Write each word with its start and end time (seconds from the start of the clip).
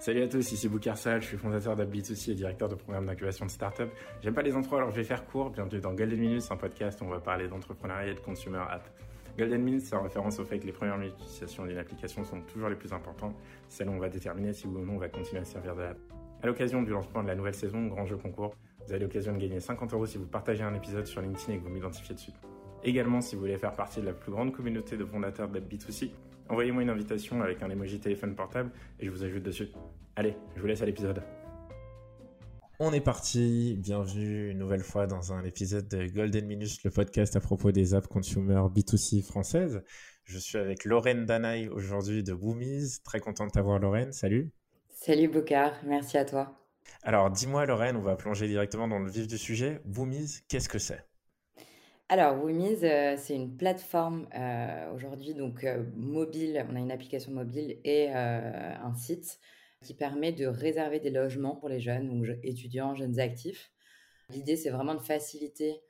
Salut 0.00 0.22
à 0.22 0.28
tous, 0.28 0.52
ici 0.52 0.66
Boukarsal, 0.66 1.20
je 1.20 1.26
suis 1.26 1.36
fondateur 1.36 1.76
d'AppBit2C 1.76 2.30
et 2.30 2.34
directeur 2.34 2.70
de 2.70 2.74
programme 2.74 3.04
d'incubation 3.04 3.44
de 3.44 3.50
start-up. 3.50 3.90
J'aime 4.22 4.32
pas 4.32 4.40
les 4.40 4.54
intros 4.54 4.78
alors 4.78 4.90
je 4.90 4.96
vais 4.96 5.04
faire 5.04 5.26
court. 5.26 5.50
Bienvenue 5.50 5.78
dans 5.78 5.92
Golden 5.92 6.18
Minutes, 6.18 6.44
un 6.48 6.56
podcast 6.56 7.02
où 7.02 7.04
on 7.04 7.10
va 7.10 7.20
parler 7.20 7.48
d'entrepreneuriat 7.48 8.06
et 8.06 8.14
de 8.14 8.20
consumer 8.20 8.62
app. 8.70 8.88
Golden 9.36 9.60
Minutes, 9.60 9.82
c'est 9.82 9.94
en 9.94 10.02
référence 10.02 10.38
au 10.38 10.46
fait 10.46 10.58
que 10.58 10.64
les 10.64 10.72
premières 10.72 10.96
minutes 10.96 11.18
d'utilisation 11.18 11.66
d'une 11.66 11.76
application 11.76 12.24
sont 12.24 12.40
toujours 12.40 12.70
les 12.70 12.76
plus 12.76 12.94
importantes, 12.94 13.36
celles 13.68 13.90
où 13.90 13.92
on 13.92 13.98
va 13.98 14.08
déterminer 14.08 14.54
si 14.54 14.66
oui 14.66 14.80
ou 14.80 14.86
non 14.86 14.94
on 14.94 14.98
va 14.98 15.10
continuer 15.10 15.42
à 15.42 15.44
servir 15.44 15.76
de 15.76 15.82
l'app. 15.82 15.98
À 16.42 16.46
l'occasion 16.46 16.82
du 16.82 16.92
lancement 16.92 17.22
de 17.22 17.28
la 17.28 17.34
nouvelle 17.34 17.54
saison, 17.54 17.86
Grand 17.88 18.06
Jeu 18.06 18.16
Concours, 18.16 18.54
vous 18.86 18.92
avez 18.94 19.02
l'occasion 19.02 19.34
de 19.34 19.38
gagner 19.38 19.60
50 19.60 19.92
euros 19.92 20.06
si 20.06 20.16
vous 20.16 20.24
partagez 20.24 20.62
un 20.62 20.74
épisode 20.74 21.04
sur 21.04 21.20
LinkedIn 21.20 21.52
et 21.52 21.58
que 21.58 21.64
vous 21.64 21.68
m'identifiez 21.68 22.14
dessus. 22.14 22.32
Également, 22.84 23.20
si 23.20 23.34
vous 23.34 23.42
voulez 23.42 23.58
faire 23.58 23.74
partie 23.74 24.00
de 24.00 24.06
la 24.06 24.14
plus 24.14 24.32
grande 24.32 24.52
communauté 24.52 24.96
de 24.96 25.04
fondateurs 25.04 25.50
d'AppBit2C, 25.50 26.10
envoyez-moi 26.50 26.82
une 26.82 26.90
invitation 26.90 27.40
avec 27.40 27.62
un 27.62 27.70
emoji 27.70 28.00
téléphone 28.00 28.34
portable 28.34 28.70
et 28.98 29.06
je 29.06 29.10
vous 29.10 29.24
ajoute 29.24 29.42
dessus. 29.42 29.68
Allez, 30.16 30.36
je 30.56 30.60
vous 30.60 30.66
laisse 30.66 30.82
à 30.82 30.86
l'épisode. 30.86 31.22
On 32.80 32.92
est 32.92 33.00
parti, 33.00 33.76
bienvenue 33.78 34.50
une 34.50 34.58
nouvelle 34.58 34.82
fois 34.82 35.06
dans 35.06 35.32
un 35.32 35.44
épisode 35.44 35.86
de 35.88 36.06
Golden 36.06 36.46
Minutes, 36.46 36.82
le 36.82 36.90
podcast 36.90 37.36
à 37.36 37.40
propos 37.40 37.72
des 37.72 37.94
apps 37.94 38.08
consumer 38.08 38.62
B2C 38.74 39.22
françaises. 39.22 39.82
Je 40.24 40.38
suis 40.38 40.58
avec 40.58 40.84
Lorraine 40.84 41.26
Danaï 41.26 41.68
aujourd'hui 41.68 42.22
de 42.22 42.32
Woomies, 42.32 43.00
très 43.04 43.20
contente 43.20 43.48
de 43.48 43.52
t'avoir 43.52 43.78
Lorraine, 43.78 44.12
salut. 44.12 44.50
Salut 44.88 45.28
Bocard, 45.28 45.74
merci 45.84 46.16
à 46.16 46.24
toi. 46.24 46.56
Alors 47.02 47.30
dis-moi 47.30 47.66
Lorraine, 47.66 47.96
on 47.96 48.02
va 48.02 48.16
plonger 48.16 48.48
directement 48.48 48.88
dans 48.88 48.98
le 48.98 49.10
vif 49.10 49.26
du 49.26 49.38
sujet. 49.38 49.82
Woomies, 49.84 50.40
qu'est-ce 50.48 50.68
que 50.68 50.78
c'est? 50.78 51.09
Alors, 52.12 52.42
Woomies, 52.42 52.84
euh, 52.84 53.14
c'est 53.16 53.36
une 53.36 53.56
plateforme 53.56 54.26
euh, 54.34 54.92
aujourd'hui 54.92 55.32
donc 55.32 55.62
euh, 55.62 55.84
mobile. 55.94 56.66
On 56.68 56.74
a 56.74 56.80
une 56.80 56.90
application 56.90 57.30
mobile 57.30 57.78
et 57.84 58.10
un 58.10 58.92
site 58.96 59.38
qui 59.84 59.94
permet 59.94 60.32
de 60.32 60.44
réserver 60.44 60.98
des 60.98 61.10
logements 61.10 61.54
pour 61.54 61.68
les 61.68 61.78
jeunes, 61.78 62.08
donc 62.08 62.36
étudiants, 62.42 62.96
jeunes 62.96 63.20
actifs. 63.20 63.70
L'idée, 64.30 64.56
c'est 64.56 64.70
vraiment 64.70 64.96
de 64.96 65.00
faciliter 65.00 65.82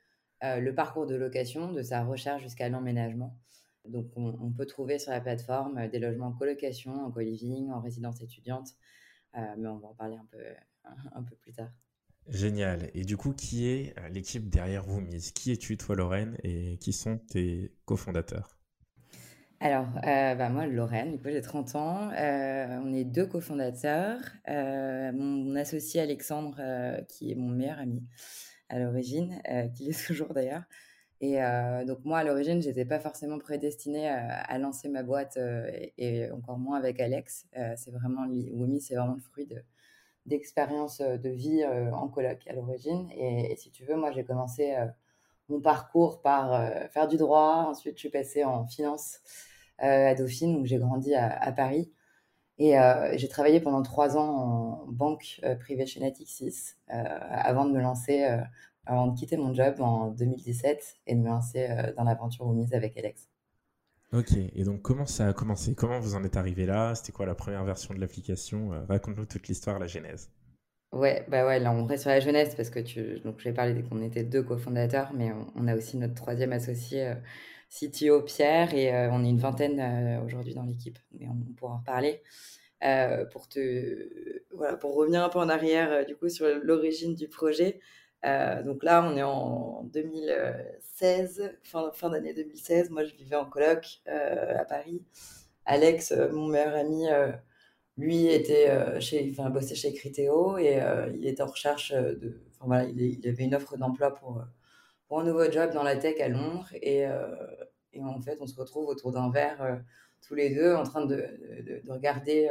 le 0.43 0.71
parcours 0.73 1.07
de 1.07 1.15
location, 1.15 1.71
de 1.71 1.81
sa 1.81 2.03
recherche 2.03 2.43
jusqu'à 2.43 2.69
l'emménagement. 2.69 3.35
Donc, 3.85 4.11
on, 4.15 4.51
peut 4.51 4.67
trouver 4.67 4.99
sur 4.99 5.11
la 5.11 5.21
plateforme 5.21 5.87
des 5.87 5.99
logements 5.99 6.27
en 6.27 6.33
colocation, 6.33 7.03
en 7.03 7.11
co-living, 7.11 7.71
en 7.71 7.81
résidence 7.81 8.21
étudiante, 8.21 8.69
mais 9.33 9.67
on 9.67 9.79
va 9.79 9.87
en 9.87 9.95
parler 9.95 10.17
un 10.17 10.27
peu, 10.31 10.43
un 11.15 11.23
peu 11.23 11.35
plus 11.35 11.53
tard. 11.53 11.71
Génial. 12.31 12.89
Et 12.93 13.03
du 13.03 13.17
coup, 13.17 13.33
qui 13.33 13.67
est 13.67 13.93
euh, 13.99 14.07
l'équipe 14.07 14.49
derrière 14.49 14.87
Woomies 14.87 15.33
Qui 15.35 15.51
es-tu, 15.51 15.75
toi, 15.75 15.97
Lorraine, 15.97 16.37
et 16.43 16.77
qui 16.77 16.93
sont 16.93 17.17
tes 17.17 17.73
cofondateurs? 17.85 18.57
Alors, 19.59 19.87
euh, 20.07 20.33
bah 20.35 20.49
moi, 20.49 20.65
Lorraine, 20.65 21.19
j'ai 21.25 21.41
30 21.41 21.75
ans. 21.75 22.09
Euh, 22.11 22.79
on 22.83 22.93
est 22.93 23.03
deux 23.03 23.25
cofondateurs. 23.25 24.21
mon 24.47 25.55
associé 25.57 25.99
Alexandre, 26.01 26.57
qui 27.09 27.31
est 27.31 27.35
mon 27.35 27.49
meilleur 27.49 27.79
ami 27.79 28.01
à 28.69 28.79
l'origine, 28.79 29.41
qui 29.75 29.83
l'est 29.83 30.05
toujours 30.07 30.33
d'ailleurs. 30.33 30.63
Et 31.19 31.37
donc, 31.85 31.99
moi, 32.05 32.19
à 32.19 32.23
l'origine, 32.23 32.61
je 32.61 32.69
n'étais 32.69 32.85
pas 32.85 32.99
forcément 32.99 33.37
prédestinée 33.37 34.09
à, 34.09 34.57
lancer 34.57 34.89
ma 34.89 35.03
boîte, 35.03 35.37
et, 35.97 36.31
encore 36.31 36.57
moins 36.57 36.79
avec 36.79 36.99
Alex. 36.99 37.45
c'est 37.75 37.91
vraiment, 37.91 38.25
Woomies, 38.25 38.81
c'est 38.81 38.95
vraiment 38.95 39.15
le 39.15 39.21
fruit 39.21 39.45
de, 39.45 39.61
d'expérience 40.25 41.01
euh, 41.01 41.17
de 41.17 41.29
vie 41.29 41.63
euh, 41.63 41.91
en 41.91 42.07
coloc 42.07 42.39
à 42.47 42.53
l'origine. 42.53 43.09
Et, 43.11 43.55
si 43.57 43.71
tu 43.71 43.85
veux, 43.85 43.95
moi, 43.95 44.11
j'ai 44.11 44.23
commencé 44.23 44.75
euh, 44.75 44.85
mon 45.49 45.59
parcours 45.61 46.21
par 46.21 46.71
faire 46.91 47.07
du 47.07 47.17
droit. 47.17 47.65
Ensuite, 47.69 47.95
je 47.95 47.99
suis 47.99 48.09
passée 48.09 48.45
en 48.45 48.65
finance 48.65 49.19
à 49.79 50.15
Dauphine, 50.15 50.57
où 50.57 50.65
j'ai 50.65 50.77
grandi 50.77 51.13
à, 51.13 51.51
Paris. 51.51 51.91
Et 52.57 52.75
j'ai 53.15 53.27
travaillé 53.27 53.59
pendant 53.59 53.81
trois 53.81 54.15
ans 54.15 54.85
en 54.85 54.85
banque 54.87 55.41
privée 55.59 55.85
chez 55.85 55.99
Natixis 55.99 56.75
avant 56.87 57.65
de 57.65 57.73
me 57.73 57.81
lancer, 57.81 58.23
avant 58.85 59.07
de 59.07 59.19
quitter 59.19 59.35
mon 59.35 59.53
job 59.53 59.81
en 59.81 60.07
2017 60.11 60.99
et 61.07 61.15
de 61.15 61.19
me 61.19 61.27
lancer 61.27 61.67
dans 61.97 62.05
l'aventure 62.05 62.47
mise 62.53 62.73
avec 62.73 62.95
Alex. 62.95 63.30
Ok, 64.13 64.33
et 64.33 64.63
donc 64.65 64.81
comment 64.81 65.05
ça 65.05 65.29
a 65.29 65.33
commencé? 65.33 65.73
Comment 65.73 66.01
vous 66.01 66.15
en 66.15 66.23
êtes 66.25 66.35
arrivé 66.35 66.65
là? 66.65 66.95
C'était 66.95 67.13
quoi 67.13 67.25
la 67.25 67.33
première 67.33 67.63
version 67.63 67.93
de 67.93 67.99
l'application? 68.01 68.73
Euh, 68.73 68.83
Raconte-nous 68.89 69.25
toute 69.25 69.47
l'histoire, 69.47 69.79
la 69.79 69.87
genèse. 69.87 70.29
Ouais, 70.91 71.25
bah 71.29 71.45
ouais, 71.45 71.59
là 71.61 71.71
on 71.71 71.85
reste 71.85 72.01
sur 72.01 72.09
la 72.09 72.19
jeunesse 72.19 72.53
parce 72.53 72.69
que 72.69 72.81
tu, 72.81 73.21
donc 73.21 73.39
j'ai 73.39 73.53
parlé 73.53 73.81
qu'on 73.83 74.01
était 74.01 74.25
deux 74.25 74.43
cofondateurs, 74.43 75.13
mais 75.13 75.31
on, 75.55 75.65
a 75.69 75.77
aussi 75.77 75.95
notre 75.95 76.15
troisième 76.15 76.51
associé, 76.51 77.07
euh, 77.07 77.15
CTO 77.69 78.21
Pierre, 78.23 78.73
et 78.73 78.93
euh, 78.93 79.09
on 79.13 79.23
est 79.23 79.29
une 79.29 79.39
vingtaine 79.39 80.21
aujourd'hui 80.25 80.53
dans 80.53 80.63
l'équipe, 80.63 80.99
mais 81.17 81.29
on, 81.29 81.53
pourra 81.53 81.75
en 81.75 81.77
reparler. 81.77 82.21
pour 83.31 83.47
te, 83.47 84.41
voilà, 84.53 84.75
pour 84.75 84.93
revenir 84.93 85.23
un 85.23 85.29
peu 85.29 85.39
en 85.39 85.47
arrière, 85.47 86.05
du 86.05 86.17
coup 86.17 86.27
sur 86.27 86.45
l'origine 86.61 87.15
du 87.15 87.29
projet, 87.29 87.79
euh, 88.25 88.61
donc 88.63 88.83
là, 88.83 89.03
on 89.03 89.17
est 89.17 89.23
en 89.23 89.83
2016, 89.85 91.57
fin, 91.63 91.91
fin 91.93 92.09
d'année 92.09 92.33
2016. 92.33 92.89
Moi, 92.91 93.03
je 93.03 93.15
vivais 93.15 93.35
en 93.35 93.45
coloc 93.45 94.01
euh, 94.07 94.57
à 94.57 94.65
Paris. 94.65 95.03
Alex, 95.65 96.11
euh, 96.11 96.31
mon 96.31 96.47
meilleur 96.47 96.75
ami, 96.75 97.05
lui 97.97 98.27
était 98.27 98.99
chez, 98.99 99.29
enfin, 99.31 99.49
bossait 99.49 99.75
chez 99.75 99.93
Criteo 99.93 100.57
et 100.57 100.79
il 101.13 101.27
était 101.27 101.43
en 101.43 101.47
recherche 101.47 101.91
de, 101.93 102.41
enfin, 102.51 102.65
voilà, 102.65 102.83
il, 102.85 103.27
avait 103.27 103.43
une 103.43 103.55
offre 103.55 103.77
d'emploi 103.77 104.13
pour, 104.15 104.43
pour 105.07 105.19
un 105.19 105.23
nouveau 105.23 105.49
job 105.51 105.71
dans 105.73 105.83
la 105.83 105.95
tech 105.97 106.19
à 106.21 106.29
Londres 106.29 106.69
et, 106.81 107.05
en 107.05 108.21
fait, 108.21 108.37
on 108.41 108.47
se 108.47 108.55
retrouve 108.55 108.87
autour 108.87 109.11
d'un 109.11 109.29
verre 109.29 109.81
tous 110.25 110.35
les 110.35 110.53
deux 110.55 110.73
en 110.73 110.83
train 110.83 111.05
de, 111.05 111.15
de 111.83 111.91
regarder 111.91 112.49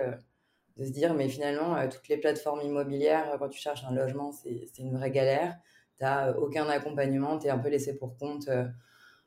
de 0.77 0.85
se 0.85 0.91
dire, 0.91 1.15
mais 1.15 1.29
finalement, 1.29 1.77
euh, 1.77 1.89
toutes 1.89 2.09
les 2.09 2.17
plateformes 2.17 2.63
immobilières, 2.63 3.33
euh, 3.33 3.39
quand 3.39 3.49
tu 3.49 3.61
cherches 3.61 3.85
un 3.85 3.93
logement, 3.93 4.33
c'est 4.33 4.79
une 4.79 4.97
vraie 4.97 5.11
galère. 5.11 5.59
Tu 5.99 6.05
n'as 6.05 6.31
euh, 6.31 6.35
aucun 6.35 6.67
accompagnement, 6.69 7.39
tu 7.39 7.47
es 7.47 7.51
un 7.51 7.59
peu 7.59 7.69
laissé 7.69 7.97
pour 7.97 8.17
compte. 8.17 8.49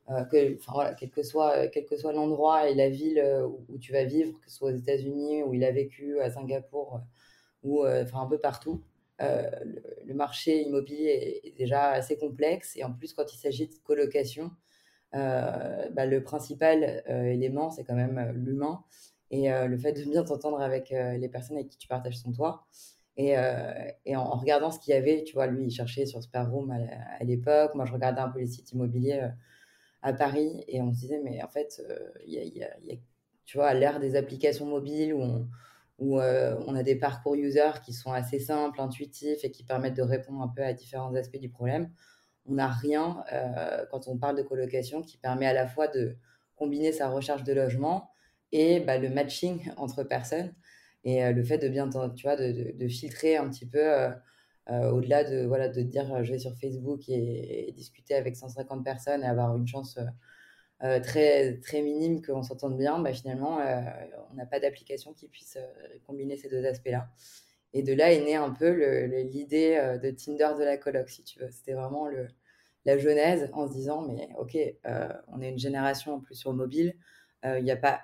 voilà, 0.08 0.94
quel 0.96 1.10
que 1.12 1.24
soit, 1.24 1.68
quel 1.68 1.86
que 1.86 1.98
soit 1.98 2.14
l'endroit 2.14 2.70
et 2.70 2.76
la 2.76 2.90
ville 2.90 3.24
où, 3.70 3.78
tu 3.78 3.92
vas 3.92 4.04
vivre, 4.04 4.40
que 4.40 4.50
ce 4.50 4.58
soit 4.58 4.72
aux 4.72 4.76
États-Unis, 4.76 5.44
où 5.44 5.54
il 5.54 5.64
a 5.64 5.72
vécu, 5.72 6.20
à 6.20 6.30
Singapour, 6.32 7.02
ou 7.64 7.86
enfin 7.88 8.22
un 8.22 8.28
peu 8.28 8.38
partout, 8.40 8.84
le, 9.20 10.14
marché 10.14 10.62
immobilier 10.64 11.42
est, 11.46 11.58
déjà 11.58 11.92
assez 11.92 12.18
complexe. 12.18 12.76
Et 12.76 12.84
en 12.84 12.92
plus, 12.94 13.14
quand 13.14 13.34
il 13.34 13.38
s'agit 13.38 13.68
de 13.68 13.76
colocation, 13.84 14.52
bah, 15.14 16.06
le 16.06 16.22
principal 16.24 17.04
élément, 17.08 17.70
c'est 17.70 17.84
quand 17.84 17.96
même 17.96 18.32
l'humain 18.36 18.84
et 19.34 19.52
euh, 19.52 19.66
le 19.66 19.78
fait 19.80 19.94
de 19.94 20.04
bien 20.04 20.24
t'entendre 20.24 20.62
avec 20.62 20.92
euh, 20.92 21.18
les 21.18 21.28
personnes 21.28 21.58
avec 21.58 21.70
qui 21.70 21.78
tu 21.80 21.88
partages 21.88 22.22
ton 22.22 22.32
toit. 22.32 22.68
Et, 23.18 23.36
euh, 23.36 23.72
en, 24.16 24.38
regardant 24.38 24.70
ce 24.70 24.80
qu'il 24.80 24.94
y 24.94 24.98
avait, 24.98 25.24
tu 25.24 25.34
vois, 25.34 25.48
lui, 25.48 25.66
il 25.66 25.72
cherchait 25.72 26.06
sur 26.06 26.22
Sparroom 26.22 26.70
à, 26.70 26.78
à 27.20 27.24
l'époque. 27.24 27.74
Moi, 27.74 27.86
je 27.86 27.94
regardais 27.94 28.22
un 28.22 28.30
peu 28.30 28.38
les 28.38 28.46
sites 28.46 28.72
immobiliers 28.74 29.28
à 30.04 30.14
Paris 30.14 30.64
et 30.68 30.84
on 30.84 30.94
se 30.94 31.00
disait, 31.00 31.20
mais 31.24 31.42
en 31.42 31.48
fait, 31.48 31.82
il 32.28 32.34
y, 32.34 32.64
a, 32.64 32.70
tu 33.46 33.58
vois, 33.58 33.70
à 33.70 33.74
l'ère 33.74 34.00
des 34.00 34.16
applications 34.16 34.68
mobiles 34.68 35.16
où 35.16 35.22
on, 35.22 35.48
où 35.98 36.20
on 36.20 36.76
a 36.76 36.84
des 36.84 36.96
parcours 36.96 37.34
users 37.34 37.82
qui 37.84 37.94
sont 37.94 38.12
assez 38.12 38.40
simples, 38.40 38.82
intuitifs 38.82 39.44
et 39.44 39.50
qui 39.50 39.64
permettent 39.64 39.98
de 39.98 40.04
répondre 40.04 40.44
un 40.44 40.48
peu 40.48 40.64
à 40.64 40.74
différents 40.74 41.16
aspects 41.16 41.40
du 41.40 41.50
problème. 41.50 41.90
On 42.46 42.54
n'a 42.54 42.68
rien 42.68 43.24
quand 43.90 44.08
on 44.08 44.18
parle 44.18 44.38
de 44.38 44.44
colocation 44.44 45.02
qui 45.02 45.18
permet 45.18 45.48
à 45.48 45.54
la 45.54 45.68
fois 45.68 45.88
de 45.88 46.18
combiner 46.56 46.92
sa 46.92 47.10
recherche 47.10 47.44
de 47.44 47.54
logement 47.54 48.13
et 48.54 48.80
bah, 48.80 48.98
le 48.98 49.10
matching 49.10 49.70
entre 49.78 50.04
personnes 50.04 50.54
et 51.04 51.24
euh, 51.24 51.34
le 51.34 51.44
fait 51.44 51.58
de 51.58 51.68
bien, 51.68 51.90
tu 51.90 52.24
vois, 52.24 52.38
de, 52.38 52.72
de, 52.72 52.88
filtrer 52.88 53.36
un 53.36 53.50
petit 53.50 53.66
peu 53.66 53.80
euh, 53.80 54.10
euh, 54.70 54.92
au-delà 54.92 55.26
de, 55.26 55.46
voilà, 55.46 55.68
de 55.68 55.82
dire 55.82 56.24
je 56.24 56.32
vais 56.32 56.40
sur 56.40 56.56
Facebook 56.56 57.10
et, 57.10 57.74
discuter 57.76 58.16
avec 58.16 58.38
150 58.38 58.84
personnes 58.86 59.24
et 59.24 59.28
avoir 59.28 59.56
une 59.58 59.68
chance 59.68 60.00
très, 61.02 61.60
très 61.62 61.82
minime 61.82 62.22
qu'on 62.22 62.44
s'entende 62.44 62.78
bien, 62.78 63.00
bah, 63.00 63.14
finalement, 63.14 63.60
on 64.32 64.36
n'a 64.36 64.46
pas 64.46 64.60
d'application 64.60 65.14
qui 65.14 65.30
puisse 65.30 65.58
combiner 66.06 66.36
ces 66.36 66.50
deux 66.50 66.66
aspects-là. 66.66 67.10
Et 67.74 67.84
de 67.84 67.94
là 67.94 68.12
est 68.12 68.20
née 68.20 68.36
un 68.36 68.52
peu 68.52 68.70
l'idée 69.06 69.98
de 70.02 70.12
Tinder 70.12 70.52
de 70.60 70.64
la 70.64 70.78
coloc, 70.78 71.10
si 71.10 71.24
tu 71.24 71.40
veux. 71.40 71.50
C'était 71.52 71.72
vraiment 71.74 72.08
le, 72.08 72.28
la 72.84 72.98
genèse 72.98 73.50
en 73.54 73.68
se 73.68 73.74
disant, 73.74 74.02
mais 74.02 74.28
ok, 74.38 74.58
on 75.30 75.42
est 75.42 75.50
une 75.50 75.60
génération 75.60 76.16
en 76.16 76.20
plus 76.20 76.36
sur 76.36 76.54
mobile, 76.54 76.96
il 77.46 77.64
n'y 77.64 77.72
a 77.72 77.78
pas 77.78 78.02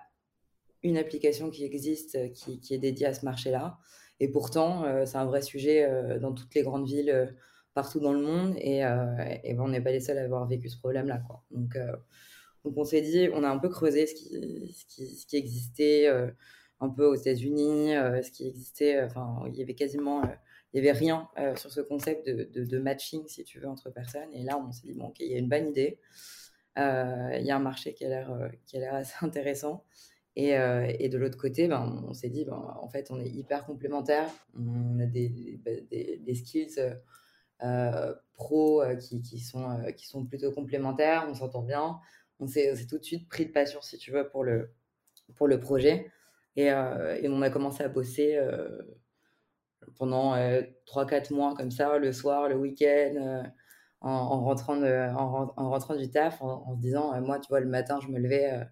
une 0.84 0.98
application 0.98 1.50
qui 1.50 1.64
existe 1.64 2.16
euh, 2.16 2.30
qui, 2.30 2.74
est 2.74 2.78
dédiée 2.78 3.08
à 3.08 3.14
ce 3.14 3.26
marché-là. 3.26 3.78
Et 4.20 4.28
pourtant, 4.30 4.86
euh, 4.86 5.06
c'est 5.06 5.18
un 5.18 5.26
vrai 5.26 5.42
sujet 5.42 5.84
euh, 5.84 6.20
dans 6.20 6.34
toutes 6.34 6.54
les 6.56 6.64
grandes 6.64 6.88
villes 6.88 7.36
partout 7.74 8.00
dans 8.00 8.14
le 8.14 8.22
monde. 8.22 8.56
Et, 8.58 8.82
ben, 8.82 9.60
on 9.60 9.70
n'est 9.70 9.82
pas 9.82 9.92
les 9.92 10.02
seuls 10.02 10.18
à 10.18 10.24
avoir 10.24 10.46
vécu 10.48 10.70
ce 10.70 10.78
problème-là. 10.78 11.22
Donc, 11.52 11.78
donc 12.66 12.78
on 12.78 12.84
s'est 12.84 13.02
dit, 13.02 13.30
on 13.34 13.44
a 13.44 13.50
un 13.50 13.58
peu 13.58 13.70
creusé 13.70 14.06
ce 14.06 14.16
qui, 14.16 15.14
ce 15.14 15.26
qui, 15.26 15.38
existait 15.38 16.08
un 16.82 16.90
peu 16.90 17.06
aux 17.06 17.16
États-Unis, 17.16 17.92
ce 18.22 18.32
qui 18.32 18.48
existait. 18.48 19.02
Enfin, 19.04 19.44
il 19.48 19.56
y 19.56 19.62
avait 19.62 19.76
quasiment, 19.76 20.24
il 20.74 20.78
y 20.78 20.80
avait 20.80 20.98
rien 20.98 21.30
sur 21.56 21.72
ce 21.72 21.80
concept 21.80 22.28
de, 22.28 22.50
de, 22.52 22.66
de, 22.66 22.80
matching, 22.80 23.26
si 23.28 23.46
tu 23.46 23.60
veux, 23.60 23.68
entre 23.68 23.92
personnes. 23.92 24.34
Et 24.34 24.44
là, 24.44 24.58
on 24.58 24.70
s'est 24.74 24.88
dit, 24.88 24.94
bon, 24.94 25.06
ok, 25.06 25.20
il 25.22 25.32
y 25.32 25.36
a 25.36 25.38
une 25.38 25.48
bonne 25.48 25.70
idée. 25.70 26.00
il 26.76 27.44
y 27.46 27.52
a 27.52 27.56
un 27.56 27.60
marché 27.60 27.94
qui 27.94 28.04
a 28.04 28.10
l'air 28.10 28.94
assez 28.94 29.16
intéressant. 29.22 29.86
Et, 30.36 30.52
et 30.52 31.10
de 31.10 31.18
l'autre 31.18 31.38
côté, 31.38 31.68
ben, 31.68 32.04
on 32.08 32.14
s'est 32.14 32.30
dit, 32.30 32.46
ben, 32.46 32.76
en 32.82 32.88
fait, 32.88 33.12
on 33.12 33.20
est 33.20 33.28
hyper 33.28 33.66
complémentaires. 33.66 34.30
On 34.58 35.00
a 35.00 35.06
des, 35.06 35.60
des, 35.90 36.22
des 36.24 36.36
skills 36.36 36.80
pro 38.34 38.84
qui, 39.02 39.22
qui, 39.22 39.40
sont, 39.40 39.84
qui 39.98 40.08
sont 40.08 40.26
plutôt 40.26 40.52
complémentaires. 40.52 41.26
On 41.30 41.34
s'entend 41.34 41.64
bien. 41.64 42.00
On 42.40 42.48
s'est 42.48 42.74
tout 42.88 42.98
de 42.98 43.04
suite 43.04 43.28
pris 43.28 43.48
de 43.48 43.52
passion, 43.52 43.82
si 43.82 43.98
tu 43.98 44.12
veux, 44.12 44.30
pour 44.30 44.44
le, 44.44 44.72
pour 45.36 45.48
le 45.48 45.60
projet. 45.60 46.10
Et, 46.56 46.72
on 46.72 47.42
a 47.42 47.50
commencé 47.50 47.84
à 47.84 47.90
bosser 47.90 48.40
pendant 49.98 50.36
3-4 50.88 51.34
mois 51.34 51.54
comme 51.56 51.72
ça, 51.72 51.98
le 51.98 52.14
soir, 52.14 52.48
le 52.48 52.56
week-end 52.56 53.44
en, 54.02 54.44
rentrant 54.44 54.82
en, 54.82 55.70
rentrant 55.70 55.96
du 55.96 56.10
taf, 56.10 56.42
en, 56.42 56.76
se 56.76 56.82
disant, 56.82 57.20
moi, 57.22 57.40
tu 57.40 57.48
vois, 57.50 57.60
le 57.60 57.68
matin, 57.68 58.00
je 58.02 58.08
me 58.08 58.20
levais, 58.20 58.52
euh, 58.54 58.64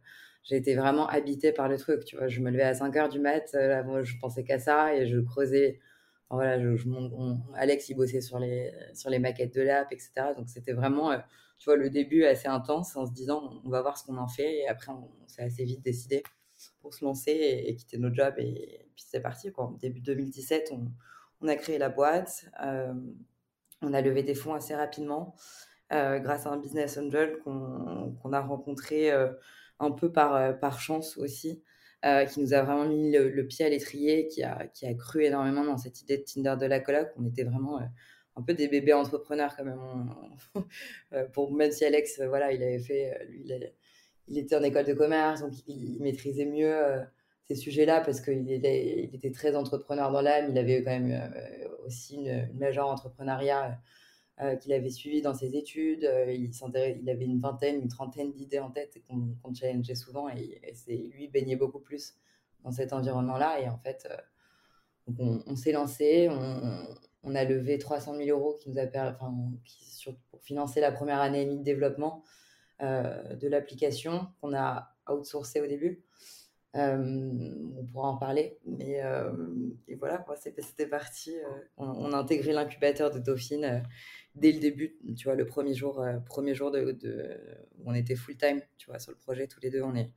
j'ai 0.47 0.55
été 0.55 0.75
vraiment 0.75 1.07
habitée 1.07 1.51
par 1.51 1.67
le 1.67 1.77
truc, 1.77 2.05
tu 2.05 2.15
vois. 2.15 2.27
Je 2.27 2.39
me 2.39 2.49
levais 2.49 2.63
à 2.63 2.73
5 2.73 2.95
heures 2.95 3.09
du 3.09 3.19
mat, 3.19 3.53
euh, 3.53 3.83
moi, 3.83 4.03
je 4.03 4.15
pensais 4.19 4.43
qu'à 4.43 4.59
ça 4.59 4.95
et 4.95 5.05
je 5.05 5.19
creusais. 5.19 5.79
voilà, 6.29 6.57
Alex, 7.55 7.89
il 7.89 7.95
bossait 7.95 8.21
sur 8.21 8.39
les, 8.39 8.71
sur 8.93 9.09
les 9.09 9.19
maquettes 9.19 9.53
de 9.53 9.61
l'app, 9.61 9.91
etc. 9.91 10.11
Donc, 10.37 10.49
c'était 10.49 10.73
vraiment, 10.73 11.11
euh, 11.11 11.17
tu 11.59 11.65
vois, 11.65 11.75
le 11.75 11.89
début 11.89 12.23
assez 12.23 12.47
intense 12.47 12.95
en 12.95 13.05
se 13.05 13.11
disant, 13.11 13.61
on 13.65 13.69
va 13.69 13.81
voir 13.81 13.97
ce 13.97 14.05
qu'on 14.05 14.17
en 14.17 14.29
fait. 14.29 14.59
Et 14.59 14.67
après, 14.67 14.91
on, 14.91 15.09
s'est 15.27 15.43
assez 15.43 15.65
vite 15.65 15.81
décidé 15.83 16.23
pour 16.81 16.93
se 16.93 17.03
lancer 17.03 17.31
et, 17.31 17.75
quitter 17.75 17.97
nos 17.97 18.13
jobs. 18.13 18.35
Et, 18.37 18.89
puis, 18.95 19.05
c'est 19.05 19.21
parti, 19.21 19.51
quoi. 19.51 19.75
Début 19.81 19.99
2017, 19.99 20.71
on, 21.41 21.47
a 21.47 21.55
créé 21.55 21.77
la 21.77 21.89
boîte. 21.89 22.45
On 23.81 23.93
a 23.93 24.01
levé 24.01 24.23
des 24.23 24.33
fonds 24.33 24.53
assez 24.53 24.75
rapidement 24.75 25.35
euh, 25.93 26.19
grâce 26.19 26.45
à 26.45 26.51
un 26.51 26.57
business 26.57 26.97
angel 26.97 27.39
qu'on 27.43 28.33
a 28.33 28.41
rencontré 28.41 29.09
euh, 29.09 29.31
un 29.79 29.91
peu 29.91 30.11
par, 30.11 30.35
euh, 30.35 30.53
par 30.53 30.79
chance 30.79 31.17
aussi, 31.17 31.63
qui 32.31 32.39
nous 32.39 32.53
a 32.53 32.61
vraiment 32.61 32.85
mis 32.85 33.11
le, 33.11 33.47
pied 33.47 33.65
à 33.65 33.69
l'étrier, 33.69 34.27
qui 34.27 34.41
a, 34.41 34.67
qui 34.67 34.85
a 34.85 34.93
cru 34.93 35.25
énormément 35.25 35.65
dans 35.65 35.77
cette 35.77 36.01
idée 36.01 36.17
de 36.17 36.23
Tinder 36.23 36.55
de 36.57 36.65
la 36.65 36.79
coloc. 36.79 37.09
On 37.17 37.25
était 37.25 37.43
vraiment 37.43 37.81
un 38.37 38.41
peu 38.43 38.53
des 38.53 38.69
bébés 38.69 38.93
entrepreneurs 38.93 39.53
quand 39.57 39.65
même. 39.65 39.81
pour, 41.33 41.51
même 41.51 41.71
si 41.71 41.83
Alex, 41.83 42.21
voilà, 42.21 42.53
il 42.53 42.63
avait 42.63 42.79
fait, 42.79 43.25
lui, 43.27 43.45
il, 44.29 44.37
était 44.37 44.55
en 44.55 44.63
école 44.63 44.85
de 44.85 44.93
commerce, 44.93 45.41
donc 45.41 45.51
il, 45.67 46.01
maîtrisait 46.01 46.45
mieux 46.45 47.03
ces 47.47 47.55
sujets-là 47.55 48.01
parce 48.01 48.19
qu'il 48.19 48.51
était, 48.51 49.05
il 49.05 49.15
était 49.15 49.31
très 49.31 49.55
entrepreneur 49.55 50.11
dans 50.11 50.21
l'âme. 50.21 50.47
Il 50.51 50.57
avait 50.57 50.83
quand 50.83 50.91
même 50.91 51.11
euh, 51.11 51.67
aussi 51.85 52.15
une, 52.15 52.49
une 52.51 52.59
majeure 52.59 52.87
entrepreneuriat 52.87 53.79
euh, 54.41 54.55
qu'il 54.55 54.71
avait 54.73 54.89
suivi 54.89 55.21
dans 55.21 55.33
ses 55.33 55.55
études. 55.55 56.05
Euh, 56.05 56.31
il, 56.31 56.51
il 57.01 57.09
avait 57.09 57.25
une 57.25 57.39
vingtaine, 57.39 57.81
une 57.81 57.87
trentaine 57.87 58.31
d'idées 58.33 58.59
en 58.59 58.69
tête 58.69 59.01
qu'on 59.07 59.53
challengeait 59.53 59.95
souvent 59.95 60.29
et, 60.29 60.61
lui 60.87 61.27
baignait 61.27 61.55
beaucoup 61.55 61.79
plus 61.79 62.15
dans 62.63 62.71
cet 62.71 62.93
environnement-là. 62.93 63.61
Et 63.61 63.69
en 63.69 63.77
fait, 63.77 64.07
on, 65.17 65.55
s'est 65.55 65.71
lancé, 65.71 66.29
on, 67.23 67.35
a 67.35 67.43
levé 67.45 67.77
300 67.77 68.15
000 68.15 68.29
euros 68.29 68.55
qui 68.59 68.69
nous 68.69 68.77
a 68.77 68.85
enfin, 68.85 69.33
pour 70.29 70.41
financer 70.41 70.81
la 70.81 70.91
première 70.91 71.21
année 71.21 71.41
et 71.41 71.45
demie 71.45 71.59
de 71.59 71.63
développement 71.63 72.23
de 72.81 73.47
l'application 73.47 74.27
qu'on 74.41 74.53
a 74.53 74.95
outsourcé 75.09 75.61
au 75.61 75.67
début. 75.67 76.03
Euh, 76.77 77.51
on 77.79 77.85
pourra 77.85 78.09
en 78.09 78.17
parler, 78.17 78.59
mais 78.65 79.01
euh, 79.03 79.31
et 79.87 79.95
voilà, 79.95 80.23
c'était 80.35 80.85
parti. 80.85 81.35
Euh, 81.35 81.49
on, 81.77 82.11
a 82.11 82.17
intégré 82.17 82.51
l'incubateur 82.51 83.09
de 83.09 83.19
Dauphine 83.19 83.83
dès 84.39 84.51
le 84.51 84.59
début, 84.59 84.97
tu 85.17 85.25
vois, 85.25 85.35
le 85.35 85.45
premier 85.45 85.73
jour, 85.73 86.03
premier 86.25 86.55
jour 86.55 86.71
de, 86.71 86.97
où 87.79 87.89
on 87.89 87.93
était 87.93 88.15
full 88.15 88.37
time, 88.37 88.61
tu 88.77 88.89
vois, 88.89 88.99
sur 88.99 89.11
le 89.11 89.17
projet, 89.17 89.47
tous 89.47 89.59
les 89.61 89.69
deux, 89.69 89.81
on 89.81 89.95
est 89.95 90.11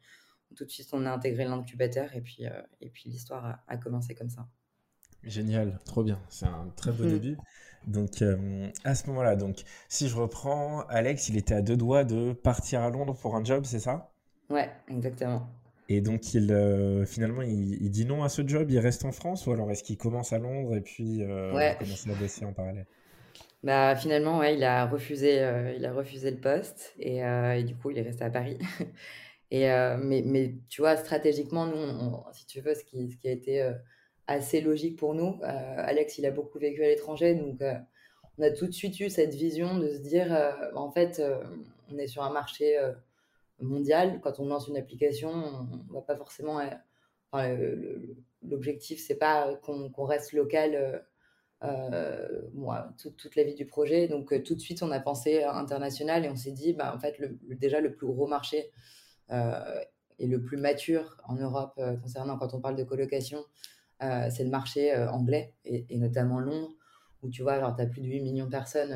tout 0.57 0.65
de 0.65 0.71
suite, 0.71 0.89
on 0.93 1.07
a 1.07 1.11
intégré 1.11 1.45
l'incubateur 1.45 2.15
et 2.15 2.21
puis, 2.21 2.45
et 2.81 2.91
puis 2.91 3.09
l'histoire 3.09 3.63
a, 3.67 3.77
commencé 3.77 4.15
comme 4.15 4.31
ça. 4.31 4.49
Génial, 5.23 5.79
trop 5.85 6.03
bien, 6.03 6.21
c'est 6.29 6.47
un 6.47 6.73
très 6.77 6.93
beau 6.93 7.05
début. 7.05 7.37
Donc 7.87 8.23
à 8.85 8.95
ce 8.95 9.07
moment-là, 9.09 9.37
donc 9.37 9.63
si 9.89 10.09
je 10.09 10.17
reprends, 10.17 10.81
Alex, 10.89 11.29
il 11.29 11.37
était 11.37 11.55
à 11.55 11.63
deux 11.63 11.77
doigts 11.77 12.05
de 12.05 12.33
partir 12.33 12.83
à 12.83 12.91
Londres 12.91 13.15
pour 13.15 13.37
un 13.37 13.45
job, 13.45 13.65
c'est 13.65 13.81
ça? 13.81 14.13
Ouais, 14.51 14.69
exactement. 14.89 15.49
Et 15.91 16.01
donc, 16.01 16.35
il, 16.35 16.53
euh, 16.53 17.05
finalement, 17.05 17.43
il, 17.43 17.91
dit 17.91 18.07
non 18.07 18.23
à 18.23 18.29
ce 18.29 18.47
job, 18.47 18.71
il 18.71 18.79
reste 18.79 19.05
en 19.05 19.11
France 19.11 19.49
ou 19.49 19.53
alors 19.53 19.73
est-ce 19.73 19.83
qu'il 19.83 19.97
commence 19.97 20.33
à 20.33 20.39
Londres 20.39 20.77
et 20.77 20.81
puis 20.81 21.25
euh, 21.25 21.51
il 21.53 21.85
commence 21.85 22.07
à 22.07 22.15
bosser 22.15 22.45
en 22.45 22.53
parallèle? 22.53 22.87
Bah, 23.63 23.97
Finalement, 23.97 24.39
ouais, 24.39 24.55
il, 24.55 24.65
a 24.65 24.87
refusé, 24.87 25.41
euh, 25.41 25.73
il 25.75 25.85
a 25.85 25.93
refusé 25.93 26.31
le 26.31 26.39
poste 26.39 26.95
et, 26.99 27.19
et, 27.19 27.65
du 27.65 27.77
coup, 27.77 27.91
il 27.91 27.99
est 27.99 28.03
resté 28.03 28.25
à 28.25 28.31
Paris. 28.31 28.59
et, 29.51 29.67
mais, 29.99 30.23
mais, 30.25 30.55
tu 30.69 30.81
vois, 30.81 30.97
stratégiquement, 30.97 31.67
nous, 31.67 32.23
si 32.33 32.47
tu 32.47 32.61
veux, 32.61 32.75
ce 32.75 32.85
qui, 32.85 33.11
ce 33.11 33.17
qui 33.17 33.29
a 33.29 33.33
été 33.33 33.73
assez 34.27 34.61
logique 34.61 34.99
pour 34.99 35.15
nous, 35.15 35.39
Alex, 35.43 36.19
il 36.19 36.27
a 36.27 36.31
beaucoup 36.31 36.59
vécu 36.59 36.85
à 36.85 36.89
l'étranger, 36.89 37.35
donc 37.35 37.61
on 38.39 38.43
a 38.43 38.51
tout 38.51 38.67
de 38.67 38.73
suite 38.73 38.99
eu 39.01 39.11
cette 39.11 39.35
vision 39.35 39.79
de 39.79 39.93
se 39.93 39.99
dire, 39.99 40.33
en 40.75 40.91
fait, 40.91 41.23
on 41.91 41.99
est 41.99 42.07
sur 42.07 42.23
un 42.23 42.31
marché 42.31 42.79
mondial. 43.63 44.21
Quand 44.23 44.41
on 44.41 44.47
lance 44.47 44.69
une 44.69 44.77
application, 44.77 45.31
on 45.91 45.93
va 45.93 46.03
pas 46.03 46.17
forcément. 46.17 46.61
Euh, 47.35 47.97
L'objectif, 48.43 49.05
c'est 49.07 49.19
pas 49.19 49.55
qu'on 49.57 50.05
reste 50.05 50.33
local 50.33 51.05
euh, 51.63 51.91
euh 51.93 52.43
moi, 52.55 52.93
toute 52.99 53.37
la 53.37 53.45
vie 53.45 53.55
du 53.55 53.67
projet. 53.67 54.09
Donc, 54.09 54.33
euh, 54.33 54.43
tout 54.43 54.55
de 54.55 54.61
suite, 54.61 54.83
on 54.83 54.91
a 54.91 55.01
pensé 55.01 55.43
international 55.45 56.25
et 56.25 56.29
on 56.29 56.37
s'est 56.37 56.53
dit, 56.53 56.73
bah, 56.73 56.95
en 56.95 56.99
fait, 56.99 57.17
déjà, 57.43 57.81
le 57.81 57.93
plus 57.93 58.07
gros 58.07 58.27
marché 58.27 58.71
et 60.19 60.27
le 60.27 60.43
plus 60.43 60.57
mature 60.57 61.17
en 61.25 61.37
Europe 61.37 61.81
concernant 62.03 62.37
quand 62.37 62.53
on 62.53 62.61
parle 62.61 62.75
de 62.75 62.83
colocation, 62.83 63.45
c'est 64.01 64.43
le 64.43 64.51
marché 64.51 64.93
anglais 64.93 65.55
et, 65.65 65.87
et, 65.89 65.99
notamment 65.99 66.41
Londres, 66.41 66.73
où 67.23 67.29
tu 67.29 67.43
vois, 67.43 67.59
tu 67.77 67.83
as 67.83 67.87
plus 67.87 68.01
de 68.01 68.07
8 68.07 68.21
millions 68.21 68.47
de 68.47 68.51
personnes 68.51 68.93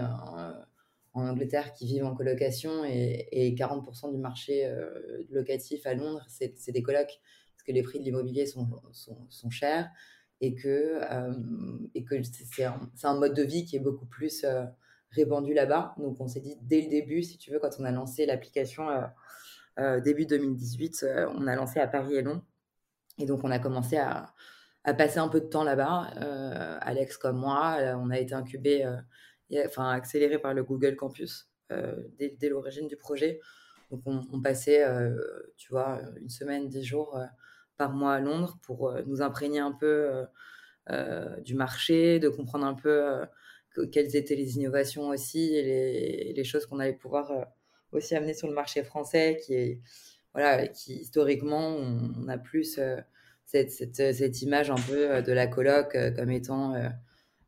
en 1.15 1.29
Angleterre 1.29 1.73
qui 1.73 1.87
vivent 1.87 2.05
en 2.05 2.15
colocation 2.15 2.85
et, 2.85 3.55
40% 3.57 4.13
du 4.13 4.19
marché 4.19 4.67
euh, 4.67 5.25
locatif 5.31 5.87
à 5.87 5.95
Londres, 5.95 6.25
c'est 6.29 6.73
des 6.73 6.83
colocs 6.83 7.21
parce 7.53 7.63
que 7.65 7.73
les 7.73 7.83
prix 7.83 8.01
de 8.01 8.05
l'immobilier 8.05 8.47
sont, 8.47 8.69
sont, 8.93 9.51
chers 9.51 9.89
et 10.47 10.55
que, 10.55 11.01
euh, 11.11 11.33
c'est 12.53 13.07
un, 13.07 13.15
mode 13.15 13.35
de 13.35 13.43
vie 13.43 13.65
qui 13.65 13.77
est 13.77 13.81
beaucoup 13.81 14.07
plus 14.07 14.45
euh, 14.45 14.65
répandu 15.11 15.55
là-bas. 15.55 15.95
Donc 15.99 16.21
on 16.21 16.29
s'est 16.29 16.41
dit 16.41 16.57
dès 16.63 16.83
le 16.83 16.89
début, 16.89 17.23
si 17.23 17.39
tu 17.39 17.51
veux, 17.51 17.59
quand 17.59 17.71
on 17.79 17.85
a 17.85 17.91
lancé 17.91 18.27
l'application 18.27 18.87
début 20.05 20.27
2018, 20.27 21.05
on 21.37 21.47
a 21.47 21.57
lancé 21.57 21.81
à 21.81 21.89
Paris 21.89 22.15
et 22.15 22.23
Londres. 22.23 22.45
Et 23.19 23.27
donc 23.27 23.43
on 23.45 23.51
a 23.51 23.59
commencé 23.59 23.97
à, 23.97 24.35
passer 24.85 25.19
un 25.19 25.29
peu 25.29 25.41
de 25.41 25.47
temps 25.47 25.65
là-bas. 25.65 26.11
Alex 26.81 27.17
comme 27.17 27.39
moi, 27.39 27.79
on 27.97 28.11
a 28.11 28.19
été 28.19 28.35
incubé 28.35 28.85
enfin 29.67 29.91
accéléré 29.91 30.39
par 30.39 30.55
le 30.55 30.65
Google 30.65 30.97
Campus 30.97 31.49
euh, 31.73 32.03
dès, 32.19 32.49
l'origine 32.49 32.89
du 32.89 32.97
projet. 32.97 33.41
Donc 33.91 34.03
on, 34.07 34.41
passait, 34.41 34.85
euh, 34.85 35.17
tu 35.57 35.71
vois, 35.71 36.01
une 36.17 36.29
semaine, 36.29 36.69
dix 36.69 36.85
jours 36.85 37.17
euh, 37.17 37.25
par 37.77 37.93
mois 37.93 38.15
à 38.15 38.21
Londres 38.21 38.59
pour 38.63 38.95
nous 39.07 39.23
imprégner 39.23 39.59
un 39.59 39.73
peu 39.73 40.25
du 41.43 41.55
marché, 41.55 42.19
de 42.19 42.29
comprendre 42.29 42.67
un 42.67 42.75
peu 42.75 43.23
quelles 43.93 44.17
étaient 44.17 44.37
les 44.37 44.57
innovations 44.57 45.09
aussi 45.09 45.55
et 45.55 46.33
les, 46.35 46.45
choses 46.45 46.67
qu'on 46.67 46.79
allait 46.79 46.93
pouvoir 46.93 47.33
aussi 47.93 48.15
amener 48.15 48.35
sur 48.35 48.49
le 48.49 48.55
marché 48.55 48.83
français 48.83 49.41
qui 49.45 49.55
est 49.55 49.81
voilà 50.35 50.69
qui 50.69 50.95
historiquement 50.97 51.77
on, 51.77 52.29
a 52.29 52.39
plus 52.39 52.79
cette, 53.47 53.71
cette, 53.71 54.15
cette, 54.15 54.43
image 54.43 54.71
un 54.71 54.77
peu 54.77 55.23
de 55.23 55.33
la 55.33 55.47
coloc 55.47 55.97
comme 56.17 56.31
étant 56.31 56.75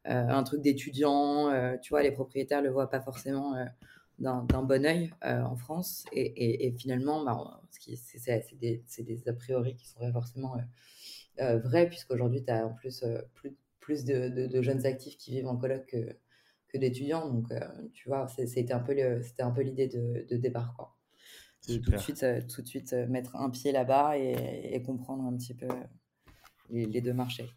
euh, 0.09 0.29
un 0.29 0.43
truc 0.45 0.63
d'étudiant. 0.63 1.51
Euh, 1.51 1.77
tu 1.83 1.91
vois, 1.91 2.03
les 2.03 2.13
propriétaires 2.13 2.63
le 2.63 2.71
voient 2.71 2.91
pas 2.91 3.01
forcément 3.01 3.57
euh, 3.57 3.65
d'un 4.19 4.63
bon 4.63 4.85
oeil 4.85 5.13
en 5.23 5.57
France. 5.57 6.05
Et, 6.13 6.73
finalement, 6.79 7.25
bah, 7.25 7.61
c'est 7.71 8.59
des, 8.59 8.85
des, 8.99 9.29
a 9.29 9.33
priori 9.33 9.77
qui 9.77 9.89
seraient 9.89 10.13
forcément 10.13 10.57
vrais, 11.39 11.89
puisqu'aujourd'hui, 11.89 12.45
tu 12.45 12.51
as 12.51 12.67
en 12.67 12.73
plus 12.73 13.05
plus, 13.35 13.57
plus 13.81 14.05
de, 14.05 14.63
jeunes 14.63 14.87
actifs 14.87 15.17
qui 15.19 15.33
vivent 15.33 15.49
en 15.49 15.57
coloc 15.57 15.87
que, 15.87 16.17
que 16.69 16.79
d'étudiants. 16.79 17.29
Donc, 17.29 17.49
tu 17.93 18.09
vois, 18.09 18.27
c'était 18.29 18.73
un 18.73 18.81
peu 18.81 19.63
l'idée 19.63 19.89
de, 19.89 20.37
départ. 20.37 20.75
Quoi. 20.77 20.97
Tout 21.67 21.79
de, 21.79 21.97
suite, 21.97 22.25
tout 22.49 22.63
de 22.63 22.67
suite 22.67 22.93
mettre 22.93 23.37
un 23.37 23.51
pied 23.51 23.73
là-bas 23.73 24.19
et, 24.19 24.83
comprendre 24.85 25.25
un 25.25 25.37
petit 25.37 25.55
peu 25.55 25.69
les, 26.71 26.87
les 26.87 27.01
deux 27.01 27.15
marchés. 27.15 27.51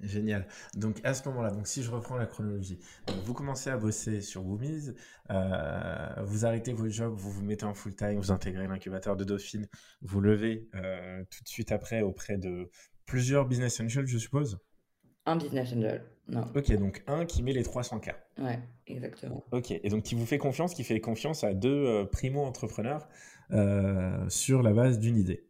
Génial. 0.00 0.46
Donc 0.74 1.00
à 1.04 1.14
ce 1.14 1.26
moment-là, 1.28 1.50
donc 1.50 1.66
si 1.66 1.82
je 1.82 1.90
reprends 1.90 2.16
la 2.16 2.26
chronologie, 2.26 2.78
vous 3.24 3.32
commencez 3.32 3.70
à 3.70 3.78
bosser 3.78 4.20
sur 4.20 4.44
Woomies, 4.44 4.92
euh, 5.30 6.22
vous 6.22 6.44
arrêtez 6.44 6.74
vos 6.74 6.88
jobs, 6.88 7.14
vous 7.16 7.30
vous 7.30 7.42
mettez 7.42 7.64
en 7.64 7.72
full 7.72 7.94
time, 7.94 8.18
vous 8.18 8.30
intégrez 8.30 8.66
l'incubateur 8.66 9.16
de 9.16 9.24
Dauphine, 9.24 9.66
vous 10.02 10.20
levez 10.20 10.68
euh, 10.74 11.24
tout 11.30 11.42
de 11.42 11.48
suite 11.48 11.72
après 11.72 12.02
auprès 12.02 12.36
de 12.36 12.70
plusieurs 13.06 13.46
business 13.46 13.80
angels, 13.80 14.06
je 14.06 14.18
suppose? 14.18 14.58
Un 15.24 15.36
business 15.36 15.72
angel, 15.72 16.04
non. 16.28 16.44
Ok, 16.54 16.70
donc 16.76 17.02
un 17.06 17.24
qui 17.24 17.42
met 17.42 17.54
les 17.54 17.64
300K. 17.64 18.14
Ouais, 18.38 18.60
exactement. 18.86 19.44
Ok, 19.50 19.70
et 19.70 19.88
donc 19.88 20.02
qui 20.02 20.14
vous 20.14 20.26
fait 20.26 20.38
confiance, 20.38 20.74
qui 20.74 20.84
fait 20.84 21.00
confiance 21.00 21.42
à 21.42 21.54
deux 21.54 21.86
euh, 21.86 22.04
primo-entrepreneurs 22.04 23.08
sur 24.28 24.62
la 24.62 24.72
base 24.72 24.98
d'une 24.98 25.16
idée. 25.16 25.46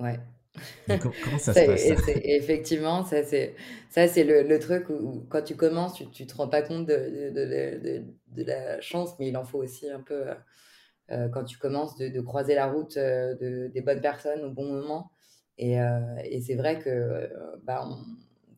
Ouais. 0.00 0.18
comment 0.86 1.38
ça 1.38 1.52
se 1.52 1.66
passe 1.66 2.08
Effectivement, 2.22 3.04
ça 3.04 3.22
c'est 3.24 3.54
ça 3.90 4.06
c'est 4.08 4.24
le, 4.24 4.42
le, 4.42 4.58
truc 4.58 4.88
où, 4.88 5.26
quand 5.28 5.42
tu 5.42 5.56
commences, 5.56 5.94
tu, 5.94 6.08
tu 6.10 6.26
te 6.26 6.36
rends 6.36 6.48
pas 6.48 6.62
compte 6.62 6.86
de, 6.86 7.30
de, 7.30 8.04
de, 8.28 8.44
la 8.44 8.80
chance, 8.80 9.18
mais 9.18 9.28
il 9.28 9.36
en 9.36 9.44
faut 9.44 9.58
aussi 9.58 9.88
un 9.90 10.00
peu 10.00 10.24
euh, 11.10 11.28
quand 11.28 11.44
tu 11.44 11.58
commences 11.58 11.96
de, 11.96 12.20
croiser 12.20 12.54
la 12.54 12.66
route 12.66 12.96
de, 12.96 13.70
des 13.72 13.80
bonnes 13.80 14.00
personnes 14.00 14.44
au 14.44 14.50
bon 14.50 14.70
moment. 14.70 15.10
Et, 15.58 15.76
et 16.24 16.40
c'est 16.40 16.56
vrai 16.56 16.80
que 16.80 17.30
bah, 17.62 17.88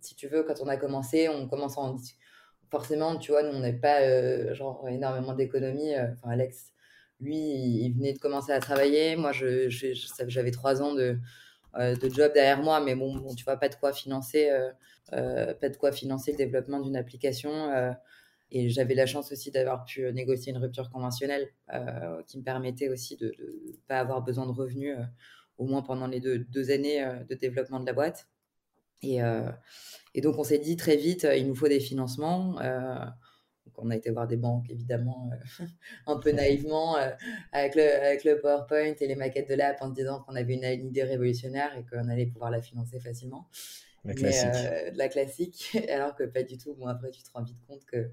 si 0.00 0.14
tu 0.16 0.28
veux, 0.28 0.42
quand 0.44 0.60
on 0.62 0.68
a 0.68 0.76
commencé, 0.76 1.28
on 1.28 1.46
commence 1.48 1.76
en 1.76 1.96
forcément, 2.70 3.16
tu 3.16 3.32
vois, 3.32 3.42
nous 3.42 3.56
on 3.56 3.60
n'est 3.60 3.72
pas 3.72 4.54
genre 4.54 4.86
énormément 4.88 5.34
d'économie. 5.34 5.94
Enfin 5.98 6.30
Alex, 6.30 6.72
lui, 7.20 7.36
il, 7.36 7.94
venait 7.94 8.12
de 8.12 8.18
commencer 8.18 8.52
à 8.52 8.60
travailler. 8.60 9.16
Moi, 9.16 9.32
je, 9.32 9.68
j'avais 10.26 10.50
trois 10.50 10.82
ans 10.82 10.94
de 10.94 11.02
euh, 11.02 11.16
de 11.78 12.08
job 12.08 12.32
derrière 12.32 12.62
moi, 12.62 12.80
mais 12.80 12.94
bon, 12.94 13.16
bon, 13.16 13.34
tu 13.34 13.44
vois, 13.44 13.56
pas 13.56 13.68
de 13.68 13.74
quoi 13.74 13.92
financer, 13.92 14.50
euh, 14.50 14.70
euh, 15.12 15.54
pas 15.54 15.68
de 15.68 15.76
quoi 15.76 15.92
financer 15.92 16.32
le 16.32 16.38
développement 16.38 16.80
d'une 16.80 16.96
application. 16.96 17.70
et 18.52 18.68
j'avais 18.68 18.94
la 18.94 19.06
chance 19.06 19.32
aussi 19.32 19.50
d'avoir 19.50 19.84
pu 19.84 20.12
négocier 20.12 20.52
une 20.52 20.58
rupture 20.58 20.90
conventionnelle 20.90 21.48
qui 22.26 22.38
me 22.38 22.44
permettait 22.44 22.88
aussi 22.88 23.16
de 23.16 23.26
ne 23.38 23.76
pas 23.88 23.98
avoir 23.98 24.22
besoin 24.22 24.46
de 24.46 24.52
revenus, 24.52 24.96
au 25.58 25.66
moins 25.66 25.82
pendant 25.82 26.06
les 26.06 26.20
deux, 26.20 26.38
deux 26.38 26.70
années 26.70 27.04
de 27.28 27.34
développement 27.34 27.80
de 27.80 27.86
la 27.86 27.92
boîte. 27.92 28.28
Et, 29.02 29.18
et, 30.14 30.20
donc, 30.20 30.38
on 30.38 30.44
s'est 30.44 30.58
dit 30.58 30.76
très 30.76 30.96
vite, 30.96 31.26
il 31.36 31.46
nous 31.46 31.54
faut 31.56 31.68
des 31.68 31.80
financements 31.80 32.56
on 33.78 33.90
a 33.90 33.96
été 33.96 34.10
voir 34.10 34.26
des 34.26 34.36
banques, 34.36 34.70
évidemment, 34.70 35.30
euh, 35.32 35.64
un 36.06 36.18
peu 36.18 36.30
naïvement, 36.32 36.96
euh, 36.96 37.10
avec, 37.52 37.74
le, 37.74 37.82
avec 37.82 38.24
le 38.24 38.40
PowerPoint 38.40 38.94
et 39.00 39.06
les 39.06 39.16
maquettes 39.16 39.48
de 39.48 39.54
l'app 39.54 39.80
en 39.80 39.88
disant 39.88 40.20
qu'on 40.22 40.34
avait 40.34 40.54
une, 40.54 40.86
idée 40.86 41.02
révolutionnaire 41.02 41.76
et 41.76 41.84
qu'on 41.84 42.08
allait 42.08 42.26
pouvoir 42.26 42.50
la 42.50 42.60
financer 42.60 43.00
facilement. 43.00 43.48
La 44.04 44.14
classique. 44.14 44.48
Euh, 44.54 44.90
la 44.94 45.08
classique, 45.08 45.78
alors 45.90 46.14
que 46.14 46.24
pas 46.24 46.42
du 46.42 46.58
tout. 46.58 46.74
Bon, 46.74 46.86
après, 46.86 47.10
tu 47.10 47.22
te 47.22 47.30
rends 47.32 47.42
vite 47.42 47.58
compte 47.66 47.84
que 47.86 48.04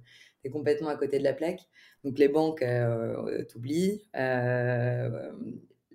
tu 0.41 0.48
es 0.48 0.50
complètement 0.50 0.89
à 0.89 0.96
côté 0.96 1.20
de 1.20 1.24
la 1.24 1.34
plaque. 1.34 1.62
Donc, 2.03 2.17
les 2.17 2.27
banques 2.27 2.63
t'oublient. 3.50 4.01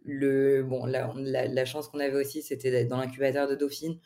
le, 0.05 0.63
bon, 0.63 0.87
la, 0.87 1.13
la, 1.17 1.65
chance 1.65 1.89
qu'on 1.89 1.99
avait 1.99 2.17
aussi, 2.17 2.43
c'était 2.43 2.71
d'être 2.71 2.89
dans 2.89 2.99
l'incubateur 2.99 3.49
de 3.49 3.57
Dauphine. 3.57 3.99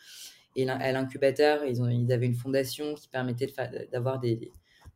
Et 0.56 0.68
à 0.68 0.92
l'incubateur, 0.92 1.64
ils, 1.64 1.78
ils 1.92 2.12
avaient 2.12 2.26
une 2.26 2.34
fondation 2.34 2.94
qui 2.94 3.08
permettait 3.08 3.52
d'avoir 3.90 4.18
des, 4.18 4.52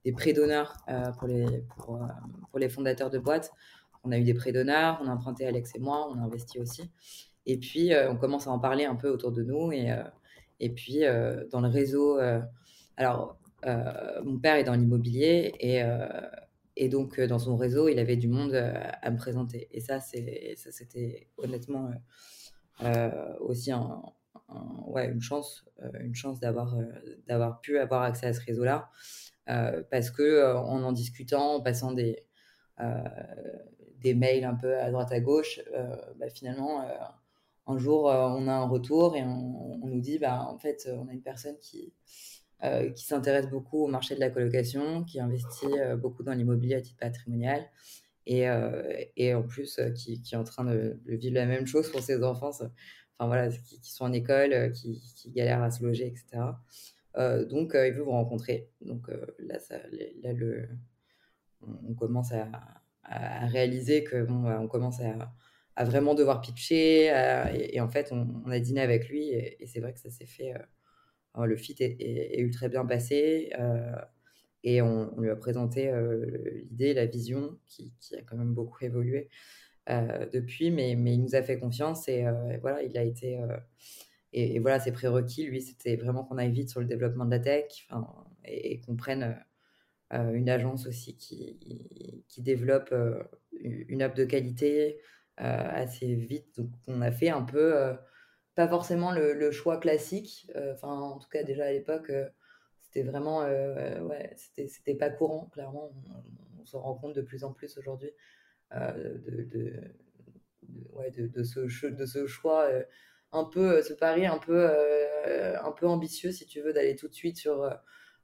des 0.07 0.13
prêts 0.13 0.33
d'honneur 0.33 0.77
euh, 0.89 1.11
pour, 1.19 1.27
les, 1.27 1.47
euh, 1.47 1.61
pour, 1.81 2.59
les 2.61 2.69
fondateurs 2.69 3.11
de 3.11 3.19
boîtes. 3.19 3.53
On 4.05 4.13
a 4.13 4.19
eu 4.19 4.23
des 4.23 4.35
prêts 4.35 4.53
d'honneur, 4.53 5.01
on 5.03 5.09
a 5.09 5.11
emprunté 5.11 5.45
Alex 5.45 5.75
et 5.75 5.81
moi, 5.81 6.09
on 6.09 6.17
a 6.21 6.23
investi 6.23 6.61
aussi. 6.61 6.93
Et 7.45 7.59
puis, 7.59 7.93
euh, 7.93 8.09
on 8.09 8.17
commence 8.17 8.47
à 8.47 8.53
en 8.53 8.61
parler 8.61 8.85
un 8.85 8.95
peu 8.95 9.09
autour 9.09 9.33
de 9.33 9.43
nous. 9.43 9.73
Et, 9.73 9.93
et 10.61 10.71
puis, 10.71 11.01
dans 11.51 11.61
le 11.61 11.69
réseau, 11.69 12.19
alors, 12.97 13.37
mon 14.25 14.39
père 14.39 14.55
est 14.55 14.65
dans 14.65 14.75
l'immobilier 14.75 15.53
et, 15.59 15.83
et 16.77 16.89
donc, 16.89 17.21
dans 17.21 17.41
son 17.41 17.57
réseau, 17.57 17.89
il 17.89 17.99
avait 17.99 18.17
du 18.17 18.29
monde 18.29 18.55
à 18.55 19.11
me 19.11 19.17
présenter. 19.17 19.69
Et 19.73 19.81
ça, 19.81 19.99
c'était 19.99 21.29
honnêtement 21.37 21.91
aussi 23.41 23.73
une 23.73 25.21
chance, 25.21 25.65
une 26.01 26.15
chance 26.15 26.39
d'avoir 26.39 27.61
pu 27.61 27.79
avoir 27.79 28.03
accès 28.03 28.27
à 28.27 28.33
ce 28.33 28.41
réseau-là. 28.41 28.89
Euh, 29.49 29.83
parce 29.91 30.11
que 30.11 30.23
euh, 30.23 30.59
en 30.59 30.83
en 30.83 30.93
discutant, 30.93 31.55
en 31.55 31.61
passant 31.61 31.93
des, 31.93 32.19
euh, 32.81 32.99
des 33.99 34.15
mails 34.15 34.45
un 34.45 34.55
peu 34.55 34.79
à 34.79 34.91
droite 34.91 35.13
à 35.13 35.21
gauche, 35.21 35.61
bah, 36.19 36.29
finalement, 36.29 36.85
un 37.67 37.79
jour, 37.79 38.05
on 38.05 38.49
a 38.49 38.53
un 38.53 38.69
retour 38.69 39.17
et 39.17 39.23
on, 39.23 39.81
nous 39.85 40.01
dit, 40.01 40.19
bah, 40.19 40.47
en 40.49 40.59
fait, 40.59 40.89
on 40.93 41.09
a 41.09 41.13
une 41.13 41.23
personne 41.23 41.57
qui, 41.61 41.93
qui 42.95 43.05
s'intéresse 43.05 43.49
beaucoup 43.49 43.85
au 43.85 43.89
marché 43.89 44.15
de 44.15 44.21
la 44.21 44.31
colocation, 44.31 45.05
qui 45.05 45.21
investit 45.21 45.67
beaucoup 45.99 46.23
dans 46.23 46.33
l'immobilier 46.33 46.77
à 46.77 46.81
titre 46.81 46.99
patrimonial 46.99 47.65
et, 48.27 48.47
et 49.17 49.35
en 49.35 49.43
plus 49.43 49.81
qui, 49.97 50.23
est 50.31 50.37
en 50.37 50.45
train 50.45 50.65
de, 50.65 51.01
vivre 51.07 51.35
la 51.35 51.47
même 51.47 51.67
chose 51.67 51.91
pour 51.91 52.01
ses 52.01 52.23
enfants, 52.23 52.51
enfin 52.51 52.71
voilà, 53.19 53.49
qui, 53.49 53.93
sont 53.93 54.05
en 54.05 54.13
école, 54.13 54.73
qui, 54.73 55.31
galèrent 55.31 55.63
à 55.63 55.71
se 55.71 55.83
loger, 55.83 56.07
etc. 56.07 56.43
Euh, 57.19 57.45
donc, 57.45 57.75
euh, 57.75 57.89
il 57.89 57.95
veut 57.95 58.03
vous 58.03 58.11
rencontrer. 58.11 58.71
Donc 58.81 59.09
euh, 59.09 59.27
là, 59.39 59.59
ça, 59.59 59.79
là 60.23 60.33
le, 60.33 60.69
on 61.63 61.95
commence 61.95 62.33
à, 62.33 62.51
réaliser 63.09 64.03
que 64.03 64.25
bon, 64.25 64.51
on 64.51 64.67
commence 64.67 65.01
à, 65.01 65.85
vraiment 65.85 66.15
devoir 66.15 66.41
pitcher. 66.41 67.07
et, 67.55 67.81
en 67.81 67.89
fait, 67.89 68.11
on, 68.13 68.51
a 68.51 68.59
dîné 68.59 68.81
avec 68.81 69.09
lui 69.09 69.29
et, 69.29 69.65
c'est 69.67 69.81
vrai 69.81 69.93
que 69.93 70.01
ça 70.01 70.11
s'est 70.11 70.27
fait. 70.27 70.53
le 71.37 71.57
fit 71.57 71.77
est, 71.79 72.41
ultra 72.41 72.69
bien 72.69 72.85
passé. 72.85 73.53
et 74.65 74.83
on, 74.83 75.21
lui 75.21 75.31
a 75.31 75.37
présenté 75.37 75.93
l'idée, 76.69 76.95
la 76.95 77.07
vision 77.07 77.59
qui, 77.67 77.93
a 78.19 78.23
quand 78.23 78.37
même 78.37 78.55
beaucoup 78.55 78.85
évolué 78.85 79.29
depuis, 79.89 80.73
mais, 80.73 80.97
mais, 80.97 81.15
il 81.15 81.23
nous 81.23 81.37
a 81.37 81.43
fait 81.43 81.61
confiance 81.61 82.09
et, 82.09 82.25
voilà, 82.61 82.83
il 82.83 82.99
a 82.99 83.05
été, 83.05 83.39
et, 84.33 84.59
voilà, 84.59 84.81
ses 84.81 84.93
prérequis, 84.93 85.45
lui, 85.47 85.63
c'était 85.63 85.97
vraiment 85.97 86.25
qu'on 86.25 86.39
aille 86.39 86.53
vite 86.53 86.71
sur 86.71 86.81
le 86.81 86.87
développement 86.87 87.25
de 87.25 87.31
la 87.31 87.39
tech 87.39 87.89
et, 88.45 88.81
qu'on 88.81 88.97
prenne 88.97 89.43
euh, 90.13 90.33
une 90.33 90.49
agence 90.49 90.87
aussi 90.87 91.17
qui, 91.17 92.25
qui 92.29 92.43
développe 92.43 92.91
euh, 92.93 93.23
une 93.53 94.03
app 94.03 94.15
de 94.15 94.25
qualité 94.25 95.01
euh, 95.41 95.69
assez 95.71 96.15
vite. 96.15 96.57
Donc, 96.57 96.71
on 96.87 97.01
a 97.03 97.11
fait 97.11 97.31
un 97.31 97.43
peu, 97.43 97.97
pas 98.55 98.69
forcément 98.69 99.13
le, 99.13 99.51
choix 99.51 99.79
classique, 99.79 100.51
enfin, 100.73 100.89
en 100.89 101.19
tout 101.19 101.29
cas, 101.29 101.43
déjà 101.43 101.67
à 101.67 101.73
l'époque, 101.73 102.13
c'était 102.81 103.03
vraiment, 103.03 103.41
ouais, 103.41 104.35
c'était 104.37 104.95
pas 104.95 105.11
courant, 105.11 105.47
clairement. 105.53 105.93
On, 106.61 106.65
se 106.65 106.77
rend 106.77 106.97
compte 106.97 107.15
de 107.15 107.23
plus 107.23 107.45
en 107.45 107.53
plus 107.53 107.79
aujourd'hui 107.79 108.11
de, 108.73 109.45
de, 109.45 109.73
ouais, 110.95 111.13
de 111.13 111.43
ce 111.45 112.27
choix 112.27 112.69
un 113.33 113.45
peu 113.45 113.79
euh, 113.79 113.83
ce 113.83 113.93
pari 113.93 114.27
un 114.27 114.39
peu, 114.39 114.69
euh, 114.71 115.57
un 115.63 115.73
peu 115.73 115.87
ambitieux, 115.87 116.33
si 116.33 116.47
tu 116.47 116.61
veux, 116.61 116.73
d'aller 116.73 116.97
tout 116.97 117.09
de 117.09 117.15
suite 117.15 117.37
sur 117.37 117.63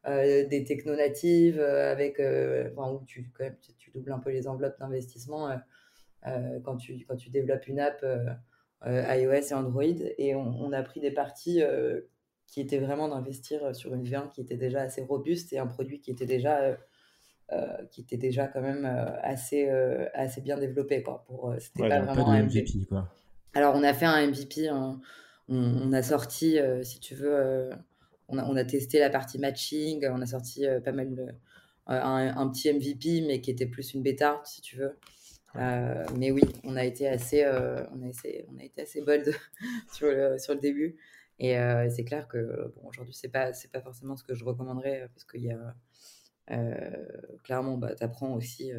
euh, 0.06 0.46
des 0.48 0.64
techno 0.64 0.96
natives 0.96 1.60
avec, 1.60 2.20
enfin, 2.20 2.92
où 2.92 3.04
tu, 3.06 3.30
quand 3.36 3.44
même, 3.44 3.56
tu 3.78 3.90
doubles 3.90 4.12
un 4.12 4.18
peu 4.18 4.30
les 4.30 4.48
enveloppes 4.48 4.78
d'investissement 4.78 5.50
quand, 6.64 6.76
tu, 6.76 7.04
quand 7.06 7.16
tu 7.16 7.30
développes 7.30 7.66
une 7.66 7.80
app 7.80 8.04
iOS 8.84 9.32
et 9.32 9.54
Android. 9.54 9.82
Et 10.18 10.34
on, 10.34 10.72
a 10.72 10.82
pris 10.82 11.00
des 11.00 11.10
parties 11.10 11.62
qui 12.46 12.60
étaient 12.60 12.78
vraiment 12.78 13.08
d'investir 13.08 13.74
sur 13.74 13.94
une 13.94 14.04
V1 14.04 14.28
qui 14.30 14.40
était 14.40 14.56
déjà 14.56 14.82
assez 14.82 15.02
robuste 15.02 15.52
et 15.52 15.58
un 15.58 15.66
produit 15.66 16.00
qui 16.00 16.10
était 16.10 16.26
déjà 16.26 16.76
qui 17.90 18.00
était 18.00 18.16
déjà 18.16 18.48
quand 18.48 18.62
même 18.62 18.86
assez 19.22 19.68
assez 20.14 20.40
bien 20.40 20.58
développé 20.58 21.02
quoi. 21.02 21.24
Pour 21.26 21.54
c'était 21.58 21.88
pas 21.88 22.00
vraiment 22.00 22.32
MVP 22.32 22.86
quoi 22.88 23.08
alors, 23.54 23.74
on 23.74 23.82
a 23.82 23.92
fait 23.92 24.06
un 24.06 24.26
MVP, 24.26 24.70
on, 25.48 25.92
a 25.92 26.02
sorti, 26.02 26.58
euh, 26.58 26.82
si 26.82 27.00
tu 27.00 27.14
veux, 27.14 27.34
euh, 27.34 27.74
on, 28.28 28.56
a, 28.56 28.64
testé 28.64 28.98
la 28.98 29.10
partie 29.10 29.38
matching, 29.38 30.06
on 30.10 30.22
a 30.22 30.26
sorti 30.26 30.66
euh, 30.66 30.80
pas 30.80 30.92
mal 30.92 31.14
de. 31.14 31.26
Un, 31.86 32.48
petit 32.48 32.72
MVP, 32.72 33.26
mais 33.26 33.40
qui 33.40 33.50
était 33.50 33.66
plus 33.66 33.92
une 33.92 34.02
bêta, 34.02 34.40
si 34.44 34.62
tu 34.62 34.76
veux. 34.76 34.96
mais 36.16 36.30
oui, 36.30 36.42
on 36.64 36.76
a 36.76 36.84
été 36.84 37.08
assez, 37.08 37.44
on 37.44 38.02
a 38.02 38.10
on 38.48 38.58
a 38.58 38.64
été 38.64 38.82
assez 38.82 39.02
bold 39.02 39.34
sur, 39.92 40.06
le, 40.06 40.38
sur 40.38 40.54
le 40.54 40.60
début. 40.60 40.96
Et 41.40 41.56
c'est 41.90 42.04
clair 42.04 42.28
que 42.28 42.72
bon, 42.76 42.88
aujourd'hui, 42.88 43.14
c'est 43.14 43.28
pas, 43.28 43.52
c'est 43.52 43.70
pas 43.70 43.80
forcément 43.80 44.16
ce 44.16 44.22
que 44.22 44.34
je 44.34 44.44
recommanderais 44.44 45.08
parce 45.12 45.24
qu'il 45.24 45.42
y 45.42 45.50
a 45.50 45.74
clairement, 47.42 47.76
bah, 47.76 47.94
tu 47.96 48.04
apprends 48.04 48.32
aussi 48.34 48.70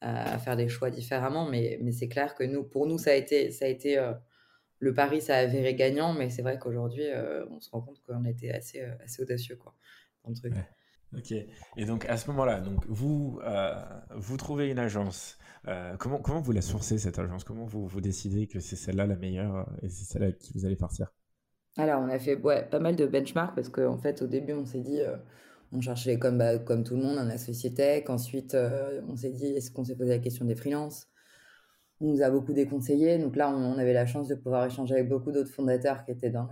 à, 0.00 0.38
faire 0.38 0.56
des 0.56 0.68
choix 0.68 0.90
différemment. 0.90 1.48
Mais, 1.48 1.78
mais 1.82 1.92
c'est 1.92 2.08
clair 2.08 2.34
que 2.34 2.44
nous, 2.44 2.64
pour 2.64 2.86
nous, 2.86 2.98
ça 2.98 3.10
a 3.10 3.14
été, 3.14 3.50
ça 3.50 3.64
a 3.64 3.68
été 3.68 3.98
euh, 3.98 4.12
le 4.78 4.94
pari, 4.94 5.20
ça 5.20 5.36
a 5.36 5.38
avéré 5.38 5.74
gagnant. 5.74 6.14
Mais 6.14 6.30
c'est 6.30 6.42
vrai 6.42 6.58
qu'aujourd'hui, 6.58 7.06
euh, 7.06 7.44
on 7.50 7.60
se 7.60 7.70
rend 7.70 7.80
compte 7.80 8.02
qu'on 8.06 8.24
était 8.24 8.50
assez, 8.50 8.80
euh, 8.80 8.94
assez 9.04 9.22
audacieux 9.22 9.56
quoi, 9.56 9.74
dans 10.24 10.30
le 10.30 10.36
truc. 10.36 10.54
Ok. 11.16 11.32
Et 11.76 11.84
donc 11.84 12.04
à 12.06 12.16
ce 12.16 12.28
moment-là, 12.30 12.60
donc 12.60 12.84
vous, 12.88 13.40
vous 14.10 14.36
trouvez 14.36 14.68
une 14.68 14.78
agence. 14.78 15.38
comment, 15.98 16.18
comment 16.18 16.40
vous 16.40 16.52
la 16.52 16.62
sourcez 16.62 16.98
cette 16.98 17.18
agence? 17.18 17.44
Comment 17.44 17.64
vous, 17.64 17.86
vous 17.86 18.00
décidez 18.00 18.48
que 18.48 18.58
c'est 18.58 18.76
celle-là 18.76 19.06
la 19.06 19.16
meilleure 19.16 19.70
et 19.82 19.88
c'est 19.88 20.04
celle-là 20.04 20.32
qui 20.32 20.52
vous 20.52 20.66
allez 20.66 20.76
partir? 20.76 21.12
Alors 21.78 22.02
on 22.02 22.08
a 22.08 22.18
fait 22.18 22.34
ouais, 22.34 22.64
pas 22.68 22.80
mal 22.80 22.96
de 22.96 23.06
benchmarks 23.06 23.54
parce 23.54 23.68
qu'en 23.68 23.96
fait 23.98 24.20
au 24.20 24.26
début 24.26 24.52
on 24.52 24.64
s'est 24.64 24.80
dit 24.80 25.00
on 25.72 25.80
cherchait 25.80 26.18
comme, 26.18 26.38
bah, 26.38 26.58
comme 26.58 26.84
tout 26.84 26.96
le 26.96 27.02
monde 27.02 27.18
un 27.18 27.28
associé 27.30 27.72
tech. 27.74 28.08
Ensuite, 28.08 28.54
euh, 28.54 29.00
on 29.08 29.16
s'est 29.16 29.30
dit, 29.30 29.46
est-ce 29.46 29.70
qu'on 29.70 29.84
s'est 29.84 29.96
posé 29.96 30.10
la 30.10 30.18
question 30.18 30.44
des 30.44 30.54
freelances? 30.54 31.08
On 32.00 32.12
nous 32.12 32.22
a 32.22 32.30
beaucoup 32.30 32.52
déconseillé. 32.52 33.18
Donc 33.18 33.36
là, 33.36 33.50
on, 33.50 33.78
avait 33.78 33.92
la 33.92 34.06
chance 34.06 34.28
de 34.28 34.34
pouvoir 34.34 34.66
échanger 34.66 34.94
avec 34.94 35.08
beaucoup 35.08 35.32
d'autres 35.32 35.50
fondateurs 35.50 36.04
qui 36.04 36.12
étaient 36.12 36.30
dans, 36.30 36.48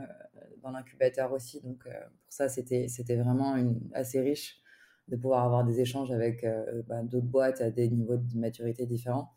l'incubateur 0.73 1.33
aussi. 1.33 1.61
Donc 1.61 1.87
euh, 1.87 1.91
pour 1.91 2.33
ça, 2.33 2.49
c'était, 2.49 2.87
vraiment 3.17 3.57
assez 3.93 4.21
riche 4.21 4.61
de 5.09 5.17
pouvoir 5.17 5.45
avoir 5.45 5.65
des 5.65 5.81
échanges 5.81 6.11
avec 6.11 6.43
euh, 6.45 6.83
bah, 6.89 7.03
d'autres 7.03 7.27
boîtes 7.27 7.61
à 7.61 7.71
des 7.71 7.91
niveaux 7.91 8.17
de 8.17 8.39
maturité 8.39 8.87
différents. 8.87 9.35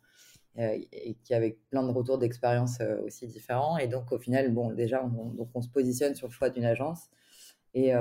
et 0.56 1.16
qui 1.22 1.34
avait 1.34 1.58
plein 1.70 1.84
de 1.84 1.92
retours 1.92 2.18
d'expérience 2.18 2.80
aussi 3.04 3.26
différents. 3.28 3.76
Et 3.78 3.86
donc, 3.86 4.10
au 4.10 4.18
final, 4.18 4.52
bon, 4.52 4.72
déjà, 4.72 5.04
on, 5.04 5.26
donc 5.26 5.50
on 5.54 5.60
se 5.60 5.68
positionne 5.68 6.14
sur 6.14 6.26
le 6.26 6.32
choix 6.32 6.50
d'une 6.50 6.64
agence. 6.64 7.10
Et, 7.74 7.92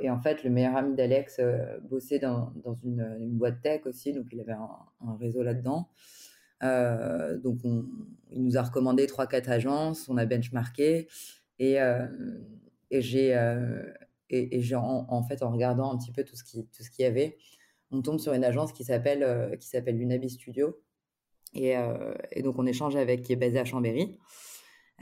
et, 0.00 0.10
en 0.10 0.20
fait, 0.20 0.44
le 0.44 0.50
meilleur 0.50 0.76
ami 0.76 0.94
d'Alex 0.94 1.40
bossait 1.82 2.18
dans, 2.18 2.52
une, 2.84 3.36
boîte 3.36 3.60
tech 3.60 3.82
aussi, 3.84 4.12
donc 4.12 4.26
il 4.32 4.40
avait 4.40 4.52
un, 4.52 5.16
réseau 5.18 5.42
là-dedans. 5.42 5.88
donc, 6.62 7.58
on, 7.64 7.84
il 8.30 8.44
nous 8.44 8.56
a 8.56 8.62
recommandé 8.62 9.06
3-4 9.06 9.50
agences, 9.50 10.08
on 10.08 10.16
a 10.16 10.24
benchmarké. 10.24 11.08
Et, 11.58 11.76
et 12.90 13.02
j'ai 13.02 13.34
et, 14.30 14.74
en, 14.74 15.22
fait, 15.22 15.42
en 15.42 15.50
regardant 15.50 15.92
un 15.92 15.98
petit 15.98 16.12
peu 16.12 16.24
tout 16.24 16.36
ce 16.36 16.44
qui 16.44 16.64
tout 16.66 16.84
qu'il 16.94 17.04
y 17.04 17.06
avait, 17.06 17.36
on 17.90 18.02
tombe 18.02 18.18
sur 18.18 18.32
une 18.32 18.44
agence 18.44 18.72
qui 18.72 18.84
s'appelle 18.84 19.22
euh, 19.22 19.56
qui 19.56 19.66
s'appelle 19.66 19.98
Lunabi 19.98 20.30
Studio. 20.30 20.80
Et, 21.54 21.76
euh, 21.76 22.14
donc 22.42 22.58
on 22.58 22.66
échange 22.66 22.94
avec 22.96 23.22
qui 23.22 23.32
est 23.32 23.36
basé 23.36 23.58
à 23.58 23.64
Chambéry. 23.64 24.18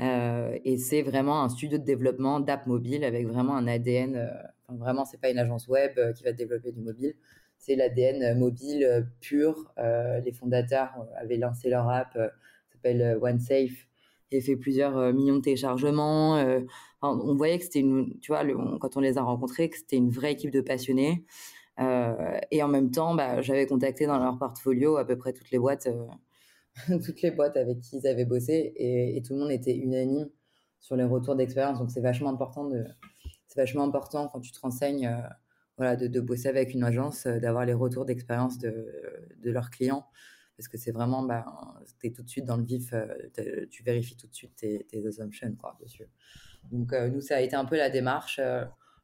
Euh, 0.01 0.57
et 0.65 0.77
c'est 0.79 1.03
vraiment 1.03 1.43
un 1.43 1.49
studio 1.49 1.79
de 1.79 1.85
développement 1.85 2.41
d'app 2.41 2.67
mobile 2.67 3.05
avec 3.05 3.27
vraiment 3.27 3.57
un 3.57 3.67
ADN. 3.67 4.17
Euh, 4.17 4.27
enfin, 4.67 4.79
vraiment, 4.79 5.05
c'est 5.05 5.21
pas 5.21 5.31
une 5.31 5.39
agence 5.39 5.69
web 5.69 5.93
euh, 5.99 6.13
qui 6.13 6.25
va 6.25 6.33
développer 6.33 6.73
du 6.73 6.81
mobile. 6.81 7.15
C'est 7.59 7.75
l'ADN 7.75 8.39
mobile 8.39 9.09
pur. 9.21 9.73
les 10.25 10.31
fondateurs 10.31 10.91
avaient 11.17 11.39
lancé 11.39 11.69
leur 11.69 11.89
app, 11.89 12.17
s'appelle 12.73 13.19
OneSafe, 13.21 13.89
et 14.31 14.41
fait 14.41 14.55
plusieurs 14.55 15.13
millions 15.13 15.39
de 15.39 15.41
téléchargements. 15.41 16.41
On 17.03 17.35
voyait 17.35 17.59
que 17.59 17.65
c'était 17.65 17.81
une, 17.81 18.17
tu 18.21 18.31
vois, 18.31 18.45
quand 18.79 18.97
on 18.97 19.01
les 19.01 19.19
a 19.19 19.23
rencontrés, 19.23 19.71
que 19.71 19.77
c'était 19.77 19.97
une 19.97 20.11
vraie 20.11 20.35
équipe 20.35 20.53
de 20.53 20.61
passionnés. 20.61 21.25
Euh, 21.81 22.39
et 22.51 22.63
en 22.63 22.69
même 22.69 22.91
temps, 22.91 23.15
bah, 23.15 23.41
j'avais 23.41 23.67
contacté 23.67 24.07
dans 24.07 24.19
leur 24.19 24.37
portfolio 24.39 24.97
à 24.97 25.05
peu 25.05 25.17
près 25.17 25.33
toutes 25.33 25.51
les 25.51 25.59
boîtes, 25.59 25.87
euh, 25.87 26.07
toutes 27.05 27.23
les 27.23 27.31
boîtes 27.31 27.57
avec 27.57 27.81
qui 27.81 27.99
ils 27.99 28.07
avaient 28.07 28.25
bossé, 28.25 28.73
et, 28.77 29.21
tout 29.23 29.35
le 29.35 29.41
monde 29.41 29.51
était 29.51 29.77
unanime 29.77 30.29
sur 30.81 30.97
les 30.97 31.05
retours 31.05 31.37
d'expérience. 31.37 31.79
Donc 31.79 31.91
c'est 31.91 32.01
vachement 32.01 32.31
important 32.31 32.71
c'est 33.49 33.61
vachement 33.61 33.85
important 33.85 34.29
quand 34.29 34.41
tu 34.41 34.53
te 34.53 34.61
renseignes, 34.61 35.07
euh, 35.07 35.21
voilà, 35.77 35.97
de, 35.97 36.21
bosser 36.21 36.49
avec 36.49 36.75
une 36.75 36.85
agence, 36.85 37.27
euh, 37.27 37.41
d'avoir 37.41 37.65
les 37.65 37.73
retours 37.73 38.05
d'expérience 38.05 38.59
de, 38.59 38.87
de 39.39 39.51
leurs 39.51 39.71
clients, 39.71 40.07
parce 40.57 40.69
que 40.69 40.77
c'est 40.77 40.93
vraiment, 40.93 41.23
bah, 41.23 41.45
es 42.03 42.13
tout 42.13 42.23
de 42.23 42.29
suite 42.29 42.45
dans 42.45 42.57
le 42.57 42.65
vif, 42.65 42.93
euh, 42.93 43.07
tu 43.71 43.83
vérifies 43.83 44.17
tout 44.17 44.27
de 44.27 44.35
suite 44.35 44.55
tes, 44.57 45.07
assumptions 45.07 45.55
quoi. 45.57 45.79
Donc 46.71 46.93
nous, 46.93 47.21
ça 47.21 47.37
a 47.37 47.41
été 47.41 47.57
un 47.57 47.65
peu 47.65 47.77
la 47.77 47.91
démarche 47.91 48.41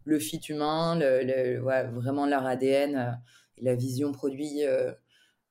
le 0.06 0.18
fit 0.18 0.40
humain, 0.48 0.98
le, 0.98 1.58
vraiment 1.58 2.26
leur 2.26 2.44
ADN, 2.44 3.18
la 3.58 3.74
vision 3.74 4.12
produit 4.12 4.62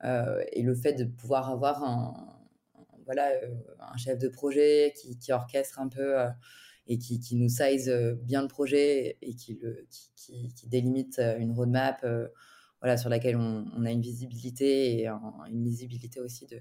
et 0.04 0.62
le 0.62 0.76
fait 0.76 0.94
de 0.94 1.06
pouvoir 1.06 1.50
avoir 1.50 1.84
un, 1.84 2.14
voilà, 3.06 3.32
un 3.80 3.98
chef 3.98 4.20
de 4.20 4.28
projet 4.28 4.94
qui, 4.96 5.32
orchestre 5.32 5.80
un 5.80 5.88
peu 5.88 6.16
et 6.88 6.98
qui, 6.98 7.20
qui, 7.20 7.36
nous 7.36 7.50
size 7.50 7.90
bien 8.22 8.42
le 8.42 8.48
projet 8.48 9.18
et 9.22 9.36
qui, 9.36 9.60
le, 9.62 9.86
qui, 10.16 10.54
qui 10.54 10.68
délimite 10.68 11.20
une 11.40 11.52
roadmap 11.52 12.06
voilà, 12.82 12.98
sur 12.98 13.10
laquelle 13.10 13.38
on, 13.38 13.86
a 13.86 13.92
une 13.92 14.02
visibilité 14.02 15.00
et 15.00 15.08
une 15.08 15.64
lisibilité 15.64 16.20
aussi 16.20 16.48
de, 16.48 16.60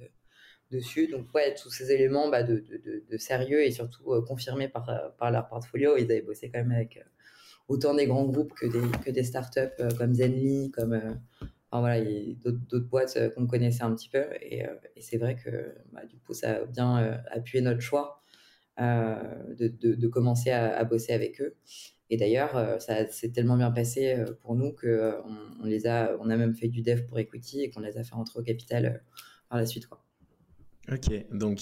dessus. 0.71 1.09
Donc, 1.09 1.35
ouais, 1.35 1.55
tous 1.55 1.71
ces 1.71 1.91
éléments 1.91 2.29
bah, 2.29 2.45
de, 2.45 2.61
de, 2.61 3.05
de, 3.11 3.17
sérieux 3.19 3.65
et 3.65 3.73
surtout 3.73 4.23
confirmés 4.27 4.69
par, 4.69 5.15
par 5.19 5.31
leur 5.33 5.49
portfolio. 5.49 5.97
Ils 5.97 6.05
avaient 6.05 6.23
bossé 6.23 6.49
quand 6.51 6.61
même 6.61 6.73
avec 6.73 7.01
autant 7.69 7.95
des 7.95 8.07
grands 8.07 8.25
groupes 8.25 8.53
que 8.55 8.67
des, 8.67 8.99
que 9.05 9.11
des 9.11 9.25
startups 9.25 9.61
euh, 9.81 9.91
comme 9.97 10.15
Zenly, 10.15 10.71
comme 10.71 10.93
euh, 10.93 11.15
enfin, 11.73 11.81
voilà, 11.81 12.05
d'autres 12.45 12.89
boîtes 12.89 13.17
euh, 13.17 13.31
qu'on 13.31 13.47
connaissait 13.47 13.83
un 13.83 13.95
petit 13.95 14.09
peu. 14.09 14.25
Et, 14.41 14.63
et 14.97 15.01
c'est 15.01 15.19
vrai 15.19 15.37
que 15.37 15.75
bah, 15.93 16.05
du 16.07 16.19
coup, 16.19 16.35
ça 16.35 16.57
a 16.57 16.65
bien 16.67 17.21
appuyé 17.31 17.63
notre 17.63 17.81
choix 17.81 18.23
de, 18.79 19.69
de, 19.69 20.09
commencer 20.09 20.51
à, 20.51 20.85
bosser 20.85 21.13
avec 21.13 21.41
eux. 21.41 21.57
Et 22.11 22.17
d'ailleurs, 22.17 22.81
ça 22.81 23.07
s'est 23.09 23.31
tellement 23.31 23.57
bien 23.57 23.71
passé 23.71 24.17
pour 24.41 24.55
nous 24.55 24.73
qu'on 24.73 25.23
on 25.63 25.71
a, 25.87 26.35
a 26.35 26.37
même 26.37 26.55
fait 26.55 26.69
du 26.69 26.83
dev 26.83 27.03
pour 27.07 27.19
Equity 27.19 27.63
et 27.63 27.71
qu'on 27.71 27.81
les 27.81 27.97
a 27.99 28.05
fait 28.05 28.15
rentrer 28.15 28.39
au 28.39 28.43
capital 28.43 29.03
par 29.49 29.59
la 29.59 29.67
suite. 29.67 29.87
Quoi. 29.87 30.03
Ok, 30.91 31.13
donc, 31.31 31.61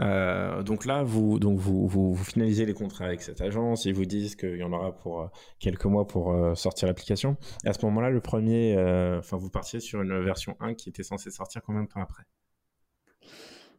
euh, 0.00 0.62
donc 0.62 0.84
là, 0.84 1.02
vous, 1.02 1.40
donc 1.40 1.58
vous, 1.58 1.88
vous, 1.88 2.14
vous, 2.14 2.24
finalisez 2.24 2.66
les 2.66 2.72
contrats 2.72 3.06
avec 3.06 3.20
cette 3.20 3.40
agence, 3.40 3.84
ils 3.84 3.94
vous 3.94 4.04
disent 4.04 4.36
qu'il 4.36 4.56
y 4.56 4.62
en 4.62 4.72
aura 4.72 4.96
pour 4.96 5.22
euh, 5.22 5.26
quelques 5.58 5.86
mois 5.86 6.06
pour 6.06 6.32
euh, 6.32 6.54
sortir 6.54 6.86
l'application. 6.86 7.36
Et 7.64 7.68
à 7.68 7.72
ce 7.72 7.84
moment-là, 7.86 8.10
le 8.10 8.20
premier, 8.20 8.76
enfin, 9.18 9.36
vous 9.36 9.50
partiez 9.50 9.80
sur 9.80 10.02
une 10.02 10.20
version 10.22 10.56
1 10.60 10.74
qui 10.74 10.88
était 10.88 11.02
censée 11.02 11.32
sortir 11.32 11.62
combien 11.66 11.82
de 11.82 11.88
temps 11.88 12.00
après? 12.00 12.22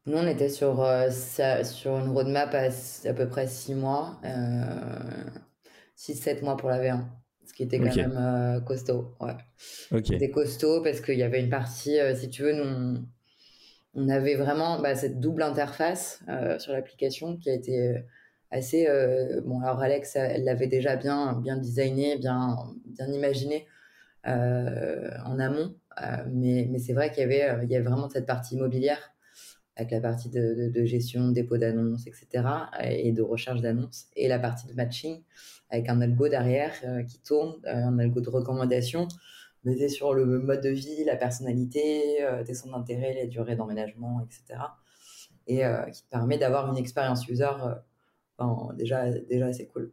Nous, 0.07 0.17
on 0.17 0.27
était 0.27 0.49
sur, 0.49 0.85
ça, 1.09 1.63
sur 1.63 1.97
une 1.97 2.09
roadmap 2.09 2.53
à, 2.53 2.67
à 3.07 3.13
peu 3.13 3.29
près 3.29 3.47
6 3.47 3.75
mois, 3.75 4.19
6-7 5.97 6.43
mois 6.43 6.57
pour 6.57 6.69
la 6.69 6.79
V1 6.79 7.05
ce 7.43 7.53
qui 7.53 7.63
était 7.63 7.79
quand 7.79 7.89
okay. 7.89 8.07
même 8.07 8.63
costaud. 8.63 9.13
Ouais. 9.19 9.35
Okay. 9.91 10.13
C'était 10.13 10.31
costaud 10.31 10.81
parce 10.81 11.01
qu'il 11.01 11.17
y 11.17 11.23
avait 11.23 11.41
une 11.41 11.49
partie, 11.49 11.97
si 12.15 12.29
tu 12.29 12.43
veux, 12.43 12.53
nous, 12.53 12.63
on 12.63 13.03
avait 13.95 14.35
vraiment 14.35 14.79
bah, 14.81 14.95
cette 14.95 15.19
double 15.19 15.43
interface 15.43 16.21
euh, 16.29 16.57
sur 16.59 16.73
l'application 16.73 17.37
qui 17.37 17.49
a 17.49 17.53
été 17.53 17.89
euh, 17.89 17.99
assez 18.49 18.87
euh, 18.87 19.41
bon 19.45 19.61
alors 19.61 19.81
Alex 19.81 20.15
elle 20.15 20.43
l'avait 20.43 20.67
déjà 20.67 20.95
bien 20.95 21.33
bien 21.33 21.57
designé 21.57 22.17
bien 22.17 22.57
bien 22.85 23.07
imaginé 23.07 23.67
en 24.23 25.39
amont 25.39 25.75
mais 26.31 26.67
mais 26.69 26.77
c'est 26.77 26.93
vrai 26.93 27.11
qu'il 27.11 27.21
y 27.21 27.23
avait 27.23 27.65
il 27.65 27.71
y 27.71 27.79
vraiment 27.79 28.09
cette 28.09 28.25
partie 28.25 28.55
immobilière 28.55 29.13
avec 29.77 29.91
la 29.91 30.01
partie 30.01 30.29
de, 30.29 30.53
de, 30.53 30.69
de 30.69 30.85
gestion 30.85 31.29
dépôt 31.29 31.57
d'annonces 31.57 32.05
etc 32.07 32.43
et 32.83 33.13
de 33.13 33.21
recherche 33.21 33.61
d'annonces 33.61 34.07
et 34.15 34.27
la 34.27 34.37
partie 34.37 34.67
de 34.67 34.73
matching 34.73 35.23
avec 35.69 35.89
un 35.89 36.01
algo 36.01 36.27
derrière 36.27 36.73
qui 37.07 37.19
tourne 37.21 37.55
un 37.65 37.97
algo 37.99 38.19
de 38.21 38.29
recommandation 38.29 39.07
basé 39.63 39.89
sur 39.89 40.13
le 40.13 40.25
mode 40.25 40.61
de 40.61 40.69
vie, 40.69 41.03
la 41.05 41.15
personnalité, 41.15 42.23
euh, 42.23 42.43
tes 42.43 42.53
centres 42.53 42.77
d'intérêt, 42.77 43.13
les 43.13 43.27
durées 43.27 43.55
d'emménagement, 43.55 44.21
etc. 44.25 44.59
Et 45.47 45.65
euh, 45.65 45.83
qui 45.85 46.03
te 46.03 46.09
permet 46.09 46.37
d'avoir 46.37 46.69
une 46.71 46.77
expérience 46.77 47.27
user 47.27 47.43
euh, 47.43 47.75
enfin, 48.37 48.73
déjà, 48.75 49.09
déjà 49.09 49.47
assez 49.47 49.67
cool. 49.67 49.91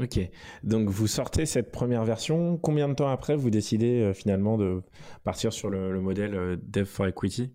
Ok, 0.00 0.18
donc 0.64 0.88
vous 0.88 1.06
sortez 1.06 1.46
cette 1.46 1.70
première 1.70 2.04
version. 2.04 2.58
Combien 2.58 2.88
de 2.88 2.94
temps 2.94 3.08
après 3.08 3.36
vous 3.36 3.50
décidez 3.50 4.00
euh, 4.00 4.12
finalement 4.12 4.58
de 4.58 4.82
partir 5.22 5.52
sur 5.52 5.70
le, 5.70 5.92
le 5.92 6.00
modèle 6.00 6.34
euh, 6.34 6.56
Dev 6.60 6.84
for 6.84 7.06
Equity? 7.06 7.52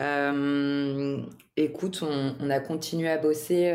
Euh, 0.00 1.22
Écoute, 1.56 2.02
on, 2.02 2.34
on, 2.40 2.50
a 2.50 2.58
continué 2.58 3.08
à 3.08 3.18
bosser 3.18 3.72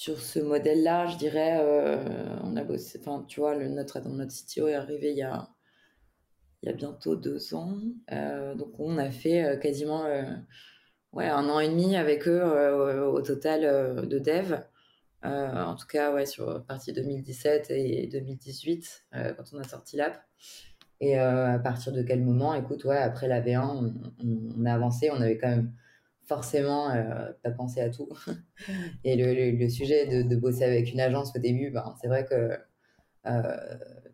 sur 0.00 0.18
ce 0.18 0.38
modèle-là, 0.38 1.08
je 1.08 1.18
dirais, 1.18 1.58
euh, 1.60 2.02
on 2.42 2.56
a 2.56 2.64
bossé, 2.64 2.98
enfin, 2.98 3.22
tu 3.28 3.38
vois, 3.40 3.54
notre, 3.54 4.00
notre 4.08 4.32
CTO 4.32 4.66
est 4.66 4.74
arrivé 4.74 5.10
il 5.10 5.18
y 5.18 5.22
a, 5.22 5.50
il 6.62 6.70
y 6.70 6.72
a 6.72 6.74
bientôt 6.74 7.16
deux 7.16 7.52
ans. 7.52 7.76
Euh, 8.10 8.54
donc, 8.54 8.80
on 8.80 8.96
a 8.96 9.10
fait 9.10 9.44
euh, 9.44 9.56
quasiment 9.58 10.06
ouais, 11.12 11.28
un 11.28 11.50
an 11.50 11.60
et 11.60 11.68
demi 11.68 11.96
avec 11.96 12.26
eux 12.26 12.42
au 12.42 13.20
total 13.20 14.08
de 14.08 14.18
dev. 14.18 14.60
en 15.22 15.74
tout 15.76 15.86
cas, 15.86 16.14
ouais, 16.14 16.24
sur 16.24 16.64
partie 16.64 16.94
2017 16.94 17.70
et 17.70 18.06
2018, 18.06 19.04
quand 19.12 19.44
on 19.52 19.58
a 19.58 19.64
sorti 19.64 19.98
l'app. 19.98 20.18
Et 21.00 21.18
à 21.18 21.58
partir 21.58 21.92
de 21.92 22.02
quel 22.02 22.22
moment, 22.22 22.54
écoute, 22.54 22.84
ouais, 22.84 22.96
après 22.96 23.28
la 23.28 23.42
V1, 23.42 23.68
on, 23.68 23.94
on, 24.24 24.62
on 24.62 24.64
a 24.64 24.72
avancé, 24.72 25.10
on 25.10 25.20
avait 25.20 25.36
quand 25.36 25.48
même 25.48 25.74
forcément 26.30 26.90
euh, 26.90 27.32
pas 27.42 27.50
penser 27.50 27.80
à 27.80 27.90
tout. 27.90 28.08
Et 29.04 29.16
le, 29.16 29.34
le, 29.34 29.50
le 29.50 29.68
sujet 29.68 30.06
de, 30.06 30.22
de, 30.22 30.36
bosser 30.36 30.62
avec 30.62 30.92
une 30.92 31.00
agence 31.00 31.32
au 31.34 31.40
début, 31.40 31.70
ben, 31.70 31.92
c'est 32.00 32.06
vrai 32.06 32.24
que 32.24 32.56
euh, 33.26 33.56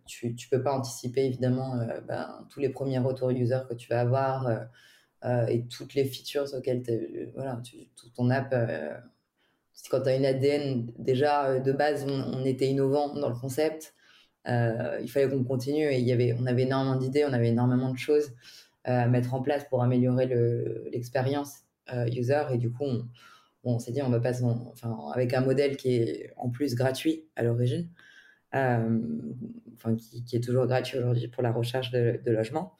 tu 0.06 0.28
ne 0.28 0.50
peux 0.50 0.62
pas 0.62 0.72
anticiper 0.72 1.26
évidemment 1.26 1.76
euh, 1.76 2.00
ben, 2.08 2.46
tous 2.48 2.60
les 2.60 2.70
premiers 2.70 2.98
retours 3.00 3.28
user 3.30 3.60
que 3.68 3.74
tu 3.74 3.88
vas 3.90 4.00
avoir 4.00 4.66
et 5.48 5.66
toutes 5.66 5.94
les 5.94 6.04
features 6.04 6.54
auxquelles 6.54 6.84
voilà, 7.34 7.60
tu, 7.64 7.88
tout 7.96 8.08
ton 8.10 8.30
app. 8.30 8.54
quand 9.90 10.00
tu 10.02 10.08
as 10.08 10.16
une 10.16 10.24
ADN, 10.24 10.92
déjà 10.98 11.58
de 11.58 11.72
base, 11.72 12.06
on, 12.08 12.38
on, 12.38 12.44
était 12.44 12.68
innovant 12.68 13.12
dans 13.12 13.28
le 13.28 13.34
concept. 13.34 13.92
il 14.46 15.08
fallait 15.08 15.28
qu'on 15.28 15.42
continue 15.42 15.90
et 15.90 15.98
il 15.98 16.06
y 16.06 16.12
avait, 16.12 16.32
on 16.38 16.46
avait 16.46 16.62
énormément 16.62 16.94
d'idées, 16.94 17.24
on 17.24 17.32
avait 17.32 17.48
énormément 17.48 17.90
de 17.90 17.98
choses 17.98 18.30
à 18.84 19.08
mettre 19.08 19.34
en 19.34 19.42
place 19.42 19.64
pour 19.68 19.82
améliorer 19.82 20.28
l'expérience 20.92 21.65
user 21.92 22.42
et 22.52 22.58
du 22.58 22.70
coup 22.70 22.84
on, 23.64 23.78
s'est 23.78 23.92
dit 23.92 24.02
on 24.02 24.10
va 24.10 24.20
pas 24.20 24.42
enfin 24.44 24.96
avec 25.12 25.34
un 25.34 25.40
modèle 25.40 25.76
qui 25.76 25.94
est 25.94 26.32
en 26.36 26.50
plus 26.50 26.74
gratuit 26.74 27.24
à 27.36 27.42
l'origine 27.42 27.88
euh, 28.54 29.00
enfin 29.74 29.96
qui, 29.96 30.36
est 30.36 30.40
toujours 30.40 30.66
gratuit 30.66 30.98
aujourd'hui 30.98 31.28
pour 31.28 31.42
la 31.42 31.52
recherche 31.52 31.90
de, 31.90 32.20
de 32.24 32.30
logement 32.30 32.74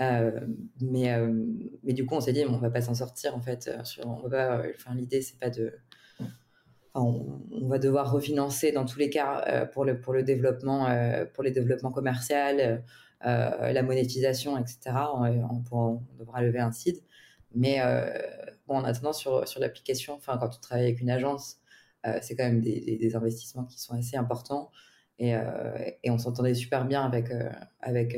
euh, 0.00 0.40
mais 0.80 1.12
euh, 1.12 1.32
mais 1.82 1.92
du 1.92 2.06
coup 2.06 2.14
on 2.14 2.20
s'est 2.20 2.32
dit 2.32 2.44
on 2.46 2.58
va 2.58 2.70
pas 2.70 2.80
s'en 2.80 2.94
sortir 2.94 3.34
en 3.34 3.40
fait 3.40 3.70
sur 3.84 4.06
on 4.06 4.28
va 4.28 4.62
enfin 4.74 4.94
l'idée 4.94 5.22
c'est 5.22 5.38
pas 5.38 5.50
de 5.50 5.72
on, 6.94 7.68
va 7.68 7.78
devoir 7.78 8.10
refinancer 8.10 8.72
dans 8.72 8.84
tous 8.84 8.98
les 8.98 9.10
cas 9.10 9.44
euh, 9.48 9.66
pour 9.66 9.84
le 9.84 10.00
pour 10.00 10.12
le 10.12 10.22
développement 10.22 10.88
euh, 10.88 11.24
pour 11.24 11.44
les 11.44 11.50
développements 11.50 11.92
commerciaux, 11.92 12.36
euh, 12.36 12.78
la 13.72 13.82
monétisation, 13.82 14.56
etc. 14.58 14.78
On, 15.14 15.24
on, 15.24 15.62
on, 15.72 16.02
devra 16.18 16.42
lever 16.42 16.60
un 16.60 16.72
seed. 16.72 16.96
Mais 17.54 17.80
bon, 18.66 18.76
en 18.76 18.84
attendant, 18.84 19.12
sur, 19.12 19.46
sur 19.46 19.60
l'application, 19.60 20.18
quand 20.24 20.38
on 20.42 20.60
travaille 20.60 20.86
avec 20.86 21.00
une 21.00 21.10
agence, 21.10 21.58
c'est 22.22 22.36
quand 22.36 22.44
même 22.44 22.60
des, 22.60 22.96
des, 22.96 23.16
investissements 23.16 23.64
qui 23.64 23.80
sont 23.80 23.94
assez 23.94 24.16
importants. 24.16 24.70
Et, 25.18 25.34
et 26.02 26.10
on 26.10 26.18
s'entendait 26.18 26.54
super 26.54 26.86
bien 26.86 27.02
avec, 27.04 27.28
avec, 27.80 28.16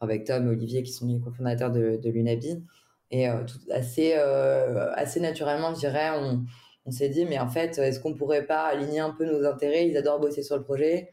avec 0.00 0.24
Tom 0.24 0.46
et 0.46 0.50
Olivier, 0.50 0.82
qui 0.82 0.92
sont 0.92 1.06
les 1.06 1.20
cofondateurs 1.20 1.70
de, 1.70 2.08
l'Unabi. 2.08 2.64
Et 3.10 3.26
assez, 3.70 4.14
assez 4.14 5.20
naturellement, 5.20 5.74
je 5.74 5.80
dirais, 5.80 6.10
on, 6.14 6.44
on 6.84 6.90
s'est 6.90 7.08
dit, 7.08 7.24
mais 7.24 7.38
en 7.38 7.48
fait, 7.48 7.78
est-ce 7.78 8.00
qu'on 8.00 8.14
pourrait 8.14 8.46
pas 8.46 8.64
aligner 8.64 9.00
un 9.00 9.10
peu 9.10 9.24
nos 9.24 9.46
intérêts? 9.46 9.86
Ils 9.86 9.96
adorent 9.96 10.20
bosser 10.20 10.42
sur 10.42 10.56
le 10.56 10.64
projet. 10.64 11.10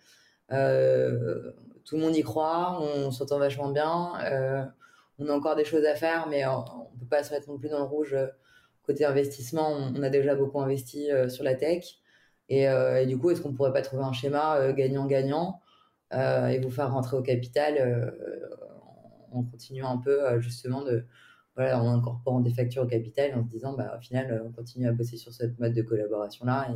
Euh, 0.52 1.52
tout 1.86 1.96
le 1.96 2.02
monde 2.02 2.16
y 2.16 2.24
croit, 2.24 2.80
on 2.82 3.12
s'entend 3.12 3.38
vachement 3.38 3.70
bien. 3.70 4.14
Euh, 4.24 4.64
on 5.20 5.28
a 5.28 5.34
encore 5.34 5.56
des 5.56 5.66
choses 5.66 5.86
à 5.86 5.96
faire, 5.96 6.28
mais 6.30 6.46
on 6.46 6.60
ne 6.94 7.00
peut 7.00 7.08
pas 7.10 7.24
se 7.24 7.34
mettre 7.34 7.50
non 7.50 7.58
plus 7.58 7.70
dans 7.70 7.80
le 7.80 7.86
rouge. 7.86 8.16
Côté 8.84 9.06
investissement, 9.06 9.70
on, 9.70 10.02
a 10.02 10.10
déjà 10.10 10.36
beaucoup 10.36 10.60
investi 10.62 11.12
euh, 11.12 11.30
sur 11.30 11.44
la 11.44 11.56
tech. 11.56 11.86
Et, 12.50 12.66
du 13.06 13.20
coup, 13.20 13.30
est-ce 13.30 13.42
qu'on 13.42 13.54
pourrait 13.54 13.74
pas 13.74 13.84
trouver 13.84 14.04
un 14.04 14.12
schéma 14.12 14.74
gagnant-gagnant 14.74 15.62
et 16.12 16.60
vous 16.60 16.72
faire 16.72 16.92
rentrer 16.92 17.16
au 17.16 17.22
capital 17.22 18.12
en 19.32 19.44
continuant 19.44 19.92
un 19.92 19.98
peu 20.00 20.40
justement 20.40 20.84
de, 20.84 21.06
voilà, 21.56 21.80
en 21.80 21.88
incorporant 21.94 22.40
des 22.40 22.52
factures 22.52 22.82
au 22.82 22.88
capital 22.88 23.36
en 23.36 23.44
se 23.44 23.50
disant, 23.50 23.74
bah, 23.74 23.94
au 23.96 24.02
final, 24.02 24.42
on 24.44 24.52
continue 24.52 24.88
à 24.88 24.94
bosser 24.94 25.18
sur 25.18 25.32
cette 25.32 25.60
mode 25.60 25.76
de 25.76 25.84
collaboration-là 25.84 26.70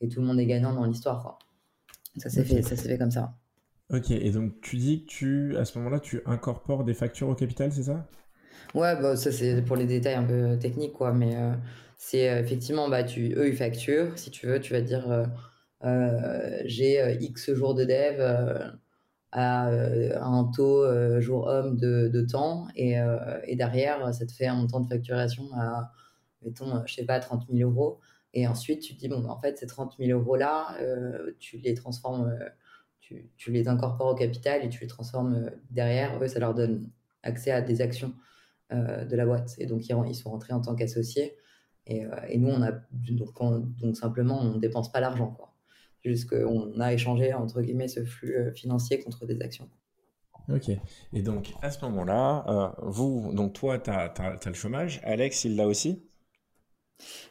et, 0.00 0.04
et, 0.04 0.08
tout 0.08 0.20
le 0.20 0.26
monde 0.26 0.40
est 0.40 0.46
gagnant 0.46 0.72
dans 0.72 0.84
l'histoire. 0.84 1.38
Ça 2.16 2.28
s'est 2.28 2.42
fait, 2.42 2.62
ça 2.62 2.74
s'est 2.74 2.88
fait 2.88 2.98
comme 2.98 3.12
ça. 3.12 3.34
Ok, 3.90 4.10
et 4.10 4.30
donc 4.30 4.60
tu 4.60 4.76
dis 4.76 5.04
que 5.04 5.06
tu, 5.06 5.56
à 5.56 5.64
ce 5.64 5.78
moment-là, 5.78 5.98
tu 5.98 6.20
incorpores 6.26 6.84
des 6.84 6.92
factures 6.92 7.28
au 7.28 7.34
capital, 7.34 7.72
c'est 7.72 7.84
ça? 7.84 8.06
Ouais, 8.74 9.00
bah, 9.00 9.16
ça 9.16 9.32
c'est 9.32 9.62
pour 9.62 9.76
les 9.76 9.86
détails 9.86 10.14
un 10.14 10.24
peu 10.24 10.58
techniques, 10.58 10.92
quoi. 10.92 11.12
Mais 11.12 11.36
euh, 11.36 11.54
c'est 11.96 12.28
euh, 12.30 12.40
effectivement, 12.40 12.88
bah, 12.88 13.02
tu, 13.02 13.32
eux, 13.34 13.48
ils 13.48 13.56
facturent. 13.56 14.18
Si 14.18 14.30
tu 14.30 14.46
veux, 14.46 14.60
tu 14.60 14.72
vas 14.74 14.82
dire, 14.82 15.26
euh, 15.84 16.62
j'ai 16.66 17.16
X 17.20 17.52
jours 17.54 17.74
de 17.74 17.84
dev 17.84 18.20
à, 19.32 19.68
un 19.68 20.44
taux 20.54 21.20
jour 21.20 21.46
homme 21.46 21.76
de, 21.78 22.26
temps. 22.30 22.68
Et, 22.76 22.96
et, 23.46 23.56
derrière, 23.56 24.12
ça 24.14 24.26
te 24.26 24.32
fait 24.32 24.46
un 24.46 24.56
montant 24.56 24.80
de 24.80 24.88
facturation 24.88 25.44
à, 25.54 25.92
mettons, 26.42 26.84
je 26.86 26.94
sais 26.94 27.04
pas, 27.04 27.20
30 27.20 27.46
000 27.50 27.70
euros. 27.70 28.00
Et 28.34 28.46
ensuite, 28.46 28.82
tu 28.82 28.94
te 28.94 29.00
dis, 29.00 29.08
bon, 29.08 29.20
bah, 29.20 29.30
en 29.30 29.40
fait, 29.40 29.58
ces 29.58 29.66
30 29.66 29.94
000 29.98 30.18
euros-là, 30.18 30.76
tu 31.38 31.58
les 31.58 31.74
transformes, 31.74 32.38
tu, 33.08 33.30
tu, 33.36 33.52
les 33.52 33.68
incorpores 33.68 34.08
au 34.08 34.14
capital 34.14 34.64
et 34.64 34.68
tu 34.68 34.80
les 34.80 34.86
transformes 34.86 35.34
euh, 35.34 35.50
derrière. 35.70 36.22
Eux, 36.22 36.28
ça 36.28 36.38
leur 36.38 36.54
donne 36.54 36.90
accès 37.22 37.50
à 37.50 37.60
des 37.60 37.80
actions 37.80 38.14
de 38.70 39.16
la 39.16 39.24
boîte. 39.24 39.54
Et 39.56 39.64
donc, 39.64 39.88
ils, 39.88 40.14
sont 40.14 40.30
rentrés 40.30 40.52
en 40.52 40.60
tant 40.60 40.74
qu'associés. 40.74 41.34
Et, 41.86 42.04
et, 42.28 42.36
nous, 42.36 42.50
on 42.50 42.60
a, 42.60 42.72
donc, 42.92 43.78
donc 43.78 43.96
simplement, 43.96 44.38
on 44.42 44.56
ne 44.56 44.58
dépense 44.58 44.92
pas 44.92 45.00
l'argent. 45.00 45.30
Quoi. 45.30 45.54
Juste 46.04 46.28
qu'on 46.28 46.78
a 46.78 46.92
échangé, 46.92 47.32
entre 47.32 47.62
guillemets, 47.62 47.88
ce 47.88 48.04
flux 48.04 48.52
financier 48.54 49.02
contre 49.02 49.24
des 49.24 49.40
actions. 49.40 49.70
Ok. 50.52 50.70
Et 51.14 51.22
donc, 51.22 51.54
à 51.62 51.70
ce 51.70 51.82
moment-là, 51.86 52.74
vous, 52.82 53.32
donc 53.32 53.54
toi, 53.54 53.78
tu 53.78 53.88
as, 53.88 54.12
as, 54.18 54.46
le 54.46 54.52
chômage. 54.52 55.00
Alex, 55.02 55.46
il 55.46 55.56
l'a 55.56 55.66
aussi? 55.66 56.02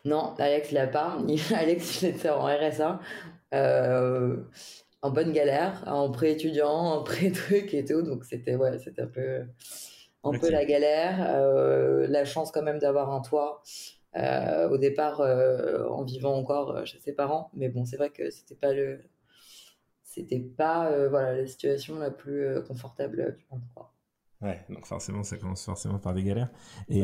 Non, 0.06 0.34
Alex 0.38 0.72
l'a 0.72 0.88
pas. 0.88 1.18
Alex, 1.56 2.02
il 2.02 2.10
était 2.10 2.30
en 2.30 2.46
RSA, 2.46 3.00
euh, 3.54 4.44
en 5.02 5.12
bonne 5.12 5.32
galère, 5.32 5.84
en 5.88 6.12
pré-étudiant, 6.12 6.70
en 6.70 7.04
pré-truc 7.04 7.74
et 7.74 7.86
tout. 7.86 8.02
Donc 8.02 8.26
c'était 8.26 8.56
ouais, 8.56 8.80
c'était 8.80 9.04
un 9.04 9.08
peu, 9.08 9.46
un 10.24 10.38
peu 10.38 10.50
la 10.50 10.66
galère. 10.66 11.18
Euh, 11.36 12.08
la 12.08 12.26
chance 12.26 12.52
quand 12.52 12.64
même 12.64 12.80
d'avoir 12.80 13.12
un 13.12 13.22
toit. 13.22 13.64
Euh, 14.16 14.70
au 14.70 14.78
départ, 14.78 15.20
en 15.22 16.04
vivant 16.04 16.36
encore 16.36 16.86
chez 16.86 17.00
ses 17.00 17.14
parents, 17.14 17.52
mais 17.54 17.70
bon, 17.70 17.86
c'est 17.86 17.98
vrai 17.98 18.10
que 18.10 18.32
c'était 18.32 18.56
pas 18.56 18.74
le, 18.74 19.00
c'était 20.02 20.40
pas 20.40 21.08
voilà 21.10 21.36
la 21.36 21.46
situation 21.46 22.00
la 22.00 22.10
plus 22.10 22.64
confortable 22.68 23.38
du 23.38 23.46
monde. 23.52 23.62
Ouais, 24.42 24.64
donc 24.70 24.86
forcément, 24.86 25.24
ça 25.24 25.38
commence 25.38 25.66
forcément 25.66 26.00
par 26.00 26.14
des 26.14 26.24
galères. 26.24 26.50
Et 26.90 27.04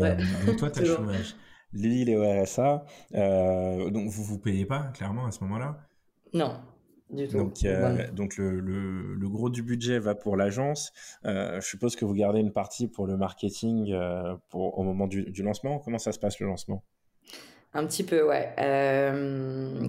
toi, 0.58 0.70
tu 0.72 0.80
as 0.80 0.82
le 0.82 0.96
chômage. 0.96 1.36
Lui, 1.74 2.02
il 2.02 2.10
est 2.10 2.16
au 2.16 2.44
RSA. 2.44 2.86
Euh, 3.16 3.90
donc, 3.90 4.08
vous 4.10 4.22
ne 4.22 4.28
vous 4.28 4.40
payez 4.40 4.66
pas, 4.66 4.92
clairement, 4.94 5.26
à 5.26 5.32
ce 5.32 5.44
moment-là? 5.44 5.78
Non, 6.34 6.60
du 7.14 7.28
tout. 7.28 7.38
Donc, 7.38 7.66
donc 8.14 8.38
le, 8.38 8.60
le, 8.60 9.30
gros 9.30 9.50
du 9.50 9.64
budget 9.64 10.00
va 10.00 10.16
pour 10.16 10.38
l'agence. 10.38 10.92
Euh, 11.26 11.60
je 11.62 11.68
suppose 11.68 11.96
que 11.96 12.06
vous 12.06 12.14
gardez 12.14 12.40
une 12.40 12.54
partie 12.54 12.88
pour 12.88 13.08
le 13.08 13.18
marketing 13.18 13.92
euh, 13.92 14.36
pour, 14.50 14.78
au 14.78 14.84
moment 14.84 15.08
du, 15.08 15.24
du, 15.24 15.44
lancement. 15.44 15.80
Comment 15.80 15.98
ça 15.98 16.12
se 16.12 16.20
passe 16.20 16.40
le 16.40 16.48
lancement? 16.48 16.84
Un 17.74 17.86
petit 17.88 18.04
peu, 18.04 18.28
ouais. 18.28 18.54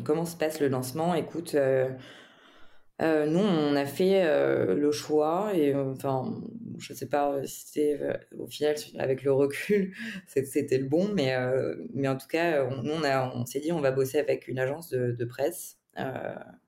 comment 0.05 0.25
se 0.25 0.37
passe 0.37 0.61
le 0.61 0.69
lancement? 0.69 1.15
Écoute, 1.15 1.55
euh, 3.03 3.27
nous, 3.27 3.41
on 3.41 3.75
a 3.75 3.87
fait 3.87 4.25
euh, 4.25 4.77
le 4.77 4.93
choix 4.93 5.51
et 5.53 5.75
euh, 5.75 5.93
enfin, 5.93 6.41
je 6.79 6.93
sais 6.93 7.09
pas 7.09 7.45
si 7.45 7.67
c'était 7.67 7.99
au 8.39 8.47
final 8.47 8.77
avec 8.99 9.25
le 9.25 9.33
recul, 9.33 9.93
c'était 10.29 10.79
le 10.79 10.87
bon, 10.87 11.09
mais 11.13 11.35
mais 11.93 12.09
en 12.09 12.17
tout 12.17 12.29
cas, 12.29 12.65
on, 12.65 12.83
nous 12.83 12.93
on 12.93 13.03
a, 13.05 13.35
on 13.35 13.47
s'est 13.47 13.61
dit 13.61 13.73
on 13.73 13.81
va 13.81 13.91
bosser 13.91 14.19
avec 14.19 14.47
une 14.47 14.59
agence 14.61 14.91
de, 14.91 15.11
de 15.11 15.25
presse 15.25 15.79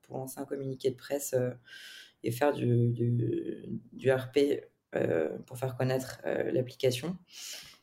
pour 0.06 0.18
lancer 0.18 0.40
un 0.40 0.44
communiqué 0.44 0.90
de 0.90 0.96
presse 0.96 1.34
et 2.22 2.30
faire 2.30 2.52
du, 2.52 2.88
du, 3.92 4.10
RP 4.10 4.38
pour 5.46 5.58
faire 5.58 5.76
connaître 5.76 6.20
l'application. 6.24 7.16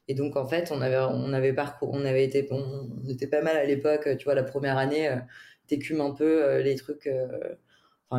Et 0.08 0.16
donc 0.16 0.36
en 0.36 0.46
fait, 0.46 0.72
on 0.72 0.82
avait 0.82 0.98
on 0.98 1.32
avait 1.34 1.54
parcours, 1.54 1.92
on 1.94 2.06
avait 2.06 2.26
été 2.26 2.48
on 2.52 3.08
était 3.08 3.28
pas 3.28 3.42
mal 3.42 3.56
à 3.58 3.66
l'époque, 3.66 4.18
tu 4.18 4.26
vois, 4.26 4.36
la 4.36 4.44
première 4.44 4.78
année, 4.78 5.16
t'écumes 5.68 6.02
un 6.02 6.12
peu 6.12 6.60
les 6.62 6.76
trucs 6.76 7.10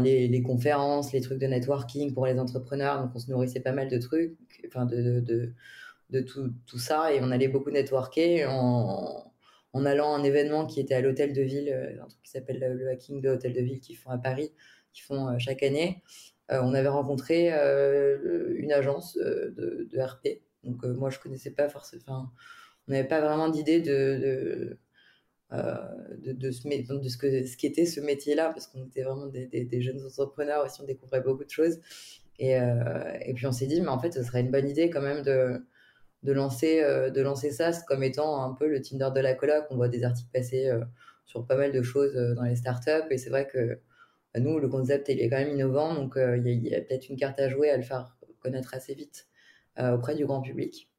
les, 0.00 0.42
conférences, 0.42 1.12
les 1.12 1.20
trucs 1.20 1.38
de 1.38 1.46
networking 1.46 2.14
pour 2.14 2.26
les 2.26 2.38
entrepreneurs. 2.38 3.00
Donc, 3.02 3.10
on 3.14 3.18
se 3.18 3.30
nourrissait 3.30 3.60
pas 3.60 3.72
mal 3.72 3.88
de 3.88 3.98
trucs, 3.98 4.36
enfin, 4.66 4.86
de, 4.86 5.20
de, 5.20 5.52
de, 6.10 6.20
tout, 6.20 6.52
tout, 6.66 6.78
ça. 6.78 7.12
Et 7.12 7.20
on 7.22 7.30
allait 7.30 7.48
beaucoup 7.48 7.70
networker 7.70 8.46
en 9.74 9.84
allant 9.84 10.14
à 10.14 10.18
un 10.18 10.22
événement 10.22 10.66
qui 10.66 10.80
était 10.80 10.94
à 10.94 11.00
l'hôtel 11.00 11.32
de 11.32 11.42
ville, 11.42 11.68
euh, 11.68 12.02
un 12.02 12.06
truc 12.06 12.22
qui 12.22 12.30
s'appelle 12.30 12.58
le 12.60 12.88
hacking 12.88 13.20
de 13.20 13.28
l'hôtel 13.28 13.52
de 13.52 13.60
ville 13.60 13.80
qu'ils 13.80 13.96
font 13.96 14.10
à 14.10 14.18
Paris, 14.18 14.52
qui 14.92 15.02
font 15.02 15.28
euh, 15.28 15.38
chaque 15.38 15.62
année. 15.62 16.02
Euh, 16.52 16.60
on 16.62 16.74
avait 16.74 16.88
rencontré 16.88 17.48
une 17.50 18.72
agence 18.72 19.16
de, 19.16 20.00
RP. 20.00 20.42
Donc, 20.62 20.84
moi, 20.84 21.10
je 21.10 21.18
connaissais 21.18 21.50
pas 21.50 21.68
forcément. 21.68 22.30
On 22.86 22.92
n'avait 22.92 23.08
pas 23.08 23.20
vraiment 23.20 23.48
d'idée 23.48 23.80
de 23.80 24.78
de, 25.50 26.50
ce, 26.50 27.16
que, 27.16 27.46
ce 27.46 27.56
qu'était 27.56 27.86
ce 27.86 28.00
métier-là, 28.00 28.50
parce 28.50 28.66
qu'on 28.66 28.86
était 28.86 29.02
vraiment 29.02 29.26
des, 29.26 29.80
jeunes 29.80 30.04
entrepreneurs 30.04 30.64
aussi, 30.64 30.80
on 30.80 30.84
découvrait 30.84 31.20
beaucoup 31.20 31.44
de 31.44 31.50
choses. 31.50 31.78
Et, 32.38 32.52
et, 32.52 33.34
puis 33.34 33.46
on 33.46 33.52
s'est 33.52 33.66
dit, 33.66 33.80
mais 33.80 33.88
en 33.88 33.98
fait, 33.98 34.12
ce 34.12 34.22
serait 34.22 34.40
une 34.40 34.50
bonne 34.50 34.68
idée 34.68 34.90
quand 34.90 35.00
même 35.00 35.22
de, 35.22 35.64
de, 36.24 36.32
lancer, 36.32 36.82
euh, 36.82 37.10
de 37.10 37.20
lancer 37.20 37.50
ça 37.50 37.70
comme 37.86 38.02
étant 38.02 38.42
un 38.42 38.52
peu 38.52 38.68
le 38.68 38.80
Tinder 38.82 39.10
de 39.14 39.20
la 39.20 39.34
coloc. 39.34 39.64
On 39.70 39.76
voit 39.76 39.88
des 39.88 40.04
articles 40.04 40.30
passer 40.32 40.70
sur 41.24 41.46
pas 41.46 41.56
mal 41.56 41.72
de 41.72 41.82
choses 41.82 42.14
dans 42.14 42.42
les 42.42 42.56
startups, 42.56 43.06
et 43.10 43.18
c'est 43.18 43.30
vrai 43.30 43.46
que 43.46 43.78
bah, 44.34 44.40
nous, 44.40 44.58
le 44.58 44.68
concept, 44.68 45.08
il 45.08 45.20
est 45.20 45.30
quand 45.30 45.38
même 45.38 45.50
innovant, 45.50 45.94
donc 45.94 46.16
il 46.16 46.66
y 46.66 46.74
a, 46.74 46.80
peut-être 46.80 47.08
une 47.08 47.16
carte 47.16 47.38
à 47.40 47.48
jouer 47.48 47.70
à 47.70 47.76
le 47.76 47.82
faire 47.82 48.16
connaître 48.40 48.74
assez 48.74 48.94
vite 48.94 49.26
auprès 49.78 50.14
du 50.14 50.26
grand 50.26 50.42
public. 50.42 50.90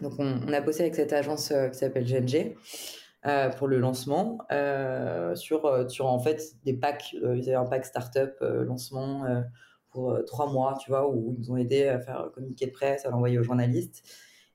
Donc 0.00 0.12
on, 0.18 0.52
a 0.52 0.60
bossé 0.60 0.82
avec 0.82 0.94
cette 0.94 1.12
agence 1.12 1.52
qui 1.72 1.78
s'appelle 1.78 2.04
GNG. 2.04 2.54
Euh, 3.26 3.48
pour 3.48 3.66
le 3.66 3.80
lancement 3.80 4.38
euh, 4.52 5.34
sur, 5.34 5.64
euh, 5.64 5.88
sur 5.88 6.06
en 6.06 6.20
fait 6.20 6.54
des 6.64 6.74
packs. 6.74 7.12
ils 7.12 7.48
avaient 7.48 7.54
un 7.54 7.64
pack 7.64 7.84
startup 7.84 8.36
lancement 8.40 9.24
pour 9.90 10.16
trois 10.26 10.52
mois, 10.52 10.76
tu 10.80 10.90
vois, 10.90 11.08
où 11.08 11.34
ils 11.36 11.40
nous 11.40 11.50
ont 11.50 11.56
aidé 11.56 11.88
à 11.88 11.98
faire 11.98 12.20
un 12.20 12.28
communiqué 12.28 12.66
de 12.66 12.70
presse, 12.70 13.04
à 13.04 13.10
l'envoyer 13.10 13.38
aux 13.38 13.42
journalistes. 13.42 14.04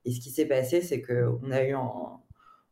Et 0.05 0.11
ce 0.11 0.19
qui 0.19 0.29
s'est 0.29 0.45
passé, 0.45 0.81
c'est 0.81 1.01
qu'on 1.01 1.51
a 1.51 1.63
eu 1.63 1.73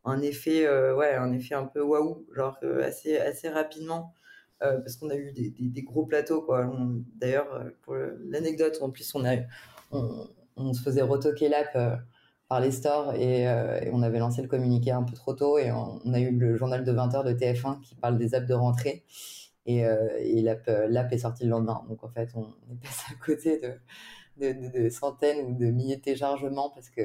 un, 0.05 0.21
effet, 0.21 0.67
ouais, 0.93 1.13
un 1.15 1.31
effet 1.33 1.55
un 1.55 1.65
peu 1.65 1.81
waouh, 1.81 2.25
genre 2.35 2.57
assez, 2.83 3.17
assez 3.17 3.49
rapidement. 3.49 4.13
parce 4.59 4.95
qu'on 4.95 5.09
a 5.09 5.15
eu 5.15 5.31
des, 5.31 5.51
des, 5.51 5.83
gros 5.83 6.05
plateaux 6.05 6.41
quoi. 6.41 6.71
D'ailleurs, 7.15 7.65
pour 7.83 7.95
l'anecdote, 7.95 8.79
en 8.81 8.89
plus 8.89 9.13
on 9.15 9.25
a, 9.25 9.35
on, 9.91 10.27
on 10.55 10.73
se 10.73 10.81
faisait 10.81 11.01
retoquer 11.01 11.49
l'app 11.49 11.77
par 12.49 12.59
les 12.59 12.71
stores 12.71 13.13
euh, 13.15 13.79
et, 13.79 13.89
on 13.93 14.01
avait 14.01 14.19
lancé 14.19 14.41
le 14.41 14.47
communiqué 14.47 14.91
un 14.91 15.03
peu 15.03 15.13
trop 15.13 15.33
tôt 15.33 15.57
et 15.57 15.71
on, 15.71 16.13
a 16.13 16.19
eu 16.19 16.31
le 16.31 16.57
journal 16.57 16.83
de 16.83 16.91
20h 16.91 17.23
de 17.23 17.33
TF1 17.33 17.79
qui 17.79 17.95
parle 17.95 18.17
des 18.17 18.33
apps 18.35 18.47
de 18.47 18.55
rentrée 18.55 19.05
et, 19.67 19.85
euh, 19.85 20.07
euh, 20.67 20.87
l'app, 20.89 21.13
est 21.13 21.19
sortie 21.19 21.43
le 21.43 21.51
lendemain. 21.51 21.85
Donc 21.87 22.03
en 22.03 22.09
fait, 22.09 22.31
on 22.35 22.47
est 22.71 22.81
passé 22.81 23.03
à 23.11 23.23
côté 23.23 23.59
de, 23.59 23.73
de, 24.39 24.89
centaines 24.89 25.45
ou 25.45 25.53
de 25.53 25.65
milliers 25.67 25.97
de 25.97 26.01
téléchargements 26.01 26.69
parce 26.69 26.89
que 26.89 27.01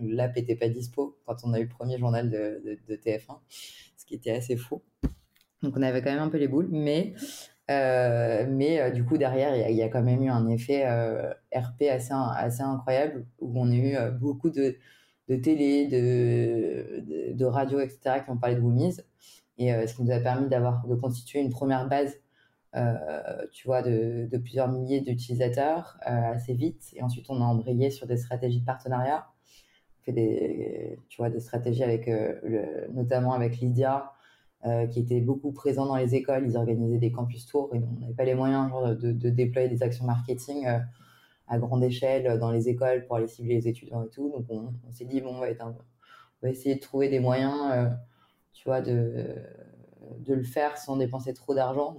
l'app 0.00 0.36
n'était 0.36 0.56
pas 0.56 0.68
dispo 0.68 1.18
quand 1.26 1.36
on 1.44 1.52
a 1.52 1.60
eu 1.60 1.64
le 1.64 1.68
premier 1.68 1.98
journal 1.98 2.30
de, 2.30 2.96
TF1, 2.96 3.38
ce 3.96 4.04
qui 4.06 4.14
était 4.14 4.32
assez 4.32 4.56
fou. 4.56 4.82
Donc 5.62 5.74
on 5.76 5.82
avait 5.82 6.02
quand 6.02 6.10
même 6.10 6.22
un 6.22 6.28
peu 6.28 6.38
les 6.38 6.48
boules, 6.48 6.68
mais 6.70 7.14
euh, 7.70 8.46
mais 8.48 8.80
euh, 8.80 8.90
du 8.90 9.04
coup, 9.04 9.16
derrière, 9.16 9.56
il 9.70 9.76
y, 9.76 9.82
a 9.82 9.88
quand 9.88 10.02
même 10.02 10.22
eu 10.22 10.28
un 10.28 10.48
effet 10.48 10.84
euh, 10.86 11.32
RP 11.54 11.82
assez, 11.90 12.12
assez 12.12 12.62
incroyable 12.62 13.26
où 13.40 13.52
on 13.58 13.70
a 13.70 13.74
eu 13.74 13.96
beaucoup 14.20 14.50
de, 14.50 14.76
de 15.28 15.36
télé, 15.36 15.86
de, 15.86 17.32
de, 17.32 17.44
radio, 17.44 17.80
etc., 17.80 18.20
qui 18.24 18.30
ont 18.30 18.36
parlé 18.36 18.56
de 18.56 18.60
Woomies. 18.60 18.98
Et 19.58 19.70
ce 19.86 19.94
qui 19.94 20.02
nous 20.02 20.10
a 20.10 20.18
permis 20.18 20.48
d'avoir, 20.48 20.86
de 20.86 20.94
constituer 20.96 21.40
une 21.40 21.50
première 21.50 21.88
base, 21.88 22.18
tu 23.52 23.66
vois, 23.66 23.82
de, 23.82 24.28
plusieurs 24.38 24.68
milliers 24.68 25.00
d'utilisateurs 25.00 25.98
assez 26.02 26.54
vite. 26.54 26.90
Et 26.94 27.02
ensuite, 27.02 27.26
on 27.28 27.40
a 27.40 27.44
embrayé 27.44 27.90
sur 27.90 28.06
des 28.06 28.16
stratégies 28.16 28.60
de 28.60 28.66
partenariat. 28.66 29.26
On 30.00 30.04
fait 30.04 30.12
des, 30.12 30.98
tu 31.08 31.18
vois, 31.18 31.30
des 31.30 31.40
stratégies 31.40 31.84
avec, 31.84 32.06
le, 32.06 32.88
notamment 32.92 33.32
avec 33.34 33.58
Lydia, 33.58 34.12
euh, 34.64 34.86
qui 34.86 35.00
étaient 35.00 35.20
beaucoup 35.20 35.50
présents 35.50 35.86
dans 35.86 35.96
les 35.96 36.14
écoles. 36.14 36.44
Ils 36.46 36.56
organisaient 36.56 36.98
des 36.98 37.10
campus 37.10 37.46
tours 37.46 37.74
et 37.74 37.78
on 37.78 37.98
n'avait 37.98 38.14
pas 38.14 38.24
les 38.24 38.36
moyens 38.36 38.70
de, 38.96 39.10
de, 39.10 39.28
déployer 39.28 39.68
des 39.68 39.82
actions 39.82 40.04
marketing 40.04 40.68
euh, 40.68 40.78
à 41.48 41.58
grande 41.58 41.82
échelle 41.82 42.38
dans 42.38 42.52
les 42.52 42.68
écoles 42.68 43.04
pour 43.04 43.16
aller 43.16 43.26
cibler 43.26 43.56
les 43.56 43.66
étudiants 43.66 44.04
et 44.04 44.08
tout. 44.08 44.30
Donc 44.30 44.46
on, 44.50 44.92
s'est 44.92 45.04
dit, 45.04 45.20
bon, 45.20 45.34
on 45.34 45.40
va, 45.40 46.48
essayer 46.48 46.76
de 46.76 46.80
trouver 46.80 47.08
des 47.08 47.18
moyens, 47.18 47.56
euh, 47.72 47.88
tu 48.52 48.62
vois, 48.68 48.80
de, 48.80 49.34
de 50.20 50.32
le 50.32 50.44
faire 50.44 50.78
sans 50.78 50.96
dépenser 50.96 51.34
trop 51.34 51.56
d'argent. 51.56 51.96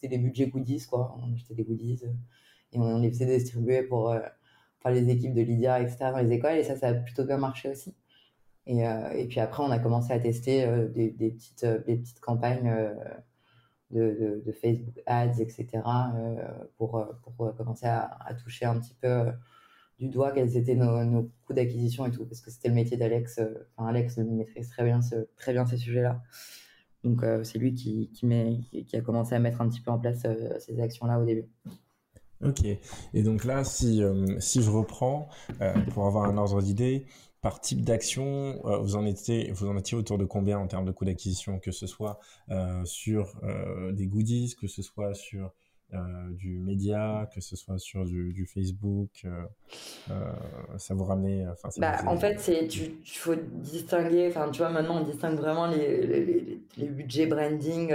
C'était 0.00 0.16
des 0.16 0.22
budgets 0.22 0.48
goodies, 0.48 0.86
quoi. 0.86 1.16
On 1.18 1.34
achetait 1.34 1.54
des 1.54 1.64
goodies 1.64 2.00
et 2.72 2.78
on, 2.78 2.98
les 2.98 3.10
faisait 3.10 3.26
distribuer 3.26 3.82
pour, 3.82 4.14
par 4.82 4.92
les 4.92 5.08
équipes 5.10 5.34
de 5.34 5.42
Lydia, 5.42 5.80
etc. 5.80 5.96
dans 6.12 6.18
les 6.18 6.32
écoles. 6.32 6.56
Et 6.56 6.64
ça, 6.64 6.76
ça 6.76 6.88
a 6.88 6.94
plutôt 6.94 7.24
bien 7.24 7.38
marché 7.38 7.70
aussi. 7.70 7.94
Et, 8.66 8.86
euh, 8.86 9.10
et, 9.12 9.26
puis 9.26 9.40
après, 9.40 9.62
on 9.62 9.70
a 9.70 9.78
commencé 9.78 10.12
à 10.12 10.20
tester 10.20 10.64
euh, 10.64 10.88
des, 10.88 11.10
petites, 11.10 11.64
euh, 11.64 11.78
des 11.84 11.96
petites 11.96 12.20
campagnes 12.20 12.70
de, 13.90 14.52
Facebook 14.60 15.00
Ads, 15.06 15.40
etc., 15.40 15.66
pour, 16.76 17.02
pour 17.22 17.56
commencer 17.56 17.86
à, 17.86 18.34
toucher 18.42 18.66
un 18.66 18.78
petit 18.78 18.94
peu 19.00 19.32
du 19.98 20.08
doigt 20.08 20.32
quels 20.32 20.56
étaient 20.56 20.74
nos, 20.74 21.04
nos 21.04 21.30
coûts 21.46 21.54
d'acquisition 21.54 22.06
et 22.06 22.10
tout, 22.10 22.26
parce 22.26 22.40
que 22.40 22.50
c'était 22.50 22.68
le 22.68 22.74
métier 22.74 22.96
d'Alex. 22.98 23.40
Enfin, 23.76 23.88
Alex 23.88 24.18
maîtrise 24.18 24.68
très 24.68 24.84
bien, 24.84 25.00
très 25.36 25.52
bien 25.52 25.66
ces 25.66 25.78
sujets-là. 25.78 26.22
Donc, 27.08 27.24
c'est 27.44 27.58
lui 27.58 27.74
qui, 27.74 28.10
a 28.92 29.00
commencé 29.00 29.34
à 29.34 29.38
mettre 29.38 29.60
un 29.60 29.68
petit 29.68 29.80
peu 29.80 29.90
en 29.90 29.98
place 29.98 30.26
ces 30.58 30.80
actions-là 30.80 31.20
au 31.20 31.24
début. 31.24 31.48
Ok. 32.44 32.64
Et 32.64 33.22
donc 33.22 33.44
là, 33.44 33.64
si, 33.64 34.02
si 34.38 34.62
je 34.62 34.70
reprends, 34.70 35.28
pour 35.92 36.06
avoir 36.06 36.24
un 36.24 36.36
ordre 36.36 36.62
d'idée, 36.62 37.06
par 37.40 37.60
type 37.60 37.82
d'action, 37.82 38.60
euh, 38.66 38.78
vous 38.78 38.96
en 38.96 39.06
étiez, 39.06 39.52
vous 39.52 39.68
en 39.68 39.76
étiez 39.76 39.96
autour 39.96 40.18
de 40.18 40.24
combien 40.24 40.58
en 40.58 40.66
termes 40.66 40.84
de 40.84 40.90
coût 40.90 41.04
d'acquisition, 41.04 41.58
que 41.60 41.70
ce 41.70 41.86
soit 41.86 42.18
euh, 42.50 42.84
sur 42.84 43.38
euh, 43.44 43.92
des 43.92 44.06
goodies, 44.06 44.56
que 44.60 44.66
ce 44.66 44.82
soit 44.82 45.14
sur 45.14 45.52
du 46.32 46.58
média, 46.58 47.28
que 47.34 47.40
ce 47.40 47.56
soit 47.56 47.78
sur 47.78 48.04
du, 48.04 48.46
Facebook, 48.46 49.26
ça 50.76 50.94
vous 50.94 51.04
ramenait. 51.04 51.46
Bah, 51.78 51.98
en 52.06 52.16
fait, 52.16 52.38
c'est 52.40 52.66
il 52.66 52.98
faut 53.04 53.34
distinguer. 53.34 54.28
Enfin, 54.28 54.50
tu 54.50 54.58
vois, 54.58 54.70
maintenant 54.70 55.00
on 55.00 55.04
distingue 55.04 55.36
vraiment 55.36 55.66
les, 55.66 56.06
les, 56.06 56.60
les, 56.76 56.88
budgets 56.88 57.26
branding. 57.26 57.94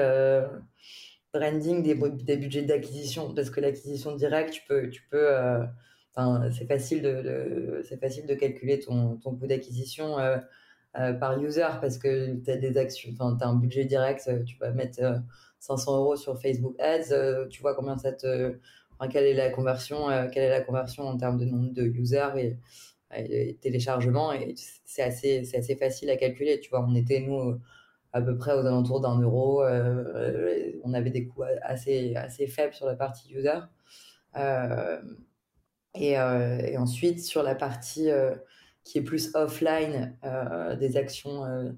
branding 1.34 1.84
des, 1.84 1.96
des 2.24 2.38
budgets 2.38 2.64
d'acquisition 2.64 3.34
parce 3.34 3.50
que 3.50 3.60
l'acquisition 3.60 4.16
directe 4.16 4.54
tu 4.54 4.62
peux 4.68 4.90
tu 4.90 5.02
peux 5.10 5.28
c'est 6.52 6.68
facile 6.68 7.02
de, 7.02 7.82
c'est 7.88 8.00
facile 8.00 8.26
de 8.26 8.36
calculer 8.36 8.80
ton, 8.80 9.18
ton 9.18 9.36
coût 9.36 9.48
d'acquisition 9.48 10.20
euh, 10.20 10.38
euh, 11.00 11.14
par 11.14 11.42
user 11.42 11.68
parce 11.82 11.98
que 11.98 12.36
tu 12.44 12.52
as 12.52 12.58
des 12.58 12.78
actions, 12.78 13.12
enfin, 13.14 13.36
tu 13.38 13.44
un 13.44 13.56
budget 13.56 13.86
direct, 13.86 14.28
euh, 14.28 14.44
tu 14.44 14.58
vas 14.58 14.72
mettre 14.72 15.02
500 15.64 15.98
euros 15.98 16.16
sur 16.16 16.40
Facebook 16.42 16.76
Ads, 16.80 17.48
tu 17.50 17.62
vois 17.62 17.76
combien 17.76 17.98
ça 17.98 18.12
te, 18.12 18.58
quelle 19.12 19.26
est 19.26 19.34
la 19.34 19.50
conversion, 19.50 20.08
quelle 20.32 20.44
est 20.44 20.50
la 20.50 20.62
conversion 20.62 21.04
en 21.04 21.18
termes 21.18 21.38
de 21.38 21.46
nombre 21.46 21.74
de 21.74 21.84
users 21.84 22.32
et, 22.38 22.58
et 23.16 23.58
téléchargements 23.62 24.34
et 24.34 24.56
c'est 24.86 25.04
assez, 25.04 25.44
c'est 25.46 25.58
assez 25.58 25.76
facile 25.76 26.10
à 26.10 26.18
calculer, 26.18 26.60
tu 26.60 26.70
vois, 26.70 26.86
on 26.88 26.96
était 26.96 27.20
nous 27.22 27.60
à 28.14 28.22
peu 28.22 28.38
près 28.38 28.54
aux 28.54 28.66
alentours 28.66 29.02
d'un 29.02 29.20
euro, 29.20 29.64
on 29.64 30.94
avait 30.94 31.10
des 31.10 31.28
coûts 31.28 31.44
assez, 31.62 32.16
assez 32.16 32.48
faibles 32.48 32.74
sur 32.74 32.86
la 32.86 32.96
partie 32.96 33.34
user. 33.34 33.60
Euh, 34.38 35.02
et, 35.96 36.78
ensuite, 36.78 37.24
sur 37.24 37.44
la 37.44 37.56
partie 37.56 38.10
euh, 38.10 38.36
qui 38.84 38.98
est 38.98 39.04
plus 39.04 39.36
offline, 39.36 40.18
euh, 40.24 40.76
des 40.76 40.98
actions 40.98 41.76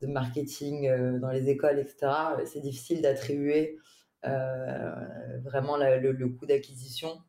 de 0.00 0.06
marketing 0.06 1.18
dans 1.18 1.30
les 1.30 1.48
écoles, 1.48 1.78
etc., 1.78 2.12
c'est 2.46 2.60
difficile 2.60 3.02
d'attribuer 3.02 3.78
vraiment 4.22 5.76
le, 5.76 6.28
coût 6.28 6.46
d'acquisition 6.46 7.20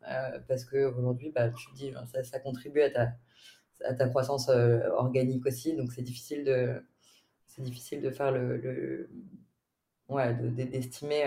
parce 0.47 0.65
qu'aujourd'hui, 0.65 1.31
bah, 1.31 1.49
tu 1.49 1.71
dis, 1.73 1.93
ça, 2.11 2.23
ça, 2.23 2.39
contribue 2.39 2.81
à 2.81 2.89
ta, 2.89 3.11
à 3.85 3.93
ta 3.93 4.07
croissance 4.07 4.49
organique 4.49 5.45
aussi, 5.45 5.75
donc 5.75 5.91
c'est 5.91 6.01
difficile 6.01 6.43
de 6.43 6.83
c'est 7.47 7.61
difficile 7.61 8.01
de 8.01 8.09
faire 8.09 8.31
le, 8.31 9.09
ouais 10.07 10.33
d'estimer 10.33 11.25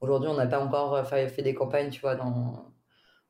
aujourd'hui 0.00 0.30
on 0.30 0.34
n'a 0.36 0.46
pas 0.46 0.64
encore 0.64 1.06
fait, 1.06 1.42
des 1.42 1.54
campagnes 1.54 1.90
tu 1.90 2.00
vois 2.00 2.16
dans 2.16 2.72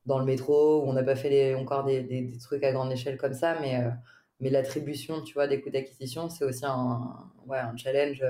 dans 0.06 0.18
le 0.18 0.24
métro, 0.24 0.82
où 0.82 0.88
on 0.88 0.92
n'a 0.92 1.02
pas 1.02 1.16
fait 1.16 1.54
encore 1.54 1.84
des, 1.84 2.02
des, 2.02 2.38
trucs 2.38 2.64
à 2.64 2.72
grande 2.72 2.92
échelle 2.92 3.16
comme 3.16 3.34
ça, 3.34 3.58
mais, 3.60 3.76
euh, 3.76 3.90
mais 4.42 4.50
l'attribution, 4.50 5.22
tu 5.22 5.34
vois, 5.34 5.46
des 5.46 5.60
coûts 5.60 5.70
d'acquisition, 5.70 6.28
c'est 6.28 6.44
aussi 6.44 6.66
un, 6.66 7.30
ouais, 7.46 7.58
un 7.58 7.76
challenge 7.76 8.22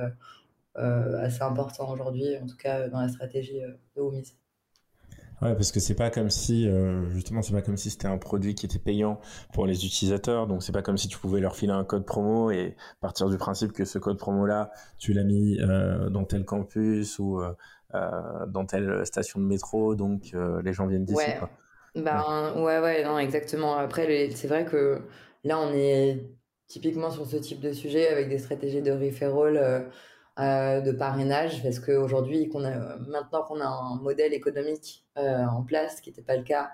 euh, 0.79 1.18
assez 1.18 1.42
important 1.42 1.90
aujourd'hui, 1.90 2.37
en 2.40 2.46
tout 2.46 2.57
cas 2.57 2.88
dans 2.88 3.01
la 3.01 3.09
stratégie 3.09 3.62
euh, 3.62 3.72
de 3.96 4.03
Womis. 4.03 4.35
Ouais, 5.40 5.55
parce 5.55 5.72
que 5.72 5.81
c'est 5.81 5.96
pas 5.96 6.11
comme 6.11 6.31
si, 6.31 6.70
justement, 7.09 7.42
c'est 7.42 7.53
pas 7.53 7.62
comme 7.62 7.77
si 7.77 7.90
c'était 7.90 8.07
un 8.07 8.16
produit 8.16 8.55
qui 8.55 8.64
était 8.64 8.79
payant 8.79 9.20
pour 9.53 9.66
les 9.66 9.85
utilisateurs. 9.85 10.46
Donc, 10.46 10.62
c'est 10.62 10.70
pas 10.70 10.83
comme 10.83 10.96
si 10.96 11.09
tu 11.09 11.18
pouvais 11.18 11.40
leur 11.40 11.57
filer 11.57 11.72
un 11.72 11.83
code 11.83 12.07
promo 12.07 12.53
et 12.53 12.77
partir 13.01 13.29
du 13.29 13.37
principe 13.38 13.72
que 13.72 13.85
ce 13.85 13.98
code 13.98 14.18
promo-là, 14.18 14.70
tu 14.98 15.12
l'as 15.12 15.25
mis 15.25 15.59
dans 16.11 16.22
tel 16.22 16.44
campus 16.44 17.18
ou 17.18 17.42
dans 17.92 18.66
telle 18.66 19.05
station 19.05 19.40
de 19.40 19.44
métro. 19.44 19.96
Donc, 19.96 20.33
les 20.62 20.72
gens 20.72 20.87
viennent 20.87 21.05
d'ici. 21.05 21.27
Quoi. 21.40 21.51
Ben 21.96 22.55
ouais, 22.62 22.79
ouais, 22.79 23.03
non, 23.03 23.18
exactement. 23.18 23.77
Après, 23.77 24.31
c'est 24.31 24.46
vrai 24.46 24.64
que 24.64 25.03
là, 25.45 25.61
on 25.61 25.73
est 25.73 26.25
typiquement 26.73 27.11
sur 27.11 27.27
ce 27.27 27.37
type 27.37 27.61
de 27.61 27.73
sujet 27.73 28.09
avec 28.09 28.31
des 28.31 28.39
stratégies 28.39 28.81
de 28.81 28.93
referral, 28.93 29.57
euh, 29.59 29.81
euh, 30.41 30.81
de 30.81 30.93
parrainage, 30.93 31.63
parce 31.63 31.79
qu'aujourd'hui, 31.79 32.49
qu'on 32.49 32.61
maintenant 32.61 33.43
qu'on 33.43 33.61
a 33.61 33.67
un 33.67 33.97
modèle 33.97 34.33
économique 34.33 35.05
euh, 35.19 35.45
en 35.45 35.63
place, 35.63 35.99
ce 35.99 36.03
qui 36.03 36.11
n'était 36.11 36.23
pas 36.23 36.37
le 36.37 36.45
cas 36.45 36.71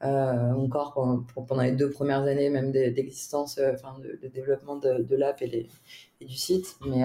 encore 0.00 0.92
pendant, 1.46 1.62
les 1.62 1.72
deux 1.72 1.88
premières 1.88 2.24
années 2.24 2.50
même 2.50 2.72
d'existence, 2.72 3.58
enfin 3.72 3.96
de, 4.00 4.28
développement 4.28 4.76
de, 4.76 5.16
l'app 5.16 5.40
et, 5.40 5.68
du 6.20 6.36
site, 6.36 6.76
mais 6.86 7.04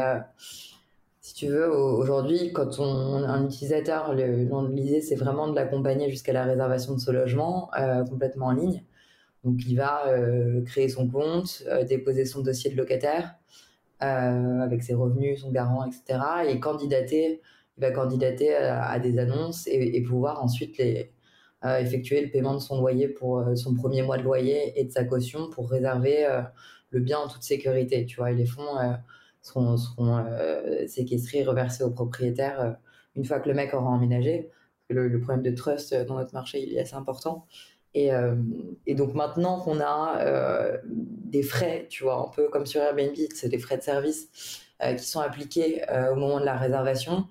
si 1.22 1.34
tu 1.34 1.48
veux, 1.48 1.72
aujourd'hui, 1.72 2.52
quand 2.52 2.80
on 2.80 3.24
un 3.24 3.46
utilisateur, 3.46 4.14
l'idée 4.14 5.00
c'est 5.00 5.16
vraiment 5.16 5.48
de 5.48 5.56
l'accompagner 5.56 6.10
jusqu'à 6.10 6.34
la 6.34 6.44
réservation 6.44 6.96
de 6.96 7.00
ce 7.00 7.12
logement 7.12 7.70
complètement 8.10 8.48
en 8.48 8.52
ligne. 8.52 8.84
Donc 9.44 9.66
il 9.68 9.76
va 9.76 10.08
euh, 10.08 10.62
créer 10.64 10.90
son 10.90 11.08
compte, 11.08 11.64
euh, 11.68 11.84
déposer 11.84 12.26
son 12.26 12.42
dossier 12.42 12.72
de 12.72 12.78
locataire 12.78 13.36
avec 14.02 14.82
ses 14.82 14.94
revenus, 14.94 15.42
son 15.42 15.52
garant, 15.52 15.86
etc. 15.86 16.20
Et 16.48 16.58
candidater, 16.62 17.42
il 17.78 17.82
va 17.82 17.92
candidater 17.92 18.56
à, 18.56 18.98
des 18.98 19.20
annonces 19.20 19.68
et, 19.68 20.02
pouvoir 20.04 20.42
ensuite 20.42 20.82
effectuer 21.66 22.22
le 22.24 22.32
paiement 22.32 22.54
de 22.54 22.60
son 22.60 22.80
loyer 22.80 23.10
pour 23.10 23.44
son 23.56 23.74
premier 23.74 24.02
mois 24.02 24.18
de 24.18 24.24
loyer 24.24 24.80
et 24.80 24.86
de 24.86 24.90
sa 24.90 25.04
caution 25.04 25.50
pour 25.50 25.70
réserver 25.70 26.26
le 26.92 27.00
bien 27.02 27.20
en 27.20 27.28
toute 27.28 27.44
sécurité. 27.44 28.06
Tu 28.06 28.16
vois, 28.16 28.32
ils 28.32 28.38
les 28.38 28.46
font 28.46 28.78
seront, 29.42 29.78
seront 29.78 30.18
euh, 30.18 30.88
séquestrés, 30.88 31.44
reversés 31.44 31.84
aux 31.84 31.92
propriétaires 31.92 32.60
euh, 32.62 32.72
une 33.16 33.26
fois 33.26 33.40
que 33.40 33.50
le 33.50 33.56
mec 33.56 33.74
aura 33.74 33.90
emménagé. 33.90 34.50
Le, 34.90 35.08
le, 35.08 35.20
problème 35.20 35.44
de 35.44 35.52
trust 35.52 35.94
euh, 35.94 36.06
dans 36.06 36.16
notre 36.16 36.34
marché, 36.34 36.64
il 36.64 36.74
est 36.74 36.80
assez 36.80 36.96
important. 36.96 37.46
Et, 37.96 38.12
et 38.86 38.96
donc 38.96 39.16
maintenant 39.16 39.60
qu'on 39.60 39.80
a 39.80 40.22
des 40.86 41.44
frais, 41.44 41.88
tu 41.90 42.04
vois, 42.04 42.28
un 42.28 42.30
peu 42.30 42.48
comme 42.50 42.66
sur 42.66 42.82
Airbnb, 42.82 43.16
c'est 43.34 43.50
des 43.50 43.58
frais 43.58 43.78
de 43.78 43.84
service 43.84 44.62
qui 44.98 45.04
sont 45.04 45.20
appliqués 45.20 45.82
au 46.12 46.16
moment 46.16 46.40
de 46.40 46.46
la 46.46 46.56
réservation. 46.56 47.26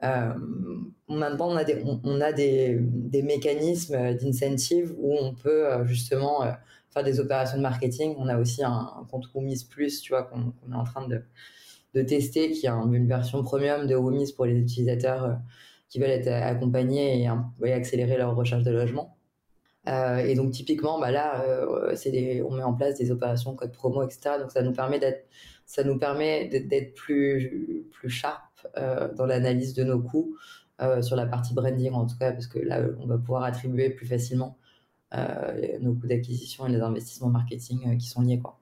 maintenant, 0.00 1.50
on 1.50 1.56
a 1.56 1.64
des, 1.64 1.82
on, 1.84 2.20
a 2.20 2.32
des, 2.32 2.80
mécanismes 3.22 4.16
d'incentive 4.16 4.92
où 4.98 5.16
on 5.16 5.34
peut 5.34 5.84
justement 5.84 6.44
faire 6.92 7.02
des 7.02 7.20
opérations 7.20 7.56
de 7.56 7.62
marketing. 7.62 8.14
On 8.18 8.28
a 8.28 8.38
aussi 8.38 8.62
un, 8.62 9.06
compte 9.10 9.26
Roomies 9.26 9.66
Plus, 9.68 10.00
tu 10.02 10.12
vois, 10.12 10.24
qu'on 10.24 10.52
est 10.70 10.74
en 10.74 10.84
train 10.84 11.06
de, 11.08 12.02
tester, 12.02 12.50
qui 12.52 12.66
est 12.66 12.70
une 12.70 13.08
version 13.08 13.42
premium 13.42 13.86
de 13.86 13.94
Roomies 13.94 14.32
pour 14.34 14.46
les 14.46 14.58
utilisateurs 14.58 15.24
euh, 15.24 15.34
qui 15.88 15.98
veulent 15.98 16.10
être 16.10 16.28
accompagnés 16.28 17.22
et, 17.22 17.72
accélérer 17.72 18.16
leur 18.16 18.34
recherche 18.34 18.62
de 18.62 18.70
logement. 18.70 19.16
Euh, 19.88 20.18
et 20.18 20.34
donc 20.34 20.52
typiquement, 20.52 21.00
bah 21.00 21.10
là, 21.10 21.42
euh, 21.44 21.94
on 22.48 22.54
met 22.54 22.62
en 22.62 22.74
place 22.74 22.98
des 22.98 23.10
opérations 23.10 23.54
code 23.54 23.72
promo, 23.72 24.02
etc. 24.02 24.36
Donc 24.40 24.52
ça 24.52 24.62
nous 24.62 24.72
permet 24.72 24.98
d'être, 25.00 25.26
ça 25.66 25.84
nous 25.84 25.98
permet 25.98 26.48
d'être 26.48 26.94
plus 26.94 27.86
plus 27.92 28.10
sharp 28.10 28.42
dans 29.16 29.26
l'analyse 29.26 29.74
de 29.74 29.84
nos 29.84 30.00
coûts 30.00 30.36
sur 31.00 31.16
la 31.16 31.26
partie 31.26 31.54
branding 31.54 31.92
en 31.92 32.06
tout 32.06 32.16
cas, 32.18 32.32
parce 32.32 32.46
que 32.46 32.58
là, 32.58 32.80
on 33.00 33.06
va 33.06 33.18
pouvoir 33.18 33.44
attribuer 33.44 33.90
plus 33.90 34.06
facilement 34.06 34.58
nos 35.80 35.94
coûts 35.94 36.06
d'acquisition 36.06 36.66
et 36.66 36.70
les 36.70 36.80
investissements 36.80 37.28
marketing 37.28 37.98
qui 37.98 38.08
sont 38.08 38.22
liés, 38.22 38.38
quoi. 38.40 38.61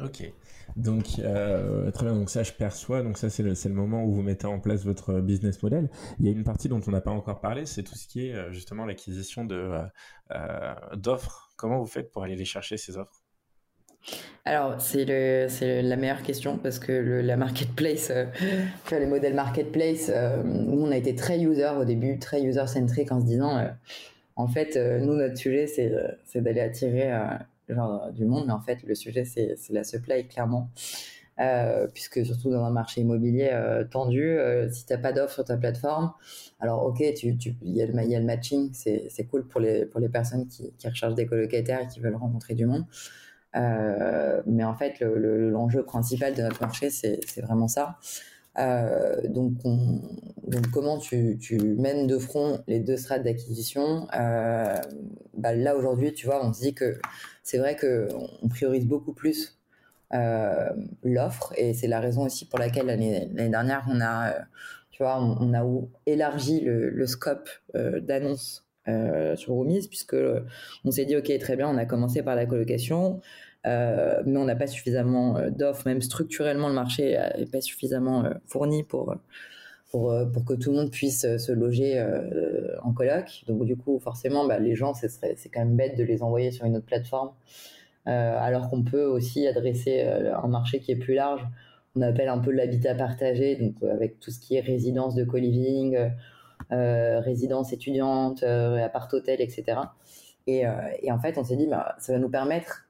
Ok. 0.00 0.32
Donc, 0.76 1.18
euh, 1.18 1.90
très 1.90 2.06
bien. 2.06 2.14
Donc, 2.14 2.30
ça, 2.30 2.42
je 2.42 2.52
perçois. 2.52 3.02
Donc, 3.02 3.18
ça, 3.18 3.30
c'est 3.30 3.42
le, 3.42 3.74
moment 3.74 4.04
où 4.04 4.12
vous 4.12 4.22
mettez 4.22 4.46
en 4.46 4.60
place 4.60 4.84
votre 4.84 5.20
business 5.20 5.62
model. 5.62 5.90
Il 6.20 6.26
y 6.26 6.28
a 6.28 6.32
une 6.32 6.44
partie 6.44 6.68
dont 6.68 6.80
on 6.86 6.90
n'a 6.90 7.00
pas 7.00 7.10
encore 7.10 7.40
parlé, 7.40 7.66
c'est 7.66 7.82
tout 7.82 7.96
ce 7.96 8.06
qui 8.06 8.28
est 8.28 8.34
euh, 8.34 8.52
justement 8.52 8.84
l'acquisition 8.84 9.44
de, 9.44 9.80
euh, 10.32 10.74
d'offres. 10.96 11.50
Comment 11.56 11.80
vous 11.80 11.86
faites 11.86 12.12
pour 12.12 12.22
aller 12.22 12.36
les 12.36 12.44
chercher, 12.44 12.76
ces 12.76 12.96
offres? 12.96 13.22
Alors, 14.44 14.80
c'est 14.80 15.04
la 15.82 15.96
meilleure 15.96 16.22
question 16.22 16.58
parce 16.58 16.78
que 16.78 16.92
le, 16.92 17.22
la 17.22 17.36
marketplace, 17.36 18.10
euh, 18.10 18.26
les 18.92 19.06
modèles 19.06 19.34
marketplace, 19.34 20.12
euh, 20.14 20.44
nous, 20.44 20.86
on 20.86 20.92
a 20.92 20.96
été 20.96 21.16
très 21.16 21.40
user 21.40 21.70
au 21.76 21.84
début, 21.84 22.20
très 22.20 22.42
user-centric 22.42 23.10
en 23.10 23.20
se 23.20 23.26
disant, 23.26 23.68
en 24.36 24.46
fait, 24.46 24.76
nous, 25.00 25.14
notre 25.14 25.36
sujet, 25.36 25.66
c'est 25.66 26.40
d'aller 26.40 26.60
attirer 26.60 27.10
genre, 27.68 28.12
du 28.12 28.24
monde, 28.24 28.46
mais 28.46 28.52
en 28.52 28.60
fait, 28.60 28.82
le 28.82 28.94
sujet, 28.94 29.24
c'est 29.24 29.56
la 29.70 29.84
supply, 29.84 30.26
clairement. 30.28 30.70
puisque 31.94 32.24
surtout 32.24 32.50
dans 32.50 32.64
un 32.64 32.70
marché 32.70 33.02
immobilier 33.02 33.50
tendu, 33.90 34.38
si 34.70 34.86
tu 34.86 34.92
n'as 34.92 34.98
pas 34.98 35.12
d'offre 35.12 35.34
sur 35.34 35.44
ta 35.44 35.56
plateforme, 35.56 36.12
alors 36.60 36.84
ok, 36.84 37.00
il 37.00 37.14
tu, 37.14 37.36
tu, 37.36 37.56
y, 37.62 37.84
le, 37.84 38.02
y 38.04 38.14
a 38.14 38.20
le 38.20 38.24
matching, 38.24 38.70
c'est 38.72 39.24
cool 39.30 39.46
pour 39.46 39.60
les, 39.60 39.84
pour 39.86 40.00
les 40.00 40.08
personnes 40.08 40.48
qui, 40.48 40.72
qui 40.78 40.88
recherchent 40.88 41.14
des 41.14 41.26
colocataires 41.26 41.82
et 41.82 41.86
qui 41.88 42.00
veulent 42.00 42.16
rencontrer 42.16 42.54
du 42.54 42.66
monde. 42.66 42.86
Euh, 43.56 44.42
mais 44.46 44.64
en 44.64 44.74
fait, 44.74 45.00
l'enjeu 45.00 45.84
principal 45.84 46.34
de 46.34 46.42
notre 46.42 46.60
marché, 46.60 46.90
c'est 46.90 47.40
vraiment 47.40 47.68
ça. 47.68 47.98
Euh, 48.58 49.16
donc, 49.28 49.52
donc, 49.62 50.70
comment 50.72 50.98
tu, 50.98 51.38
mènes 51.78 52.06
de 52.06 52.18
front 52.18 52.62
les 52.66 52.80
deux 52.80 52.96
strates 52.96 53.22
d'acquisition 53.22 54.08
euh, 54.14 54.76
bah 55.34 55.54
Là, 55.54 55.76
aujourd'hui, 55.76 56.12
tu 56.12 56.26
vois, 56.26 56.44
on 56.44 56.52
se 56.52 56.60
dit 56.60 56.74
que 56.74 56.98
c'est 57.42 57.58
vrai 57.58 57.76
qu'on 57.76 58.48
priorise 58.48 58.86
beaucoup 58.86 59.12
plus 59.12 59.58
euh, 60.14 60.70
l'offre 61.02 61.52
et 61.56 61.74
c'est 61.74 61.88
la 61.88 62.00
raison 62.00 62.24
aussi 62.24 62.46
pour 62.46 62.58
laquelle 62.58 62.86
l'année 62.86 63.28
dernière, 63.48 63.84
on 63.90 64.00
a, 64.00 64.34
tu 64.90 65.02
vois, 65.02 65.20
on, 65.20 65.52
a 65.52 65.64
élargi 66.06 66.60
le, 66.60 67.06
scope 67.06 67.50
d'annonce 67.74 68.64
sur 69.34 69.52
Roomies 69.52 69.88
puisque 69.88 70.16
on 70.84 70.90
s'est 70.90 71.04
dit, 71.04 71.16
OK, 71.16 71.36
très 71.38 71.56
bien, 71.56 71.68
on 71.68 71.76
a 71.76 71.84
commencé 71.84 72.22
par 72.22 72.36
la 72.36 72.46
colocation. 72.46 73.20
Euh, 73.66 74.22
mais 74.24 74.38
on 74.38 74.44
n'a 74.44 74.54
pas 74.54 74.66
suffisamment 74.66 75.36
euh, 75.36 75.50
d'offres, 75.50 75.86
même 75.86 76.02
structurellement 76.02 76.68
le 76.68 76.74
marché 76.74 77.18
n'est 77.36 77.46
pas 77.46 77.60
suffisamment 77.60 78.24
euh, 78.24 78.30
fourni 78.46 78.84
pour, 78.84 79.16
pour, 79.90 80.44
que 80.46 80.54
tout 80.54 80.70
le 80.70 80.76
monde 80.76 80.90
puisse 80.90 81.22
se 81.22 81.52
loger 81.52 82.04
en 82.82 82.92
coloc. 82.92 83.44
Donc 83.46 83.64
du 83.64 83.76
coup, 83.76 83.98
forcément, 83.98 84.46
bah, 84.46 84.58
les 84.58 84.74
gens, 84.74 84.92
c'est 84.92 85.48
quand 85.48 85.60
même 85.60 85.76
bête 85.76 85.96
de 85.96 86.04
les 86.04 86.22
envoyer 86.22 86.50
sur 86.50 86.66
une 86.66 86.76
autre 86.76 86.84
plateforme, 86.84 87.30
alors 88.04 88.68
qu'on 88.68 88.82
peut 88.84 89.04
aussi 89.04 89.46
adresser 89.46 90.02
un 90.02 90.48
marché 90.48 90.80
qui 90.80 90.92
est 90.92 90.96
plus 90.96 91.14
large. 91.14 91.40
On 91.94 92.02
appelle 92.02 92.28
un 92.28 92.38
peu 92.38 92.50
l'habitat 92.50 92.94
partagé, 92.94 93.56
donc 93.56 93.74
avec 93.90 94.20
tout 94.20 94.30
ce 94.30 94.38
qui 94.38 94.56
est 94.56 94.60
résidence 94.60 95.14
de 95.14 95.24
co-living, 95.24 95.96
résidence 96.70 97.72
étudiante, 97.72 98.42
appart-hôtel, 98.42 99.40
etc. 99.40 99.78
Et, 100.46 100.64
et, 101.02 101.10
en 101.10 101.18
fait, 101.18 101.38
on 101.38 101.44
s'est 101.44 101.56
dit, 101.56 101.68
bah, 101.68 101.96
ça 101.98 102.12
va 102.12 102.18
nous 102.18 102.28
permettre 102.28 102.85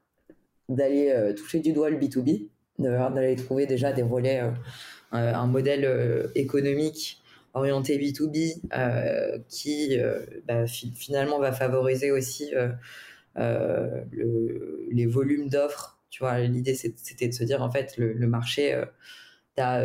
d'aller 0.69 1.11
euh, 1.11 1.33
toucher 1.33 1.61
du 1.61 1.73
doigt 1.73 1.91
le 1.91 1.99
B2B, 1.99 2.49
d'aller 2.79 3.37
trouver 3.37 3.67
déjà 3.67 3.93
des 3.93 4.03
relais, 4.03 4.41
euh, 4.43 4.51
euh, 5.15 5.35
un 5.35 5.47
modèle 5.47 6.31
économique 6.35 7.23
orienté 7.55 7.99
B2B 7.99 8.61
qui 9.49 9.99
bah, 10.47 10.67
finalement 10.67 11.39
va 11.39 11.53
favoriser 11.53 12.11
aussi 12.11 12.51
le, 13.37 14.89
les 14.91 15.07
volumes 15.07 15.49
d'offres. 15.49 15.99
Tu 16.11 16.23
vois, 16.23 16.41
l'idée 16.41 16.75
c'était 16.75 17.29
de 17.29 17.33
se 17.33 17.45
dire 17.45 17.63
en 17.63 17.71
fait 17.71 17.97
le, 17.97 18.27
marché, 18.27 18.79
tu 19.57 19.63
as 19.63 19.81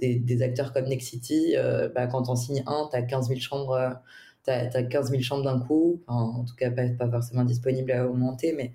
des, 0.00 0.42
acteurs 0.42 0.72
comme 0.72 0.86
Nexity, 0.86 1.54
bah, 1.94 2.06
quand 2.06 2.30
on 2.30 2.36
signe 2.36 2.62
un, 2.66 2.88
tu 2.90 2.96
as 2.96 3.02
15 3.02 3.28
000 3.28 3.40
chambres. 3.40 4.00
Tu 4.44 4.52
as, 4.52 4.82
15 4.84 5.10
000 5.10 5.22
chambres 5.22 5.44
d'un 5.44 5.58
coup, 5.58 6.00
en 6.06 6.44
tout 6.44 6.54
cas 6.54 6.70
pas, 6.70 6.88
pas 6.88 7.10
forcément 7.10 7.44
disponibles 7.44 7.92
à 7.92 8.06
augmenter, 8.08 8.54
mais 8.54 8.72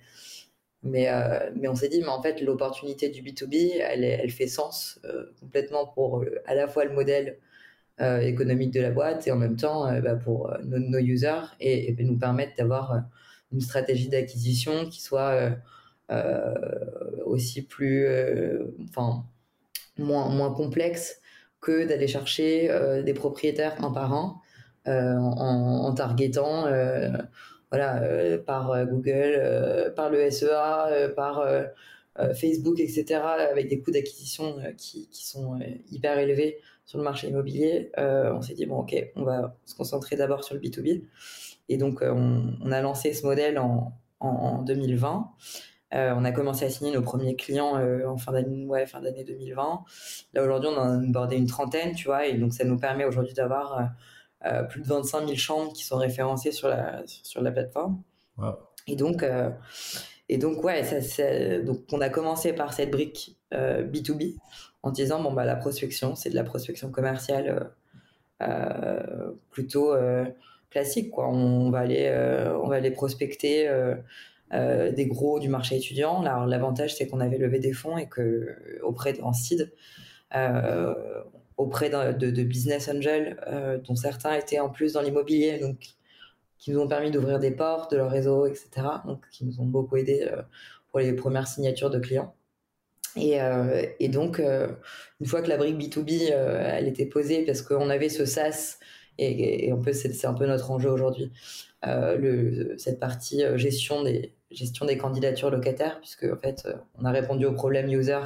mais, 0.83 1.09
euh, 1.09 1.51
mais 1.55 1.67
on 1.67 1.75
s'est 1.75 1.89
dit, 1.89 1.99
mais 1.99 2.07
en 2.07 2.21
fait, 2.21 2.41
l'opportunité 2.41 3.09
du 3.09 3.21
B2B, 3.21 3.77
elle, 3.79 4.03
elle 4.03 4.31
fait 4.31 4.47
sens 4.47 4.99
euh, 5.05 5.25
complètement 5.39 5.85
pour 5.85 6.21
euh, 6.21 6.41
à 6.45 6.55
la 6.55 6.67
fois 6.67 6.85
le 6.85 6.93
modèle 6.93 7.37
économique 8.23 8.71
de 8.73 8.81
la 8.81 8.89
boîte 8.89 9.27
et 9.27 9.31
en 9.31 9.35
même 9.35 9.57
temps 9.57 9.85
bah, 10.01 10.15
pour 10.15 10.51
nos, 10.63 10.97
users 10.97 11.53
et, 11.59 11.91
et 11.91 12.03
nous 12.03 12.17
permettre 12.17 12.53
d'avoir 12.57 13.03
une 13.51 13.61
stratégie 13.61 14.09
d'acquisition 14.09 14.89
qui 14.89 15.03
soit 15.03 15.51
aussi 17.23 17.61
plus, 17.61 18.07
enfin, 18.85 19.23
moins, 19.99 20.29
moins 20.29 20.51
complexe 20.51 21.21
que 21.59 21.87
d'aller 21.87 22.07
chercher 22.07 22.71
des 23.05 23.13
propriétaires 23.13 23.75
un 23.85 23.91
par 23.91 24.13
un 24.13 24.41
en, 24.87 25.85
en, 25.85 25.93
targetant 25.93 26.65
voilà, 27.71 28.03
euh, 28.03 28.37
par 28.37 28.71
euh, 28.71 28.85
Google, 28.85 29.33
euh, 29.37 29.89
par 29.89 30.09
le 30.09 30.29
SEA, 30.29 31.09
par 31.15 31.43
Facebook, 32.35 32.79
etc., 32.79 33.21
avec 33.49 33.69
des 33.69 33.79
coûts 33.79 33.91
d'acquisition 33.91 34.57
qui, 34.77 35.07
sont 35.11 35.57
hyper 35.89 36.19
élevés 36.19 36.59
sur 36.85 36.97
le 36.97 37.03
marché 37.05 37.29
immobilier, 37.29 37.89
on 37.97 38.41
s'est 38.41 38.53
dit, 38.53 38.65
bon, 38.65 38.79
ok, 38.79 38.95
on 39.15 39.23
va 39.23 39.55
se 39.65 39.73
concentrer 39.75 40.17
d'abord 40.17 40.43
sur 40.43 40.53
le 40.53 40.61
B2B. 40.61 41.03
Et 41.69 41.77
donc, 41.77 42.01
on, 42.03 42.71
a 42.71 42.81
lancé 42.81 43.13
ce 43.13 43.25
modèle 43.25 43.57
en, 43.57 43.93
en, 44.19 44.61
2020. 44.61 45.31
Euh, 45.93 46.13
on 46.15 46.25
a 46.25 46.31
commencé 46.31 46.65
à 46.65 46.69
signer 46.69 46.91
nos 46.91 47.01
premiers 47.01 47.35
clients 47.35 47.79
en 48.05 48.17
fin 48.17 48.33
d'année 48.33 48.65
ouais, 48.65 48.85
fin 48.85 49.01
d'année 49.01 49.23
2020. 49.23 49.83
Là 50.33 50.43
aujourd'hui, 50.43 50.69
on 50.71 50.77
en 50.77 51.01
a 51.01 51.07
bordé 51.07 51.37
une 51.37 51.47
trentaine, 51.47 51.95
tu 51.95 52.05
vois, 52.05 52.27
et 52.27 52.37
donc 52.37 52.53
ça 52.53 52.65
nous 52.65 52.77
permet 52.77 53.05
aujourd'hui 53.05 53.33
d'avoir 53.33 53.89
euh, 54.45 54.63
plus 54.63 54.81
de 54.81 54.87
25 54.87 55.25
000 55.27 55.35
chambres 55.35 55.73
qui 55.73 55.83
sont 55.83 55.97
référencées 55.97 56.51
sur 56.51 56.67
la, 56.67 57.03
sur 57.05 57.41
la 57.41 57.51
plateforme. 57.51 58.01
Et 58.87 58.95
donc, 58.95 59.21
euh, 59.21 59.51
et 60.29 60.37
donc, 60.37 60.63
ouais, 60.63 60.83
ça, 60.83 61.59
donc 61.59 61.81
on 61.91 62.01
a 62.01 62.09
commencé 62.09 62.53
par 62.53 62.73
cette 62.73 62.89
brique 62.89 63.37
B2B 63.51 64.33
euh, 64.33 64.37
en 64.81 64.89
disant, 64.89 65.21
bon, 65.21 65.31
bah, 65.31 65.45
la 65.45 65.55
prospection, 65.55 66.15
c'est 66.15 66.31
de 66.31 66.35
la 66.35 66.43
prospection 66.43 66.89
commerciale 66.89 67.71
plutôt 69.51 69.93
classique, 70.71 71.11
quoi. 71.11 71.29
On, 71.29 71.69
va 71.69 71.79
aller, 71.79 72.09
on 72.63 72.67
va 72.67 72.77
aller 72.77 72.89
prospecter 72.89 73.69
des 74.51 75.05
gros 75.05 75.39
du 75.39 75.49
marché 75.49 75.75
étudiant. 75.75 76.23
L'avantage, 76.23 76.95
c'est 76.95 77.07
qu'on 77.07 77.19
avait 77.19 77.37
levé 77.37 77.59
des 77.59 77.73
fonds 77.73 77.99
et 77.99 78.09
que 78.09 78.57
auprès 78.81 79.13
de, 79.13 79.21
en 79.21 79.33
seed, 79.33 79.71
auprès 81.61 81.89
de, 81.89 82.43
business 82.43 82.89
angels, 82.89 83.39
euh, 83.47 83.77
dont 83.77 83.95
certains 83.95 84.33
étaient 84.33 84.59
en 84.59 84.69
plus 84.69 84.93
dans 84.93 85.01
l'immobilier, 85.01 85.59
donc 85.59 85.77
qui 86.57 86.71
nous 86.71 86.79
ont 86.79 86.87
permis 86.87 87.11
d'ouvrir 87.11 87.39
des 87.39 87.51
portes 87.51 87.91
de 87.91 87.97
leur 87.97 88.11
réseau, 88.11 88.45
etc. 88.45 88.69
Donc, 89.05 89.23
qui 89.31 89.45
nous 89.45 89.59
ont 89.61 89.65
beaucoup 89.65 89.97
aidé 89.97 90.27
euh, 90.31 90.41
pour 90.89 90.99
les 90.99 91.13
premières 91.13 91.47
signatures 91.47 91.89
de 91.89 91.99
clients. 91.99 92.35
Et, 93.15 93.41
euh, 93.41 93.83
donc, 94.09 94.39
une 94.39 95.27
fois 95.27 95.41
que 95.41 95.49
la 95.49 95.57
brique 95.57 95.77
B2B, 95.77 96.31
elle 96.31 96.87
était 96.87 97.05
posée, 97.05 97.43
parce 97.45 97.61
qu'on 97.61 97.89
avait 97.89 98.09
ce 98.09 98.25
SaaS, 98.25 98.77
et, 99.17 99.71
peu, 99.83 99.91
c'est 99.91 100.25
un 100.25 100.33
peu 100.33 100.45
notre 100.45 100.71
enjeu 100.71 100.89
aujourd'hui, 100.89 101.31
cette 102.77 102.99
partie 102.99 103.43
gestion 103.55 104.03
des, 104.03 104.33
gestion 104.49 104.85
des 104.85 104.97
candidatures 104.97 105.49
locataires, 105.49 105.99
puisque 105.99 106.23
en 106.23 106.37
fait, 106.37 106.67
on 106.97 107.05
a 107.05 107.11
répondu 107.11 107.45
aux 107.45 107.53
problèmes 107.53 107.89
user 107.89 108.21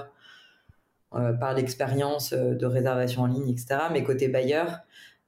par 1.40 1.54
l'expérience 1.54 2.34
euh, 2.34 2.56
de 2.56 2.66
réservation 2.66 3.22
en 3.22 3.28
ligne, 3.28 3.50
etc. 3.50 3.78
Mais 3.92 4.04
côté 4.04 4.28
bailleur, 4.28 4.80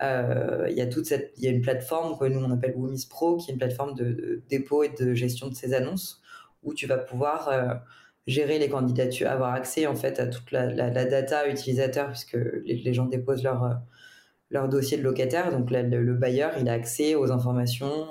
euh, 0.01 0.67
il 0.69 0.75
y 0.75 0.81
a 0.81 0.87
toute 0.87 1.05
cette, 1.05 1.33
il 1.37 1.43
y 1.45 1.47
a 1.47 1.51
une 1.51 1.61
plateforme 1.61 2.17
que 2.17 2.25
nous 2.25 2.39
on 2.43 2.51
appelle 2.51 2.75
Woomis 2.75 3.07
Pro, 3.09 3.37
qui 3.37 3.49
est 3.49 3.53
une 3.53 3.59
plateforme 3.59 3.95
de, 3.95 4.43
dépôt 4.49 4.83
et 4.83 4.89
de 4.89 5.13
gestion 5.13 5.47
de 5.47 5.55
ces 5.55 5.73
annonces, 5.73 6.21
où 6.63 6.73
tu 6.73 6.87
vas 6.87 6.97
pouvoir 6.97 7.81
gérer 8.27 8.59
les 8.59 8.69
candidatures, 8.69 9.29
avoir 9.29 9.53
accès 9.53 9.87
en 9.87 9.95
fait 9.95 10.19
à 10.19 10.27
toute 10.27 10.51
la, 10.51 10.89
data 10.89 11.47
utilisateur, 11.47 12.09
puisque 12.09 12.37
les, 12.65 12.93
gens 12.93 13.05
déposent 13.05 13.43
leur 13.43 13.79
leur 14.51 14.69
dossier 14.69 14.97
de 14.97 15.03
locataire. 15.03 15.51
Donc 15.51 15.71
le, 15.71 16.13
bailleur, 16.13 16.51
il 16.59 16.67
a 16.69 16.73
accès 16.73 17.15
aux 17.15 17.31
informations. 17.31 18.07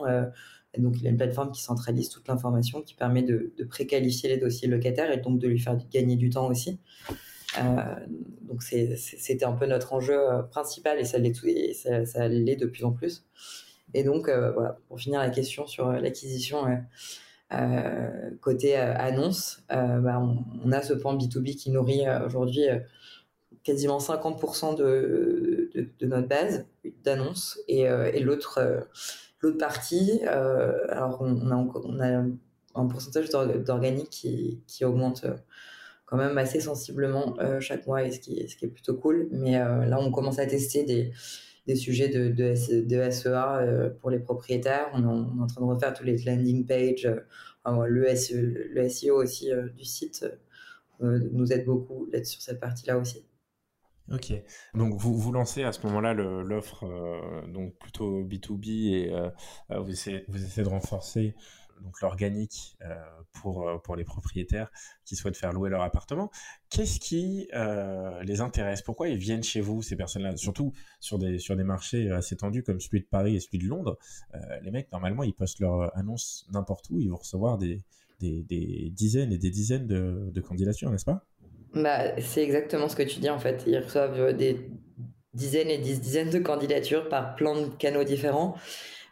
donc 0.78 0.94
il 1.00 1.06
a 1.06 1.10
une 1.10 1.16
plateforme 1.18 1.52
qui 1.52 1.62
centralise 1.62 2.08
toute 2.08 2.26
l'information, 2.28 2.82
qui 2.82 2.94
permet 2.94 3.22
de, 3.22 3.52
de 3.56 3.64
préqualifier 3.64 4.30
les 4.30 4.38
dossiers 4.38 4.68
locataires 4.68 5.12
et 5.12 5.18
donc 5.18 5.38
de 5.38 5.48
lui 5.48 5.58
faire 5.58 5.76
gagner 5.90 6.16
du 6.16 6.30
temps 6.30 6.48
aussi. 6.48 6.80
Euh, 7.58 8.06
donc 8.42 8.62
c'était 8.62 9.44
un 9.44 9.52
peu 9.52 9.66
notre 9.66 9.92
enjeu 9.92 10.18
euh, 10.18 10.42
principal 10.42 10.98
et 10.98 11.04
ça 11.04 11.18
l'est 11.18 12.56
de 12.56 12.66
plus 12.66 12.84
en 12.84 12.92
plus. 12.92 13.24
Et 13.94 14.04
donc 14.04 14.28
euh, 14.28 14.52
pour 14.88 14.98
finir 14.98 15.20
la 15.20 15.30
question 15.30 15.66
sur 15.66 15.90
l'acquisition 15.92 16.64
côté 18.40 18.76
annonce, 18.76 19.62
bah, 19.68 20.20
on, 20.64 20.72
a 20.72 20.82
ce 20.82 20.94
point 20.94 21.16
B2B 21.16 21.54
qui 21.56 21.70
nourrit 21.70 22.04
aujourd'hui 22.26 22.64
quasiment 23.62 23.98
50% 23.98 24.76
de, 24.76 25.70
notre 26.02 26.26
base 26.26 26.66
d'annonces 27.04 27.60
et, 27.68 27.88
l'autre 28.20 28.88
partie, 29.60 30.22
alors 30.24 31.18
on, 31.20 31.50
a, 31.52 31.54
on 31.54 32.38
un 32.74 32.86
pourcentage 32.86 33.30
d'organique 33.30 34.10
qui, 34.10 34.84
augmente 34.84 35.24
quand 36.06 36.16
même 36.16 36.38
assez 36.38 36.60
sensiblement 36.60 37.36
chaque 37.60 37.86
mois, 37.86 38.04
et 38.04 38.12
ce 38.12 38.20
qui, 38.20 38.38
est 38.38 38.68
plutôt 38.68 38.94
cool. 38.94 39.28
Mais 39.32 39.52
là, 39.52 39.98
on 40.00 40.10
commence 40.10 40.38
à 40.38 40.46
tester 40.46 40.84
des, 40.84 41.12
des 41.66 41.76
sujets 41.76 42.08
de, 42.08 42.28
de, 42.28 42.54
de 42.84 43.10
SEA 43.10 43.90
pour 44.00 44.10
les 44.10 44.20
propriétaires. 44.20 44.88
On, 44.94 45.02
est 45.02 45.42
en 45.42 45.46
train 45.46 45.60
de 45.60 45.66
refaire 45.66 45.92
tous 45.94 46.04
les 46.04 46.16
landing 46.18 46.64
pages, 46.64 47.08
le, 47.66 48.16
SEO, 48.16 48.88
SEO 48.88 49.22
aussi 49.22 49.50
du 49.76 49.84
site 49.84 50.24
nous 51.00 51.52
aide 51.52 51.64
beaucoup 51.64 52.08
sur 52.22 52.40
cette 52.40 52.60
partie-là 52.60 52.98
aussi. 52.98 53.26
Ok, 54.12 54.32
donc 54.74 54.94
vous, 54.94 55.16
vous 55.16 55.32
lancez 55.32 55.64
à 55.64 55.72
ce 55.72 55.84
moment-là 55.86 56.14
l'offre 56.14 56.84
euh, 56.84 57.70
plutôt 57.80 58.22
B2B 58.22 58.94
et 58.94 59.12
euh, 59.12 59.28
euh, 59.72 59.80
vous, 59.80 59.90
essayez, 59.90 60.24
vous 60.28 60.44
essayez 60.44 60.62
de 60.62 60.68
renforcer 60.68 61.34
donc 61.82 62.00
l'organique 62.00 62.76
pour, 63.32 63.80
pour 63.82 63.96
les 63.96 64.04
propriétaires 64.04 64.70
qui 65.04 65.16
souhaitent 65.16 65.36
faire 65.36 65.52
louer 65.52 65.70
leur 65.70 65.82
appartement. 65.82 66.30
Qu'est-ce 66.70 67.00
qui 67.00 67.48
les 68.22 68.40
intéresse? 68.40 68.82
Pourquoi 68.82 69.08
ils 69.08 69.18
viennent 69.18 69.42
chez 69.42 69.60
vous, 69.60 69.82
ces 69.82 69.96
personnes-là? 69.96 70.36
Surtout 70.36 70.72
sur 71.00 71.18
des, 71.18 71.38
sur 71.38 71.56
des 71.56 71.64
marchés 71.64 72.10
assez 72.10 72.36
tendus 72.36 72.62
comme 72.62 72.80
celui 72.80 73.00
de 73.00 73.06
Paris 73.06 73.36
et 73.36 73.40
celui 73.40 73.58
de 73.58 73.66
Londres. 73.66 73.98
les 74.62 74.70
mecs, 74.70 74.90
normalement, 74.92 75.22
ils 75.22 75.34
postent 75.34 75.60
leur 75.60 75.96
annonce 75.96 76.46
n'importe 76.52 76.90
où, 76.90 77.00
ils 77.00 77.10
vont 77.10 77.16
recevoir 77.16 77.58
des, 77.58 77.82
des, 78.20 78.42
des, 78.42 78.90
dizaines 78.90 79.32
et 79.32 79.38
des 79.38 79.50
dizaines 79.50 79.86
de, 79.86 80.40
candidatures, 80.40 80.90
n'est-ce 80.90 81.04
pas? 81.04 81.24
Bah, 81.74 82.20
c'est 82.20 82.42
exactement 82.42 82.88
ce 82.88 82.96
que 82.96 83.02
tu 83.02 83.20
dis 83.20 83.28
en 83.28 83.38
fait. 83.38 83.64
Ils 83.66 83.78
reçoivent 83.78 84.20
euh, 84.20 84.32
des 84.32 84.70
dizaines 85.34 85.68
et 85.68 85.78
dix 85.78 86.00
dizaines 86.00 86.30
de 86.30 86.38
candidatures 86.38 87.08
par 87.08 87.36
plein 87.36 87.60
de 87.60 87.68
canaux 87.68 88.04
différents. 88.04 88.56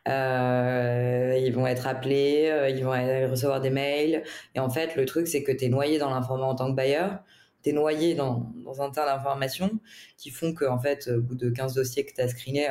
Euh, 0.08 1.38
ils 1.40 1.52
vont 1.52 1.66
être 1.66 1.86
appelés, 1.86 2.48
euh, 2.50 2.68
ils 2.68 2.84
vont 2.84 2.92
recevoir 3.30 3.60
des 3.60 3.70
mails. 3.70 4.22
Et 4.54 4.60
en 4.60 4.68
fait, 4.70 4.96
le 4.96 5.04
truc, 5.06 5.26
c'est 5.28 5.42
que 5.42 5.52
tu 5.52 5.64
es 5.64 5.68
noyé 5.68 5.98
dans 5.98 6.10
l'information 6.10 6.48
en 6.50 6.54
tant 6.54 6.70
que 6.70 6.76
bailleur. 6.76 7.20
Tu 7.62 7.70
es 7.70 7.72
noyé 7.72 8.14
dans, 8.14 8.52
dans 8.64 8.82
un 8.82 8.90
tas 8.90 9.06
d'informations 9.06 9.70
qui 10.18 10.30
font 10.30 10.52
que, 10.52 10.66
en 10.66 10.78
fait, 10.78 11.08
au 11.08 11.22
bout 11.22 11.34
de 11.34 11.48
15 11.48 11.74
dossiers 11.74 12.04
que 12.04 12.12
tu 12.12 12.20
as 12.20 12.28
screenés, 12.28 12.68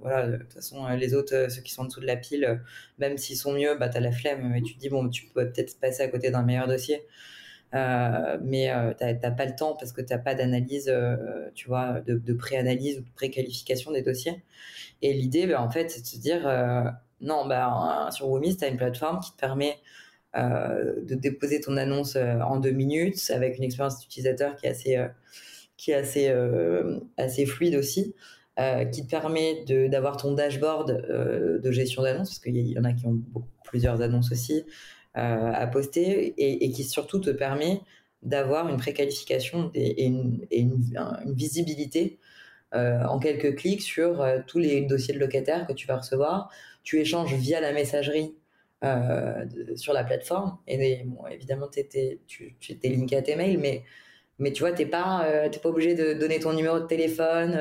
voilà, 0.00 0.26
de 0.28 0.36
toute 0.36 0.52
façon, 0.52 0.86
les 0.88 1.14
autres, 1.14 1.46
ceux 1.50 1.62
qui 1.62 1.72
sont 1.72 1.82
en 1.82 1.84
dessous 1.86 2.00
de 2.00 2.06
la 2.06 2.16
pile, 2.16 2.62
même 2.98 3.16
s'ils 3.16 3.38
sont 3.38 3.54
mieux, 3.54 3.76
bah, 3.78 3.88
tu 3.88 3.96
as 3.96 4.00
la 4.00 4.12
flemme 4.12 4.54
et 4.54 4.62
tu 4.62 4.74
te 4.74 4.80
dis, 4.80 4.90
bon, 4.90 5.08
tu 5.08 5.26
peux 5.28 5.50
peut-être 5.50 5.80
passer 5.80 6.02
à 6.02 6.08
côté 6.08 6.30
d'un 6.30 6.42
meilleur 6.42 6.66
dossier. 6.68 7.02
Euh, 7.74 8.38
mais 8.42 8.70
euh, 8.70 8.92
tu 8.96 9.04
n'as 9.04 9.30
pas 9.32 9.46
le 9.46 9.56
temps 9.56 9.74
parce 9.74 9.92
que 9.92 10.00
tu 10.00 10.12
n'as 10.12 10.18
pas 10.18 10.34
d'analyse, 10.34 10.88
euh, 10.88 11.16
tu 11.54 11.68
vois, 11.68 12.00
de, 12.00 12.14
de 12.14 12.32
pré-analyse 12.32 12.98
ou 12.98 13.02
de 13.02 13.10
pré-qualification 13.14 13.90
des 13.90 14.02
dossiers. 14.02 14.42
Et 15.02 15.12
l'idée, 15.12 15.46
ben, 15.46 15.58
en 15.58 15.70
fait, 15.70 15.90
c'est 15.90 16.02
de 16.02 16.06
se 16.06 16.18
dire, 16.18 16.42
non, 17.20 17.46
bah, 17.46 18.08
sur 18.12 18.28
Womis, 18.28 18.56
tu 18.56 18.64
as 18.64 18.68
une 18.68 18.76
plateforme 18.76 19.20
qui 19.20 19.32
te 19.32 19.36
permet 19.36 19.76
de 20.34 21.14
déposer 21.14 21.60
ton 21.60 21.76
annonce 21.76 22.16
en 22.16 22.58
deux 22.58 22.70
minutes 22.70 23.30
avec 23.30 23.58
une 23.58 23.64
expérience 23.64 24.00
d'utilisateur 24.00 24.56
qui 24.56 24.66
est 24.66 24.70
assez, 24.70 25.06
qui 25.76 25.90
est 25.90 25.94
assez, 27.16 27.46
fluide 27.46 27.74
aussi. 27.74 28.14
qui 28.92 29.04
te 29.04 29.10
permet 29.10 29.64
d'avoir 29.88 30.16
ton 30.16 30.32
dashboard 30.32 31.60
de 31.62 31.70
gestion 31.70 32.02
d'annonces, 32.02 32.30
parce 32.30 32.38
qu'il 32.38 32.56
y, 32.56 32.78
en 32.78 32.84
a 32.84 32.92
qui 32.92 33.06
ont 33.06 33.20
plusieurs 33.64 34.00
annonces 34.00 34.32
aussi, 34.32 34.62
euh, 34.62 34.62
à 35.14 35.66
poster 35.68 36.34
et, 36.38 36.70
qui 36.72 36.84
surtout 36.84 37.20
te 37.20 37.30
permet 37.30 37.80
d'avoir 38.22 38.68
une 38.68 38.78
préqualification 38.78 39.70
et, 39.74 40.06
une, 40.06 40.46
visibilité 41.26 42.18
euh, 42.74 43.04
en 43.04 43.18
quelques 43.18 43.54
clics 43.56 43.82
sur 43.82 44.20
euh, 44.20 44.40
tous 44.46 44.58
les 44.58 44.80
dossiers 44.82 45.14
de 45.14 45.20
locataires 45.20 45.66
que 45.66 45.72
tu 45.72 45.86
vas 45.86 45.98
recevoir. 45.98 46.50
Tu 46.82 46.98
échanges 46.98 47.32
via 47.34 47.60
la 47.60 47.72
messagerie 47.72 48.34
sur 49.76 49.94
la 49.94 50.04
plateforme. 50.04 50.58
Et 50.66 51.04
bon, 51.06 51.26
évidemment, 51.28 51.68
tu, 51.68 52.54
tu 52.60 52.72
étais 52.72 52.90
linké 52.90 53.16
à 53.16 53.22
tes 53.22 53.34
mails, 53.34 53.58
mais, 53.58 53.82
mais 54.38 54.52
tu 54.52 54.60
vois, 54.60 54.72
tu 54.72 54.82
n'es 54.82 54.90
pas, 54.90 55.48
pas 55.62 55.68
obligé 55.70 55.94
de 55.94 56.12
donner 56.12 56.38
ton 56.38 56.52
numéro 56.52 56.78
de 56.80 56.86
téléphone 56.86 57.58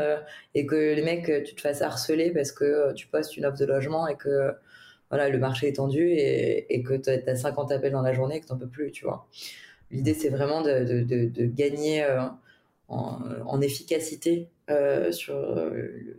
et 0.53 0.65
que 0.65 0.75
les 0.75 1.01
mecs, 1.01 1.31
tu 1.45 1.55
te 1.55 1.61
fasses 1.61 1.81
harceler 1.81 2.31
parce 2.31 2.51
que 2.51 2.91
tu 2.95 3.07
postes 3.07 3.37
une 3.37 3.45
offre 3.45 3.57
de 3.57 3.63
logement 3.63 4.05
et 4.05 4.17
que 4.17 4.53
voilà, 5.13 5.29
le 5.29 5.37
marché 5.37 5.67
est 5.67 5.73
tendu 5.73 6.09
et, 6.09 6.81
que 6.81 6.95
tu 6.95 7.07
as 7.11 7.35
50 7.35 7.71
appels 7.71 7.91
dans 7.91 8.01
la 8.01 8.13
journée 8.13 8.37
et 8.37 8.39
que 8.39 8.47
tu 8.47 8.51
n'en 8.51 8.57
peux 8.57 8.67
plus, 8.67 8.91
tu 8.91 9.05
vois. 9.05 9.27
L'idée, 9.91 10.15
c'est 10.15 10.29
vraiment 10.29 10.63
de, 10.63 11.03
de, 11.03 11.45
gagner 11.45 12.03
euh, 12.03 12.21
en, 12.87 13.61
efficacité 13.61 14.49
euh, 14.71 15.11
sur, 15.11 15.35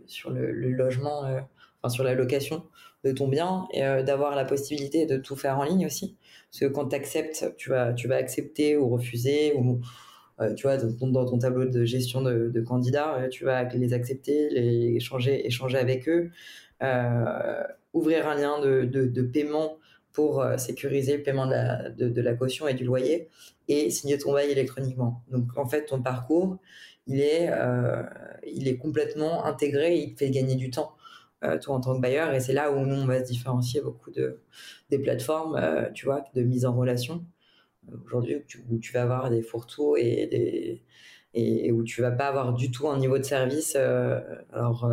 sur 0.07 0.29
le, 0.29 0.49
logement, 0.71 1.25
euh, 1.25 1.41
enfin 1.81 1.93
sur 1.93 2.05
la 2.05 2.13
location 2.13 2.63
de 3.03 3.11
ton 3.11 3.27
bien 3.27 3.67
et 3.73 3.81
d'avoir 3.81 4.33
la 4.33 4.45
possibilité 4.45 5.05
de 5.05 5.17
tout 5.17 5.35
faire 5.35 5.59
en 5.59 5.65
ligne 5.65 5.85
aussi. 5.85 6.15
Parce 6.49 6.61
que 6.61 6.65
quand 6.67 6.87
tu 6.87 6.95
acceptes, 6.95 7.53
tu 7.57 7.71
vas, 7.71 7.91
tu 7.91 8.07
vas 8.07 8.15
accepter 8.15 8.77
ou 8.77 8.87
refuser 8.87 9.53
ou 9.57 9.81
tu 10.55 10.63
vois, 10.63 10.77
dans 10.77 11.25
ton 11.25 11.37
tableau 11.37 11.65
de 11.65 11.83
gestion 11.83 12.21
de, 12.21 12.47
de, 12.47 12.61
candidats, 12.61 13.27
tu 13.29 13.43
vas 13.43 13.65
les 13.65 13.91
accepter, 13.91 14.49
les 14.51 14.95
échanger, 14.95 15.45
échanger 15.45 15.77
avec 15.79 16.07
eux, 16.07 16.31
ouvrir 17.95 18.27
un 18.27 18.35
lien 18.35 18.59
de, 18.59 18.83
de, 18.83 19.21
paiement 19.23 19.79
pour 20.11 20.41
euh, 20.41 20.57
sécuriser 20.57 21.17
le 21.17 21.23
paiement 21.23 21.47
de 21.47 21.51
la, 21.51 21.89
de, 21.89 22.21
la, 22.21 22.33
caution 22.35 22.67
et 22.67 22.73
du 22.73 22.83
loyer 22.83 23.29
et 23.67 23.89
signer 23.89 24.17
ton 24.17 24.33
bail 24.33 24.51
électroniquement. 24.51 25.23
Donc 25.31 25.57
en 25.57 25.65
fait, 25.65 25.85
ton 25.85 26.01
parcours, 26.01 26.57
il 27.07 27.21
est, 27.21 27.49
euh, 27.49 28.03
il 28.45 28.67
est 28.67 28.77
complètement 28.77 29.45
intégré, 29.45 29.95
il 29.97 30.13
te 30.13 30.19
fait 30.19 30.29
gagner 30.29 30.55
du 30.55 30.69
temps, 30.69 30.93
euh, 31.43 31.57
toi 31.57 31.75
en 31.75 31.79
tant 31.79 31.95
que 31.95 32.01
bailleur, 32.01 32.33
et 32.33 32.41
c'est 32.41 32.53
là 32.53 32.71
où 32.71 32.85
nous, 32.85 32.95
on 32.95 33.05
va 33.05 33.23
se 33.23 33.31
différencier 33.31 33.81
beaucoup 33.81 34.11
de, 34.11 34.41
des 34.89 34.99
plateformes, 34.99 35.89
tu 35.93 36.05
vois, 36.05 36.25
de 36.35 36.43
mise 36.43 36.65
en 36.65 36.75
relation. 36.75 37.25
Aujourd'hui, 38.05 38.43
où, 38.69 38.77
tu 38.79 38.91
vas 38.93 39.03
avoir 39.03 39.29
des 39.29 39.41
fourre-tout 39.41 39.95
et, 39.97 40.81
et, 41.33 41.71
où 41.71 41.83
tu 41.83 42.01
vas 42.01 42.11
pas 42.11 42.27
avoir 42.27 42.53
du 42.53 42.71
tout 42.71 42.89
un 42.89 42.97
niveau 42.97 43.17
de 43.17 43.23
service. 43.23 43.75
alors, 43.75 44.89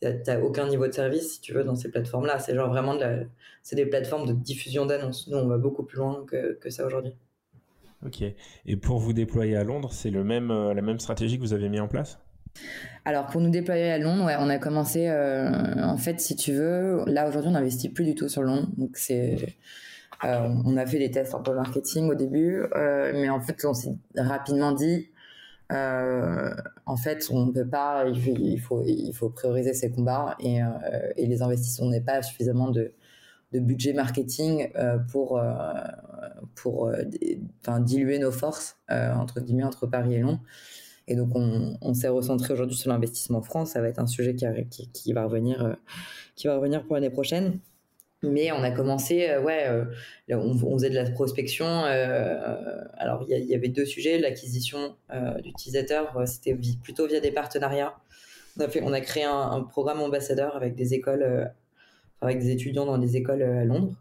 t'as 0.00 0.40
aucun 0.40 0.66
niveau 0.66 0.86
de 0.86 0.92
service 0.92 1.34
si 1.34 1.40
tu 1.40 1.52
veux 1.52 1.62
dans 1.62 1.76
ces 1.76 1.90
plateformes 1.90 2.26
là 2.26 2.38
c'est 2.38 2.54
genre 2.54 2.70
vraiment 2.70 2.94
de 2.94 3.00
la... 3.00 3.18
c'est 3.62 3.76
des 3.76 3.84
plateformes 3.84 4.26
de 4.26 4.32
diffusion 4.32 4.86
d'annonces. 4.86 5.28
Nous 5.28 5.36
on 5.36 5.46
va 5.46 5.58
beaucoup 5.58 5.82
plus 5.82 5.98
loin 5.98 6.24
que, 6.26 6.54
que 6.54 6.70
ça 6.70 6.86
aujourd'hui. 6.86 7.14
Ok. 8.06 8.22
Et 8.64 8.76
pour 8.76 8.98
vous 8.98 9.12
déployer 9.12 9.56
à 9.56 9.64
Londres 9.64 9.92
c'est 9.92 10.10
le 10.10 10.24
même 10.24 10.50
euh, 10.50 10.72
la 10.72 10.80
même 10.80 10.98
stratégie 10.98 11.36
que 11.36 11.42
vous 11.42 11.52
avez 11.52 11.68
mis 11.68 11.80
en 11.80 11.88
place? 11.88 12.18
Alors 13.04 13.26
pour 13.26 13.42
nous 13.42 13.50
déployer 13.50 13.90
à 13.90 13.98
Londres 13.98 14.24
ouais, 14.24 14.36
on 14.38 14.48
a 14.48 14.58
commencé 14.58 15.08
euh, 15.08 15.50
en 15.84 15.98
fait 15.98 16.18
si 16.18 16.34
tu 16.34 16.52
veux 16.52 17.04
là 17.06 17.28
aujourd'hui 17.28 17.50
on 17.50 17.52
n'investit 17.52 17.90
plus 17.90 18.04
du 18.04 18.14
tout 18.14 18.28
sur 18.28 18.42
Londres. 18.42 18.68
Donc 18.78 18.96
c'est 18.96 19.56
euh, 20.24 20.48
on 20.64 20.78
a 20.78 20.86
fait 20.86 20.98
des 20.98 21.10
tests 21.10 21.34
un 21.34 21.40
peu 21.40 21.54
marketing 21.54 22.08
au 22.08 22.14
début 22.14 22.64
mais 22.74 23.28
en 23.28 23.40
fait 23.40 23.62
on 23.66 23.74
s'est 23.74 23.94
rapidement 24.16 24.72
dit 24.72 25.09
euh, 25.70 26.50
en 26.86 26.96
fait, 26.96 27.28
on 27.30 27.46
ne 27.46 27.52
peut 27.52 27.68
pas, 27.68 28.06
il 28.08 28.60
faut, 28.60 29.30
prioriser 29.30 29.74
ses 29.74 29.90
combats 29.90 30.36
et, 30.40 30.62
euh, 30.62 30.68
et 31.16 31.26
les 31.26 31.42
investisseurs 31.42 31.86
n'ont 31.86 32.00
pas 32.00 32.22
suffisamment 32.22 32.70
de, 32.70 32.92
budget 33.52 33.92
marketing 33.92 34.70
euh, 34.76 34.98
pour, 34.98 35.40
diluer 37.80 38.18
nos 38.18 38.32
forces, 38.32 38.78
entre 38.88 39.86
Paris 39.86 40.14
et 40.14 40.20
Londres. 40.20 40.40
Et 41.08 41.16
donc, 41.16 41.30
on, 41.34 41.76
on 41.80 41.94
s'est 41.94 42.08
recentré 42.08 42.52
aujourd'hui 42.52 42.76
sur 42.76 42.90
l'investissement 42.90 43.38
en 43.38 43.42
France. 43.42 43.70
Ça 43.70 43.80
va 43.80 43.88
être 43.88 43.98
un 43.98 44.06
sujet 44.06 44.36
qui 44.36 45.12
va 45.12 45.24
revenir 45.24 45.76
pour 46.86 46.94
l'année 46.94 47.10
prochaine. 47.10 47.58
Mais 48.22 48.52
on 48.52 48.62
a 48.62 48.70
commencé, 48.70 49.30
euh, 49.30 49.40
ouais, 49.40 49.66
euh, 49.66 49.84
on, 50.28 50.76
faisait 50.76 50.90
de 50.90 50.94
la 50.94 51.10
prospection. 51.10 51.66
Euh, 51.66 52.84
alors, 52.98 53.24
il 53.28 53.44
y, 53.46 53.54
avait 53.54 53.68
deux 53.68 53.86
sujets. 53.86 54.18
L'acquisition 54.18 54.96
d'utilisateurs, 55.42 56.14
c'était 56.26 56.56
plutôt 56.82 57.06
via 57.06 57.20
des 57.20 57.32
partenariats. 57.32 57.94
On 58.58 58.62
a, 58.62 58.68
fait, 58.68 58.82
on 58.82 58.92
a 58.92 59.00
créé 59.00 59.24
un, 59.24 59.62
programme 59.62 60.00
ambassadeur 60.00 60.54
avec 60.54 60.74
des 60.74 60.92
écoles, 60.92 61.50
avec 62.20 62.40
des 62.40 62.50
étudiants 62.50 62.84
dans 62.84 62.98
des 62.98 63.16
écoles 63.16 63.42
à 63.42 63.64
Londres. 63.64 63.94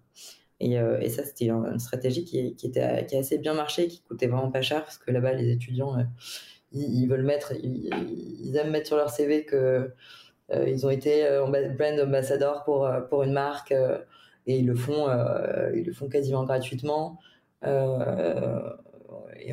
Et, 0.60 0.76
ça, 1.08 1.24
c'était 1.24 1.50
une 1.50 1.80
stratégie 1.80 2.26
qui, 2.26 2.40
était, 2.62 2.82
a 2.82 3.18
assez 3.18 3.38
bien 3.38 3.54
marché, 3.54 3.88
qui 3.88 4.02
coûtait 4.02 4.28
vraiment 4.28 4.52
pas 4.52 4.62
cher, 4.62 4.84
parce 4.84 4.98
que 4.98 5.12
là-bas, 5.12 5.32
les 5.32 5.50
étudiants, 5.50 5.96
ils, 6.74 7.08
veulent 7.08 7.24
mettre, 7.24 7.54
ils, 7.64 8.56
aiment 8.58 8.72
mettre 8.72 8.88
sur 8.88 8.98
leur 8.98 9.10
CV 9.12 9.46
que 9.46 9.94
ils 10.52 10.86
ont 10.86 10.90
été 10.90 11.26
euh, 11.26 11.46
brand 11.46 12.00
ambassador 12.00 12.64
pour, 12.64 12.86
euh, 12.86 13.02
pour 13.02 13.24
une 13.24 13.34
marque 13.34 13.74
et 14.48 14.58
ils 14.58 14.66
le 14.66 14.76
font, 14.76 15.08
ils 15.76 15.84
le 15.84 15.94
font 15.94 16.10
quasiment 16.10 16.44
gratuitement. 16.44 17.20
et 17.64 17.68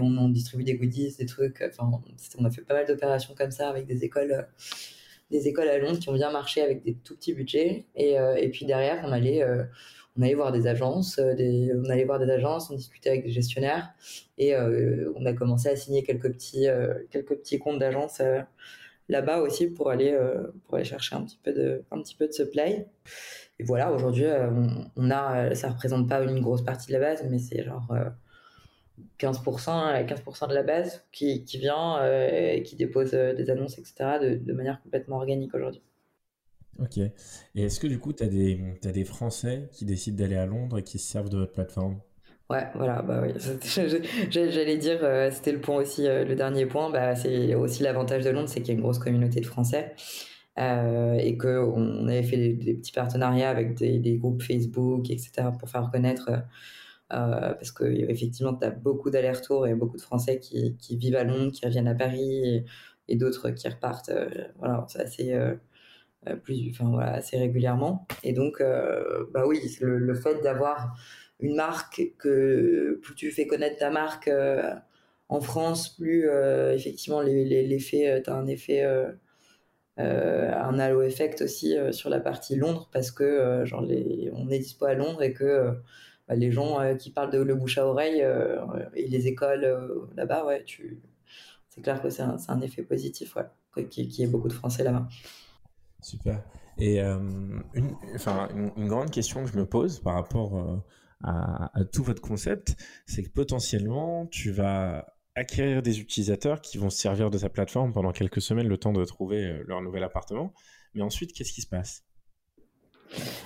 on, 0.01 0.07
on, 0.07 0.29
distribue 0.29 0.65
des 0.65 0.75
goodies, 0.75 1.17
des 1.19 1.27
trucs. 1.27 1.63
Enfin, 1.63 1.91
on 2.39 2.45
a 2.45 2.51
fait 2.51 2.63
pas 2.63 2.75
mal 2.75 2.87
d'opérations 2.87 3.35
comme 3.37 3.51
ça 3.51 3.69
avec 3.69 3.87
des 3.87 4.05
écoles 4.05 4.47
des 5.33 5.49
écoles 5.49 5.69
à 5.69 5.77
Londres 5.79 5.99
qui 5.99 6.09
ont 6.09 6.15
bien 6.15 6.31
marché 6.31 6.63
avec 6.63 6.85
des 6.85 6.95
tout 6.95 7.17
petits 7.17 7.35
budgets. 7.35 7.85
Et, 7.95 8.15
et 8.15 8.49
puis 8.49 8.65
derrière, 8.65 9.03
on 9.05 9.13
allait, 9.13 9.45
on 10.17 10.23
allait 10.23 10.35
voir 10.35 10.53
des 10.53 10.67
agences, 10.67 11.19
on 11.19 11.91
allait 11.91 12.05
voir 12.05 12.19
des 12.19 12.31
agences, 12.31 12.71
on 12.71 12.75
discutait 12.75 13.11
avec 13.11 13.25
des 13.25 13.33
gestionnaires 13.33 13.91
et 14.39 14.57
on 14.57 15.27
a 15.27 15.33
commencé 15.35 15.69
à 15.69 15.77
signer 15.77 16.05
quelques 16.05 16.33
petits, 16.33 16.69
quelques 17.11 17.35
petits 17.37 17.59
comptes 17.59 17.81
d'agences 17.81 18.23
là-bas 19.09 19.41
aussi 19.41 19.69
pour 19.69 19.91
aller, 19.91 20.19
pour 20.65 20.75
aller 20.75 20.85
chercher 20.85 21.17
un 21.17 21.23
petit 21.23 21.39
peu 21.43 21.53
de, 21.53 21.83
un 21.91 22.01
petit 22.03 22.15
peu 22.15 22.27
de 22.27 22.33
supply. 22.33 22.85
Et 23.59 23.65
voilà, 23.65 23.93
aujourd'hui, 23.93 24.27
on, 24.97 25.11
a, 25.11 25.55
ça 25.55 25.71
représente 25.71 26.09
pas 26.09 26.23
une 26.23 26.41
grosse 26.41 26.63
partie 26.63 26.89
de 26.89 26.93
la 26.93 27.01
base, 27.01 27.25
mais 27.31 27.39
c'est 27.39 27.65
genre 27.65 27.89
15%, 29.19 30.07
15 30.07 30.49
de 30.49 30.55
la 30.55 30.63
base 30.63 31.05
qui, 31.13 31.45
qui 31.45 31.59
vient 31.59 32.05
et 32.05 32.63
qui 32.63 32.77
dépose 32.77 33.13
des 33.13 33.51
annonces, 33.51 33.79
etc., 33.79 33.95
de, 34.21 34.53
manière 34.53 34.83
complètement 34.83 35.17
organique 35.17 35.55
aujourd'hui. 35.55 35.83
Ok. 36.79 36.99
Et 36.99 37.13
est-ce 37.55 37.81
que 37.81 37.87
du 37.87 37.99
coup, 37.99 38.13
tu 38.13 38.23
as 38.23 38.27
as 38.27 38.93
des 38.93 39.05
Français 39.05 39.69
qui 39.73 39.85
décident 39.85 40.19
d'aller 40.19 40.37
à 40.37 40.47
Londres 40.47 40.79
et 40.79 40.83
qui 40.83 40.99
se 40.99 41.11
servent 41.11 41.31
de 41.31 41.39
votre 41.39 41.53
plateforme? 41.53 42.01
Ouais, 42.49 42.65
voilà, 42.77 43.03
bah 43.03 43.23
oui. 43.23 43.33
J'allais 44.31 44.77
dire, 44.77 45.01
euh, 45.03 45.31
c'était 45.33 45.51
le 45.51 45.61
point 45.61 45.77
aussi, 45.77 46.07
euh, 46.07 46.25
le 46.25 46.37
dernier 46.37 46.65
point, 46.67 46.91
bah, 46.91 47.17
c'est 47.17 47.57
aussi 47.57 47.83
l'avantage 47.83 48.23
de 48.25 48.31
Londres, 48.31 48.49
c'est 48.49 48.61
qu'il 48.61 48.69
y 48.69 48.71
a 48.71 48.75
une 48.75 48.83
grosse 48.83 49.01
communauté 49.01 49.41
de 49.41 49.47
Français 49.47 49.95
euh, 50.59 51.15
et 51.15 51.37
qu'on 51.37 52.07
avait 52.07 52.23
fait 52.23 52.37
des, 52.53 52.75
petits 52.75 52.93
partenariats 52.93 53.51
avec 53.51 53.75
des, 53.75 54.17
groupes 54.19 54.43
Facebook, 54.43 55.11
etc., 55.11 55.49
pour 55.59 55.69
faire 55.69 55.91
connaître, 55.91 56.31
parce 57.09 57.73
qu'effectivement, 57.73 58.55
tu 58.55 58.65
as 58.65 58.71
beaucoup 58.71 59.11
d'allers-retours 59.11 59.67
et 59.67 59.75
beaucoup 59.75 59.97
de 59.97 60.03
Français 60.03 60.39
qui, 60.39 60.77
qui, 60.77 60.97
vivent 60.97 61.17
à 61.17 61.25
Londres, 61.25 61.51
qui 61.53 61.67
reviennent 61.67 61.89
à 61.89 61.95
Paris 61.97 62.65
et, 63.09 63.17
d'autres 63.17 63.51
qui 63.51 63.69
repartent. 63.69 64.13
voilà, 64.59 64.85
c'est 64.89 65.01
assez 65.01 65.37
plus, 66.45 66.71
enfin, 66.71 66.91
voilà, 66.91 67.15
assez 67.15 67.39
régulièrement. 67.39 68.07
Et 68.23 68.33
donc, 68.33 68.63
bah 69.33 69.45
oui, 69.47 69.61
le, 69.81 70.15
fait 70.15 70.41
d'avoir 70.43 70.97
une 71.41 71.55
marque 71.55 72.13
que 72.19 72.99
plus 73.03 73.15
tu 73.15 73.31
fais 73.31 73.47
connaître 73.47 73.79
ta 73.79 73.91
marque 73.91 74.29
euh, 74.29 74.75
en 75.29 75.41
France, 75.41 75.91
plus 75.97 76.29
effectivement 76.73 77.21
l'effet, 77.21 78.23
tu 78.23 78.31
as 78.31 78.35
un 78.35 78.47
effet, 78.47 78.85
un 79.97 80.79
halo 80.79 81.03
effect 81.03 81.43
aussi 81.43 81.75
sur 81.91 82.11
la 82.11 82.21
partie 82.21 82.55
Londres 82.55 82.89
parce 82.93 83.11
que 83.11 83.65
genre 83.65 83.83
les, 83.83 84.31
on 84.35 84.49
est 84.51 84.61
dispo 84.61 84.85
à 84.85 84.95
Londres 84.95 85.25
et 85.25 85.33
que 85.33 85.73
bah, 86.29 86.37
les 86.37 86.53
gens 86.53 86.79
qui 86.97 87.11
parlent 87.11 87.33
de 87.33 87.41
le 87.41 87.57
bouche 87.57 87.77
à 87.79 87.89
oreille 87.89 88.25
et 88.95 89.09
les 89.09 89.27
écoles 89.27 90.09
là-bas, 90.15 90.45
ouais, 90.45 90.65
c'est 91.71 91.83
clair 91.83 92.01
que 92.01 92.09
c'est 92.09 92.23
un, 92.23 92.37
un, 92.47 92.61
effet 92.61 92.85
positif, 92.85 93.35
ouais, 93.35 93.87
qu'il 93.89 94.07
qui 94.07 94.23
y 94.23 94.25
ait 94.25 94.29
beaucoup 94.29 94.47
de 94.47 94.53
Français 94.53 94.85
là-bas. 94.85 95.09
Super. 96.03 96.41
Et 96.79 97.01
euh, 97.01 97.19
enfin, 98.15 98.49
une, 98.77 98.89
grande 98.89 99.11
question 99.11 99.45
que 99.45 99.51
je 99.51 99.57
me 99.57 99.67
pose 99.67 100.01
par 100.01 100.15
rapport 100.15 100.83
euh, 101.25 101.29
à, 101.29 101.85
tout 101.93 102.03
votre 102.03 102.21
concept, 102.21 102.77
c'est 103.07 103.23
que 103.23 103.31
potentiellement, 103.31 104.27
tu 104.27 104.51
vas 104.51 105.07
acquérir 105.35 105.83
des 105.83 106.01
utilisateurs 106.01 106.61
qui 106.61 106.79
vont 106.79 106.91
se 106.91 106.99
servir 106.99 107.31
de 107.31 107.39
ta 107.39 107.49
plateforme 107.49 107.93
pendant 107.93 108.13
quelques 108.13 108.41
semaines, 108.41 108.69
le 108.69 108.79
temps 108.79 108.93
de 108.93 109.05
trouver 109.05 109.45
euh, 109.45 109.65
leur 109.67 109.81
nouvel 109.83 110.03
appartement. 110.03 110.53
Mais 110.95 111.03
ensuite, 111.03 111.33
qu'est-ce 111.33 111.53
qui 111.53 111.63
se 111.63 111.69
passe? 111.69 112.05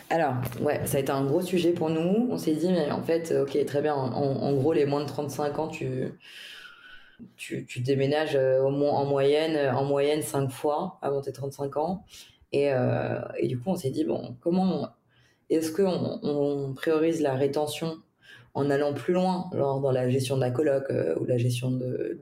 Alors, 0.09 0.35
ouais, 0.61 0.87
ça 0.87 0.99
a 0.99 1.01
été 1.01 1.13
un 1.13 1.25
gros 1.25 1.43
sujet 1.43 1.73
pour 1.73 1.91
nous. 1.91 2.29
On 2.31 2.39
s'est 2.39 2.55
dit, 2.55 2.69
mais 2.69 2.91
en 2.91 3.03
fait, 3.03 3.33
ok, 3.33 3.65
très 3.67 3.83
bien. 3.83 3.95
En, 3.95 4.55
gros, 4.55 4.73
les 4.73 4.87
moins 4.87 5.03
de 5.03 5.09
35 5.09 5.59
ans, 5.59 5.69
tu, 5.69 6.13
tu, 7.37 7.81
déménages 7.81 8.37
moins 8.37 8.93
en 8.93 9.05
moyenne, 9.05 9.75
en 9.75 9.85
moyenne 9.85 10.23
5 10.23 10.51
fois 10.51 10.99
avant 11.03 11.21
tes 11.21 11.33
35 11.33 11.77
ans. 11.77 12.05
Euh, 12.55 13.21
et 13.39 13.47
du 13.47 13.59
coup, 13.59 13.71
on 13.71 13.77
s'est 13.77 13.91
dit, 13.91 14.05
bon, 14.05 14.37
comment 14.41 14.89
est-ce 15.51 15.73
qu'on 15.73 16.21
on 16.23 16.75
priorise 16.75 17.21
la 17.21 17.35
rétention 17.35 17.99
en 18.55 18.71
allant 18.71 18.95
plus 18.95 19.13
loin 19.13 19.51
genre 19.53 19.81
dans 19.81 19.93
la 19.93 20.09
gestion 20.09 20.37
de 20.37 20.41
la 20.41 20.51
coloc 20.51 20.85
euh, 20.91 21.17
ou 21.19 21.25
la 21.25 21.39
gestion 21.39 21.71
de, 21.71 22.19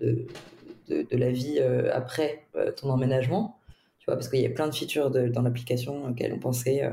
de, 0.88 1.16
la 1.16 1.30
vie 1.30 1.58
euh, 1.60 1.90
après 1.92 2.46
ton 2.76 2.90
emménagement? 2.90 3.58
Tu 3.98 4.06
vois 4.06 4.14
parce 4.14 4.28
qu'il 4.28 4.40
y 4.40 4.46
a 4.46 4.50
plein 4.50 4.68
de 4.68 4.74
features 4.74 5.10
dans 5.10 5.42
l'application 5.42 6.06
auxquelles 6.06 6.32
on 6.32 6.38
pensait 6.38 6.90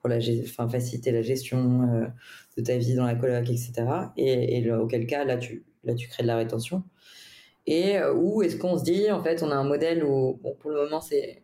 pour 0.00 0.10
la 0.10 0.18
faciliter 0.68 1.10
la 1.10 1.22
gestion 1.22 2.10
de 2.56 2.62
ta 2.62 2.76
vie 2.76 2.94
dans 2.94 3.06
la 3.06 3.14
coloc 3.14 3.48
etc 3.48 3.72
et, 4.16 4.58
et 4.58 4.72
auquel 4.72 5.06
cas 5.06 5.24
là 5.24 5.38
tu 5.38 5.64
là 5.84 5.94
tu 5.94 6.08
crées 6.08 6.22
de 6.22 6.28
la 6.28 6.36
rétention. 6.36 6.82
Et 7.66 7.98
où 8.14 8.42
est-ce 8.42 8.56
qu'on 8.56 8.78
se 8.78 8.84
dit 8.84 9.10
en 9.10 9.22
fait 9.22 9.42
on 9.42 9.50
a 9.50 9.56
un 9.56 9.64
modèle 9.64 10.04
où 10.04 10.38
bon 10.42 10.54
pour 10.60 10.70
le 10.70 10.84
moment 10.84 11.00
c'est 11.00 11.42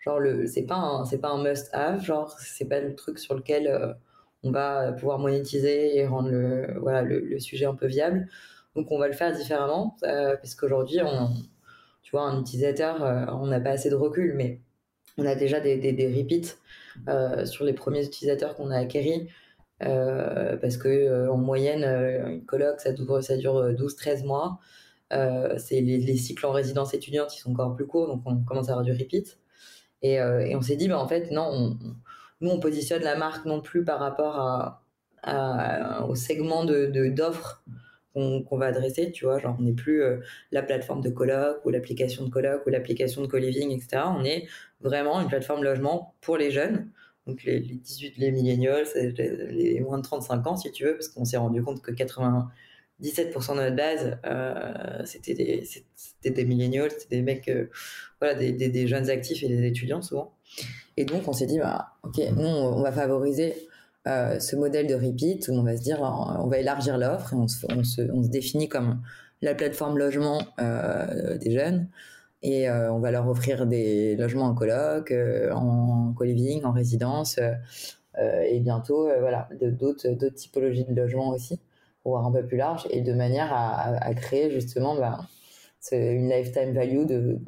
Genre, 0.00 0.18
le, 0.18 0.46
c'est 0.46 0.62
pas 0.64 0.76
un, 0.76 1.04
c'est 1.04 1.18
pas 1.18 1.28
un 1.28 1.42
must-have, 1.42 2.02
genre, 2.02 2.30
c'est 2.38 2.64
pas 2.66 2.80
le 2.80 2.94
truc 2.94 3.18
sur 3.18 3.34
lequel 3.34 3.66
euh, 3.68 3.92
on 4.42 4.50
va 4.50 4.92
pouvoir 4.92 5.18
monétiser 5.18 5.96
et 5.98 6.06
rendre 6.06 6.30
le, 6.30 6.78
voilà, 6.80 7.02
le, 7.02 7.38
sujet 7.38 7.66
un 7.66 7.74
peu 7.74 7.86
viable. 7.86 8.28
Donc, 8.76 8.90
on 8.90 8.98
va 8.98 9.08
le 9.08 9.12
faire 9.14 9.32
différemment, 9.36 9.96
euh, 10.04 10.36
parce 10.36 10.54
qu'aujourd'hui, 10.54 11.00
tu 12.02 12.10
vois, 12.12 12.22
un 12.22 12.40
utilisateur, 12.40 13.02
euh, 13.04 13.26
on 13.32 13.46
n'a 13.48 13.60
pas 13.60 13.70
assez 13.70 13.90
de 13.90 13.94
recul, 13.94 14.34
mais 14.34 14.60
on 15.18 15.26
a 15.26 15.34
déjà 15.34 15.60
des, 15.60 15.76
des, 15.76 16.08
repeats 16.08 16.56
sur 17.46 17.64
les 17.64 17.74
premiers 17.74 18.04
utilisateurs 18.04 18.56
qu'on 18.56 18.70
a 18.70 18.78
acquéris. 18.78 19.28
parce 19.80 20.76
que 20.78 21.28
en 21.28 21.36
moyenne, 21.36 21.84
une 21.84 22.44
coloc, 22.46 22.80
ça 22.80 22.92
dure, 22.92 23.22
ça 23.22 23.36
dure 23.36 23.70
12-13 23.72 24.24
mois. 24.24 24.60
c'est 25.58 25.80
les, 25.80 25.98
les, 25.98 26.16
cycles 26.16 26.46
en 26.46 26.52
résidence 26.52 26.94
étudiante 26.94 27.30
qui 27.30 27.40
sont 27.40 27.52
encore 27.52 27.74
plus 27.76 27.86
courts, 27.86 28.06
donc 28.06 28.22
on 28.24 28.36
commence 28.44 28.68
à 28.68 28.72
avoir 28.72 28.84
du 28.84 28.92
repeat. 28.92 29.38
Euh, 30.04 30.40
et, 30.40 30.56
on 30.56 30.62
s'est 30.62 30.76
dit, 30.76 30.88
bah, 30.88 30.98
en 30.98 31.08
fait, 31.08 31.30
non, 31.30 31.76
nous, 32.40 32.50
on 32.50 32.60
positionne 32.60 33.02
la 33.02 33.16
marque 33.16 33.44
non 33.46 33.60
plus 33.60 33.84
par 33.84 33.98
rapport 34.00 34.80
au 36.08 36.14
segment 36.14 36.64
de, 36.64 37.08
d'offres 37.08 37.62
qu'on, 38.14 38.56
va 38.56 38.66
adresser, 38.66 39.12
tu 39.12 39.24
vois, 39.24 39.38
genre 39.38 39.56
on 39.58 39.62
n'est 39.62 39.72
plus 39.72 40.02
euh, 40.02 40.18
la 40.50 40.62
plateforme 40.62 41.00
de 41.00 41.10
coloc 41.10 41.64
ou 41.64 41.70
l'application 41.70 42.24
de 42.24 42.30
coloc 42.30 42.66
ou 42.66 42.70
l'application 42.70 43.22
de 43.22 43.26
co-living, 43.28 43.70
etc. 43.70 44.02
On 44.16 44.24
est 44.24 44.48
vraiment 44.80 45.20
une 45.20 45.28
plateforme 45.28 45.62
logement 45.62 46.14
pour 46.20 46.36
les 46.36 46.50
jeunes, 46.50 46.90
donc 47.26 47.44
les, 47.44 47.60
18, 47.60 48.16
les 48.18 48.32
millennials, 48.32 48.86
les 48.94 49.80
moins 49.80 49.98
de 49.98 50.02
35 50.02 50.46
ans 50.46 50.56
si 50.56 50.72
tu 50.72 50.84
veux, 50.84 50.94
parce 50.94 51.08
qu'on 51.08 51.24
s'est 51.24 51.36
rendu 51.36 51.62
compte 51.62 51.82
que 51.82 51.92
80, 51.92 52.50
17% 53.02 53.56
de 53.56 53.62
notre 53.62 53.76
base, 53.76 54.18
euh, 54.26 55.02
c'était 55.04 55.34
des, 55.34 56.44
millennials, 56.44 56.90
c'était 56.90 57.16
des 57.16 57.22
mecs, 57.22 57.48
euh, 57.48 57.70
voilà, 58.20 58.34
des, 58.34 58.86
jeunes 58.86 59.08
actifs 59.10 59.42
et 59.42 59.48
des 59.48 59.66
étudiants 59.66 60.02
souvent. 60.02 60.32
Et 60.96 61.04
donc, 61.04 61.26
on 61.26 61.32
s'est 61.32 61.46
dit, 61.46 61.58
bah, 61.58 61.92
ok, 62.02 62.18
nous, 62.36 62.46
on 62.46 62.82
va 62.82 62.92
favoriser 62.92 63.54
euh, 64.06 64.38
ce 64.38 64.56
modèle 64.56 64.86
de 64.86 64.94
repeat 64.94 65.48
où 65.48 65.52
on 65.52 65.62
va 65.62 65.76
se 65.76 65.82
dire, 65.82 66.00
on 66.00 66.46
va 66.46 66.58
élargir 66.58 66.98
l'offre 66.98 67.32
et 67.32 67.36
on 67.36 67.48
se, 67.48 68.28
définit 68.28 68.68
comme 68.68 69.02
la 69.42 69.54
plateforme 69.54 69.96
logement 69.96 70.42
des 70.58 71.50
jeunes 71.50 71.88
et 72.42 72.70
on 72.70 72.98
va 72.98 73.10
leur 73.10 73.26
offrir 73.28 73.66
des 73.66 74.16
logements 74.16 74.46
en 74.46 74.54
coloc, 74.54 75.14
en 75.52 76.12
co-living, 76.14 76.64
en 76.64 76.72
résidence 76.72 77.38
et 78.18 78.60
bientôt, 78.60 79.08
voilà, 79.20 79.48
d'autres 79.62 80.28
typologies 80.34 80.84
de 80.84 80.94
logements 80.94 81.30
aussi 81.30 81.58
pour 82.02 82.12
voir 82.12 82.26
un 82.26 82.32
peu 82.32 82.46
plus 82.46 82.56
large 82.56 82.86
et 82.90 83.02
de 83.02 83.12
manière 83.12 83.52
à, 83.52 83.96
à, 83.96 84.14
créer 84.14 84.50
justement 84.50 84.96
bah, 84.96 85.26
une 85.92 86.28
lifetime 86.28 86.72
value 86.72 87.04
de, 87.06 87.38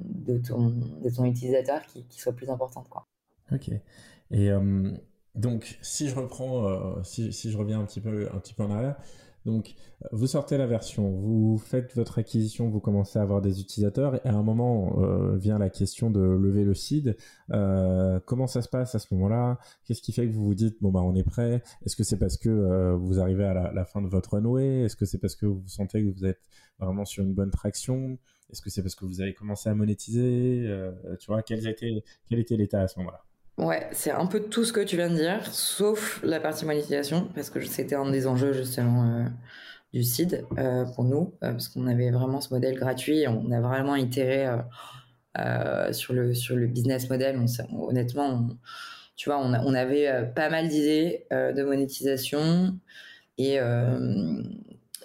de, 0.00 0.38
ton, 0.38 0.74
de 1.02 1.10
ton 1.10 1.24
utilisateur 1.24 1.82
qui, 1.86 2.04
qui, 2.06 2.20
soit 2.20 2.32
plus 2.32 2.50
importante. 2.50 2.88
Quoi. 2.88 3.06
Ok. 3.52 3.70
Et 4.30 4.50
euh, 4.50 4.90
donc, 5.34 5.78
si 5.82 6.08
je 6.08 6.14
reprends, 6.14 6.66
euh, 6.66 7.02
si, 7.02 7.32
si, 7.32 7.50
je 7.50 7.58
reviens 7.58 7.80
un 7.80 7.84
petit 7.84 8.00
peu, 8.00 8.28
un 8.32 8.38
petit 8.38 8.54
peu 8.54 8.62
en 8.62 8.70
arrière, 8.70 8.96
donc, 9.44 9.74
vous 10.10 10.26
sortez 10.26 10.56
la 10.56 10.66
version, 10.66 11.10
vous 11.10 11.58
faites 11.58 11.94
votre 11.94 12.18
acquisition, 12.18 12.70
vous 12.70 12.80
commencez 12.80 13.18
à 13.18 13.22
avoir 13.22 13.42
des 13.42 13.60
utilisateurs, 13.60 14.14
et 14.14 14.28
à 14.28 14.34
un 14.34 14.42
moment 14.42 14.98
euh, 15.02 15.36
vient 15.36 15.58
la 15.58 15.68
question 15.68 16.10
de 16.10 16.20
lever 16.20 16.64
le 16.64 16.74
seed. 16.74 17.16
Euh, 17.50 18.20
comment 18.24 18.46
ça 18.46 18.62
se 18.62 18.68
passe 18.70 18.94
à 18.94 18.98
ce 18.98 19.12
moment-là? 19.14 19.58
Qu'est-ce 19.84 20.00
qui 20.00 20.12
fait 20.12 20.26
que 20.26 20.32
vous 20.32 20.44
vous 20.44 20.54
dites 20.54 20.76
bon 20.80 20.90
bah 20.90 21.02
on 21.02 21.14
est 21.14 21.24
prêt? 21.24 21.62
Est-ce 21.84 21.94
que 21.94 22.04
c'est 22.04 22.18
parce 22.18 22.38
que 22.38 22.48
euh, 22.48 22.94
vous 22.96 23.20
arrivez 23.20 23.44
à 23.44 23.72
la, 23.72 23.84
fin 23.84 24.00
de 24.00 24.08
votre 24.08 24.34
runway? 24.34 24.80
Est-ce 24.82 24.96
que 24.96 25.04
c'est 25.04 25.18
parce 25.18 25.36
que 25.36 25.46
vous 25.46 25.68
sentez 25.68 26.02
que 26.02 26.10
vous 26.10 26.24
êtes 26.24 26.40
vraiment 26.78 27.04
sur 27.04 27.22
une 27.22 27.34
bonne 27.34 27.50
traction? 27.50 28.18
Est-ce 28.50 28.62
que 28.62 28.70
c'est 28.70 28.82
parce 28.82 28.94
que 28.94 29.04
vous 29.04 29.20
avez 29.20 29.34
commencé 29.34 29.68
à 29.68 29.74
monétiser? 29.74 30.66
Tu 31.18 31.26
vois, 31.26 31.42
quel 31.42 31.66
était 31.66 32.56
l'état 32.56 32.80
à 32.80 32.88
ce 32.88 32.98
moment-là? 33.00 33.24
Ouais, 33.56 33.88
c'est 33.92 34.10
un 34.10 34.26
peu 34.26 34.40
tout 34.40 34.64
ce 34.64 34.72
que 34.72 34.80
tu 34.80 34.96
viens 34.96 35.08
de 35.08 35.14
dire, 35.14 35.46
sauf 35.54 36.20
la 36.24 36.40
partie 36.40 36.64
monétisation, 36.64 37.28
parce 37.36 37.50
que 37.50 37.60
c'était 37.64 37.94
un 37.94 38.10
des 38.10 38.26
enjeux 38.26 38.52
justement 38.52 39.04
euh, 39.04 39.24
du 39.92 40.02
CID 40.02 40.44
euh, 40.58 40.84
pour 40.86 41.04
nous, 41.04 41.34
euh, 41.44 41.52
parce 41.52 41.68
qu'on 41.68 41.86
avait 41.86 42.10
vraiment 42.10 42.40
ce 42.40 42.52
modèle 42.52 42.74
gratuit, 42.74 43.26
on 43.28 43.52
a 43.52 43.60
vraiment 43.60 43.94
itéré 43.94 44.48
sur, 45.92 46.14
le, 46.14 46.34
sur 46.34 46.56
le 46.56 46.66
business 46.66 47.08
model. 47.08 47.40
honnêtement, 47.72 48.48
tu 49.16 49.28
vois, 49.28 49.38
on, 49.38 49.54
on 49.54 49.74
avait 49.74 50.32
pas 50.34 50.50
mal 50.50 50.68
d'idées 50.68 51.26
de 51.30 51.62
monétisation 51.62 52.76
et, 53.38 53.54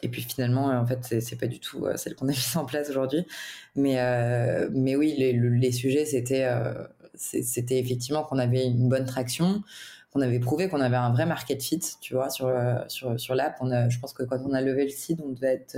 et 0.02 0.10
puis 0.10 0.22
finalement, 0.24 0.68
en 0.68 0.86
fait, 0.86 1.22
c'est 1.22 1.40
pas 1.40 1.48
du 1.48 1.60
tout 1.60 1.86
celle 1.98 2.16
qu'on 2.16 2.28
a 2.28 2.32
mise 2.32 2.58
en 2.58 2.66
place 2.66 2.90
aujourd'hui. 2.90 3.26
Mais, 3.76 3.98
mais 4.72 4.96
oui, 4.96 5.16
les, 5.18 5.34
les 5.34 5.72
sujets, 5.72 6.06
c'était 6.06 6.48
c'était 7.20 7.78
effectivement 7.78 8.24
qu'on 8.24 8.40
avait 8.40 8.66
une 8.66 8.90
bonne 8.90 9.06
traction, 9.06 9.62
qu'on 10.12 10.22
avait 10.22 10.40
prouvé 10.40 10.70
qu'on 10.70 10.82
avait 10.82 10.96
un 10.96 11.12
vrai 11.12 11.26
market 11.26 11.62
fit, 11.62 11.82
tu 12.02 12.14
vois, 12.14 12.30
sur, 12.30 12.48
euh, 12.48 12.76
sur, 12.88 13.20
sur 13.20 13.36
l'app. 13.36 13.58
je 13.62 14.00
pense 14.00 14.14
que 14.14 14.24
quand 14.24 14.40
on 14.46 14.54
a 14.54 14.62
levé 14.62 14.84
le 14.84 14.90
site, 14.90 15.20
on 15.24 15.30
devait 15.30 15.54
être 15.54 15.78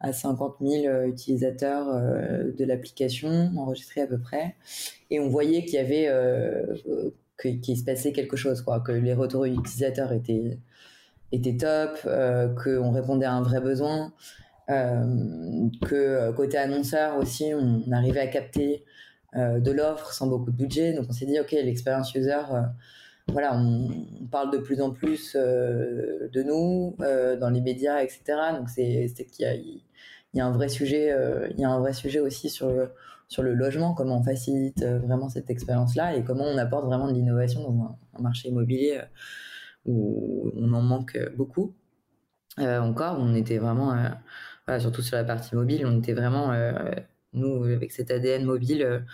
à 0.00 0.12
50 0.12 0.56
000 0.60 1.06
utilisateurs 1.06 1.86
de 1.86 2.64
l'application, 2.64 3.50
enregistrés 3.56 4.02
à 4.02 4.06
peu 4.06 4.18
près. 4.18 4.56
Et 5.10 5.20
on 5.20 5.28
voyait 5.28 5.64
qu'il 5.64 5.74
y 5.74 5.78
avait, 5.78 6.06
se 7.42 7.84
passait 7.84 8.12
quelque 8.12 8.36
chose, 8.36 8.60
quoi, 8.60 8.80
que 8.80 8.92
les 8.92 9.14
retours 9.14 9.46
utilisateurs 9.46 10.12
étaient, 10.12 10.58
étaient 11.32 11.56
top, 11.56 11.98
qu'on 12.62 12.90
répondait 12.90 13.24
à 13.24 13.32
un 13.32 13.42
vrai 13.42 13.62
besoin. 13.62 14.12
que 14.68 16.30
côté 16.32 16.58
annonceur 16.58 17.16
aussi, 17.16 17.54
on 17.54 17.90
arrivait 17.90 18.20
à 18.20 18.26
capter 18.26 18.84
de 19.36 19.70
l'offre 19.70 20.12
sans 20.12 20.26
beaucoup 20.26 20.50
de 20.50 20.56
budget. 20.56 20.94
Donc 20.94 21.06
on 21.08 21.12
s'est 21.12 21.26
dit, 21.26 21.38
OK, 21.38 21.52
l'expérience 21.52 22.14
user, 22.14 22.40
voilà, 23.28 23.56
on, 23.56 24.26
parle 24.30 24.52
de 24.52 24.58
plus 24.58 24.80
en 24.80 24.90
plus 24.90 25.36
euh, 25.36 26.28
de 26.32 26.42
nous 26.42 26.96
euh, 27.00 27.36
dans 27.36 27.50
les 27.50 27.60
médias, 27.60 28.02
etc. 28.02 28.22
Donc 28.56 28.68
c'est 28.68 29.08
qu'il 29.32 29.44
y 29.44 29.48
a, 29.48 29.54
y 30.34 30.40
a 30.40 30.46
un 30.46 30.52
vrai 30.52 30.68
sujet, 30.68 31.10
euh, 31.12 31.48
il 31.50 31.60
y 31.60 31.64
a 31.64 31.70
un 31.70 31.80
vrai 31.80 31.92
sujet 31.92 32.20
aussi 32.20 32.50
sur 32.50 32.70
le, 32.70 32.90
sur 33.28 33.42
le 33.42 33.54
logement, 33.54 33.94
comment 33.94 34.18
on 34.18 34.22
facilite 34.22 34.84
vraiment 34.84 35.28
cette 35.28 35.50
expérience-là 35.50 36.16
et 36.16 36.22
comment 36.22 36.44
on 36.44 36.58
apporte 36.58 36.86
vraiment 36.86 37.08
de 37.08 37.14
l'innovation 37.14 37.62
dans 37.62 37.98
un, 38.18 38.22
marché 38.22 38.48
immobilier 38.48 39.00
où 39.84 40.52
on 40.56 40.72
en 40.72 40.82
manque 40.82 41.18
beaucoup. 41.36 41.74
encore, 42.58 43.18
on 43.18 43.34
était 43.34 43.58
vraiment, 43.58 43.94
surtout 44.78 45.02
sur 45.02 45.16
la 45.16 45.24
partie 45.24 45.54
mobile, 45.54 45.84
on 45.86 45.98
était 45.98 46.14
vraiment, 46.14 46.52
nous, 47.36 47.64
avec 47.64 47.92
cet 47.92 48.10
ADN 48.10 48.44
mobile, 48.44 49.04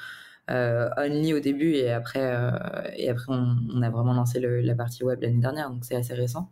euh, 0.50 0.90
only 0.96 1.34
au 1.34 1.40
début 1.40 1.74
et 1.74 1.92
après, 1.92 2.34
euh, 2.34 2.50
et 2.96 3.08
après 3.08 3.26
on, 3.28 3.80
a 3.80 3.90
vraiment 3.90 4.12
lancé 4.12 4.40
la 4.40 4.74
partie 4.74 5.04
web 5.04 5.22
l'année 5.22 5.40
dernière, 5.40 5.70
donc 5.70 5.84
c'est 5.84 5.94
assez 5.94 6.14
récent. 6.14 6.50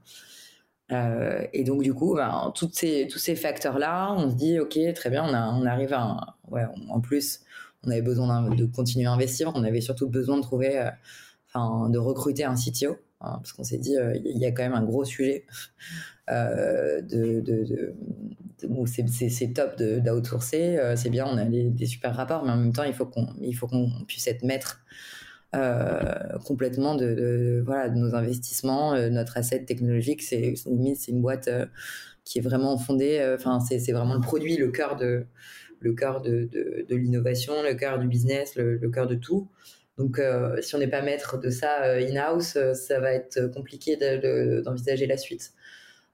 Euh, 0.93 1.45
et 1.53 1.65
donc 1.65 1.83
du 1.83 1.93
coup, 1.95 2.15
ben, 2.17 2.53
toutes 2.55 2.75
ces, 2.75 3.09
tous 3.11 3.19
ces 3.19 3.37
facteurs-là, 3.37 4.13
on 4.13 4.31
se 4.31 4.37
dit 4.37 4.61
ok, 4.61 4.79
très 4.95 5.11
bien, 5.11 5.25
on, 5.25 5.35
a, 5.35 5.53
on 5.53 5.67
arrive 5.67 5.93
à, 5.93 6.37
en 6.89 7.01
plus, 7.01 7.41
on 7.85 7.91
avait 7.91 8.03
besoin 8.03 8.51
de 8.51 8.67
continuer 8.67 9.07
à 9.07 9.13
investir, 9.13 9.53
on 9.55 9.65
avait 9.65 9.81
surtout 9.81 10.09
besoin 10.09 10.37
de 10.37 10.43
trouver, 10.43 10.91
de 11.55 11.99
recruter 11.99 12.45
un 12.45 12.55
CTO, 12.55 12.97
hein, 13.21 13.39
parce 13.39 13.53
qu'on 13.53 13.65
s'est 13.65 13.79
dit 13.79 13.97
il 14.25 14.39
y 14.39 14.47
a 14.47 14.53
quand 14.53 14.63
même 14.63 14.75
un 14.75 14.85
gros 14.85 15.05
sujet 15.05 15.47
de, 16.29 17.41
de, 17.41 17.65
de, 17.65 17.95
c'est 18.87 19.53
top 19.53 19.77
d'outsourcer, 19.79 20.79
euh, 20.79 20.97
c'est 20.97 21.11
bien, 21.11 21.27
on 21.27 21.37
a 21.37 21.45
des 21.45 21.87
super 21.87 22.15
rapports, 22.15 22.45
mais 22.45 22.53
en 22.53 22.57
même 22.57 22.73
temps, 22.73 22.85
il 22.85 22.95
faut 22.95 23.07
qu'on 23.07 23.27
qu'on 23.27 23.91
puisse 24.07 24.27
être 24.27 24.43
maître 24.43 24.81
euh, 25.55 26.39
complètement 26.45 26.95
de, 26.95 27.63
voilà, 27.65 27.89
de 27.89 27.97
nos 27.97 28.15
investissements, 28.15 28.95
euh, 28.95 29.09
notre 29.11 29.37
asset 29.37 29.65
technologique. 29.65 30.23
C'est 30.23 30.55
une 31.09 31.23
boîte 31.23 31.49
qui 32.25 32.39
est 32.39 32.43
vraiment 32.43 32.79
fondée, 32.79 33.35
enfin, 33.35 33.61
c'est 33.61 33.93
vraiment 33.93 34.15
le 34.15 34.21
produit, 34.21 34.57
le 34.57 34.71
cœur 34.71 34.97
de, 34.97 35.27
le 35.81 35.93
cœur 35.95 36.21
de, 36.21 36.49
de, 36.89 36.97
l'innovation, 36.97 37.55
le 37.63 37.75
cœur 37.75 37.99
du 37.99 38.07
business, 38.07 38.57
le 38.57 38.91
cœur 38.91 39.07
de 39.07 39.15
tout. 39.15 39.49
Donc, 40.01 40.19
si 40.63 40.75
on 40.75 40.79
n'est 40.79 40.89
pas 40.89 41.03
maître 41.03 41.39
de 41.39 41.51
ça 41.51 41.95
in-house, 41.97 42.57
ça 42.73 43.01
va 43.01 43.13
être 43.13 43.49
compliqué 43.53 43.97
d'envisager 44.65 45.07
la 45.07 45.19
suite. 45.19 45.53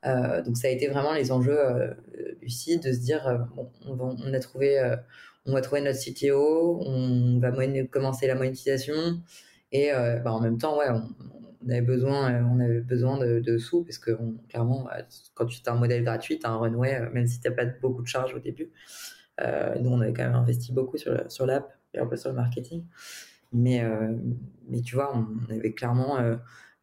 Euh, 0.07 0.43
donc 0.43 0.57
ça 0.57 0.69
a 0.69 0.71
été 0.71 0.89
vraiment 0.89 1.13
les 1.13 1.33
enjeux 1.33 1.59
euh, 1.59 1.95
de 2.43 2.93
se 2.93 3.01
dire 3.01 3.27
euh, 3.27 3.39
on, 3.87 3.95
va, 3.95 4.37
a 4.37 4.41
trouvé 4.41 4.95
trouver 5.63 5.81
notre 5.81 5.99
CTO, 5.99 6.81
on 6.85 7.39
va 7.41 7.51
commencer 7.91 8.27
la 8.27 8.35
monétisation. 8.35 9.21
Et 9.73 9.91
bah, 9.93 10.33
en 10.33 10.41
même 10.41 10.59
temps 10.59 10.79
ouais 10.79 10.87
on, 10.89 11.69
avait 11.69 11.81
besoin 11.81 13.19
de, 13.19 13.59
sous 13.59 13.83
parce 13.83 13.99
que 13.99 14.17
clairement 14.49 14.85
bah, 14.85 14.99
quand 15.35 15.47
tu 15.47 15.61
as 15.67 15.73
un 15.73 15.77
modèle 15.77 16.05
gratuit 16.05 16.39
tu 16.39 16.47
as 16.47 16.51
un 16.51 16.57
runway 16.57 17.01
même 17.13 17.27
si 17.27 17.41
tu 17.41 17.49
n'as 17.49 17.55
pas 17.55 17.65
beaucoup 17.83 18.03
de 18.03 18.07
charges 18.07 18.35
au 18.35 18.39
début. 18.39 18.71
Nous 19.41 19.91
on 19.91 20.01
avait 20.01 20.13
quand 20.13 20.25
même 20.25 20.35
investi 20.35 20.73
beaucoup 20.73 20.99
sur 20.99 21.47
l'app 21.47 21.73
et 21.95 21.99
un 21.99 22.07
peu 22.07 22.17
sur 22.17 22.31
le 22.31 22.37
marketing 22.37 22.85
mais 23.57 23.83
mais 24.69 24.81
tu 24.83 24.97
vois 24.97 25.17
on 25.17 25.53
avait 25.53 25.73
clairement 25.73 26.19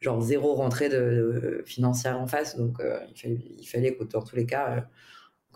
genre 0.03 0.21
zéro 0.21 0.53
rentrée 0.55 0.89
de, 0.89 1.63
financière 1.65 2.19
en 2.19 2.27
face. 2.27 2.57
Donc, 2.57 2.79
euh, 2.79 2.99
il, 3.23 3.65
fallait, 3.65 3.89
il 3.89 3.97
que 3.97 4.03
dans 4.11 4.21
tous 4.21 4.35
les 4.35 4.45
cas, 4.45 4.85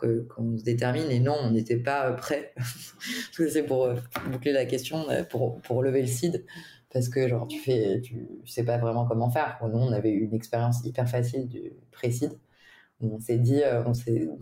euh, 0.03 0.23
qu'on 0.27 0.57
se 0.57 0.63
détermine. 0.63 1.11
Et 1.11 1.19
non, 1.19 1.35
on 1.39 1.51
n'était 1.51 1.77
pas 1.77 2.11
prêt. 2.13 2.53
c'est 3.33 3.63
pour 3.63 3.85
euh, 3.85 3.95
boucler 4.31 4.53
la 4.53 4.65
question, 4.65 5.05
pour, 5.29 5.61
pour 5.61 5.83
lever 5.83 6.01
le 6.01 6.07
seed. 6.07 6.45
Parce 6.91 7.09
que, 7.09 7.27
genre, 7.27 7.47
tu 7.47 7.59
fais, 7.59 8.01
tu, 8.01 8.27
sais 8.45 8.63
pas 8.63 8.77
vraiment 8.77 9.05
comment 9.05 9.29
faire. 9.29 9.59
Nous, 9.61 9.77
on 9.77 9.91
avait 9.91 10.11
eu 10.11 10.23
une 10.23 10.33
expérience 10.33 10.83
hyper 10.85 11.07
facile 11.07 11.47
du 11.47 11.73
pré-seed. 11.91 12.31
On 13.01 13.19
s'est 13.19 13.37
dit, 13.37 13.61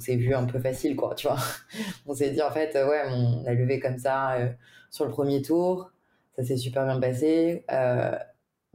vu 0.07 0.33
un 0.33 0.45
peu 0.45 0.59
facile, 0.59 0.95
quoi, 0.95 1.15
tu 1.15 1.27
vois. 1.27 1.39
on 2.05 2.13
s'est 2.13 2.29
dit, 2.29 2.41
en 2.41 2.51
fait, 2.51 2.73
ouais, 2.75 3.01
on 3.09 3.45
a 3.45 3.53
levé 3.53 3.79
comme 3.79 3.97
ça 3.97 4.37
sur 4.91 5.05
le 5.05 5.11
premier 5.11 5.41
tour. 5.41 5.91
Ça 6.37 6.43
s'est 6.43 6.57
super 6.57 6.85
bien 6.85 6.99
passé. 6.99 7.65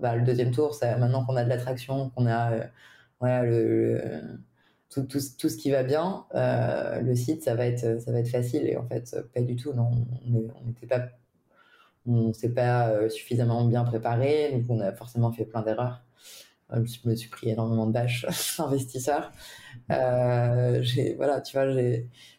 Bah, 0.01 0.17
le 0.17 0.23
deuxième 0.23 0.51
tour, 0.51 0.75
ça, 0.75 0.97
maintenant 0.97 1.25
qu'on 1.27 1.37
a 1.37 1.45
de 1.45 1.49
l'attraction, 1.51 2.11
qu'on 2.11 2.27
a 2.27 2.53
euh, 3.23 3.43
le, 3.43 4.23
tout, 4.89 5.03
tout, 5.03 5.19
tout, 5.39 5.49
ce 5.51 5.57
qui 5.57 5.71
va 5.71 5.83
bien, 5.83 6.25
euh, 6.35 7.01
le 7.03 7.15
site, 7.15 7.43
ça 7.43 7.55
va, 7.55 7.67
être, 7.67 8.01
ça 8.01 8.11
va 8.11 8.21
être 8.21 8.31
facile. 8.31 8.67
Et 8.67 8.77
en 8.77 8.87
fait, 8.87 9.15
pas 9.35 9.43
du 9.43 9.57
tout. 9.57 9.75
Non, 9.75 9.91
on 10.27 10.67
n'était 10.67 10.87
pas, 10.87 11.09
on 12.07 12.33
s'est 12.33 12.55
pas 12.55 12.89
euh, 12.89 13.09
suffisamment 13.11 13.67
bien 13.67 13.85
préparé. 13.85 14.53
Donc, 14.53 14.65
on 14.71 14.81
a 14.81 14.93
forcément 14.93 15.33
fait 15.33 15.45
plein 15.45 15.63
d'erreurs. 15.63 16.03
Je 16.73 17.09
me 17.09 17.15
suis 17.17 17.29
pris 17.29 17.51
énormément 17.51 17.87
de 17.87 17.93
bâches 17.93 18.25
investisseurs. 18.59 19.33
voilà, 19.89 21.41
tu 21.43 21.59
vois, 21.59 21.67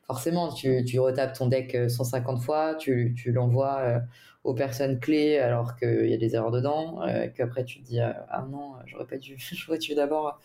forcément, 0.07 0.51
tu, 0.51 0.83
tu 0.85 0.99
retapes 0.99 1.33
ton 1.37 1.47
deck 1.47 1.77
150 1.89 2.41
fois, 2.41 2.75
tu, 2.75 3.13
tu 3.15 3.31
l'envoies 3.33 4.01
aux 4.43 4.53
personnes 4.53 4.99
clés 4.99 5.37
alors 5.37 5.75
qu'il 5.77 6.09
y 6.09 6.13
a 6.13 6.17
des 6.17 6.35
erreurs 6.35 6.51
dedans, 6.51 7.01
euh, 7.03 7.27
qu'après 7.35 7.63
tu 7.65 7.81
te 7.81 7.85
dis 7.85 7.99
euh, 7.99 8.11
ah 8.29 8.45
non, 8.49 8.73
j'aurais 8.85 9.05
pas 9.05 9.17
dû, 9.17 9.35
j'aurais 9.53 9.77
dû 9.77 9.95
d'abord 9.95 10.39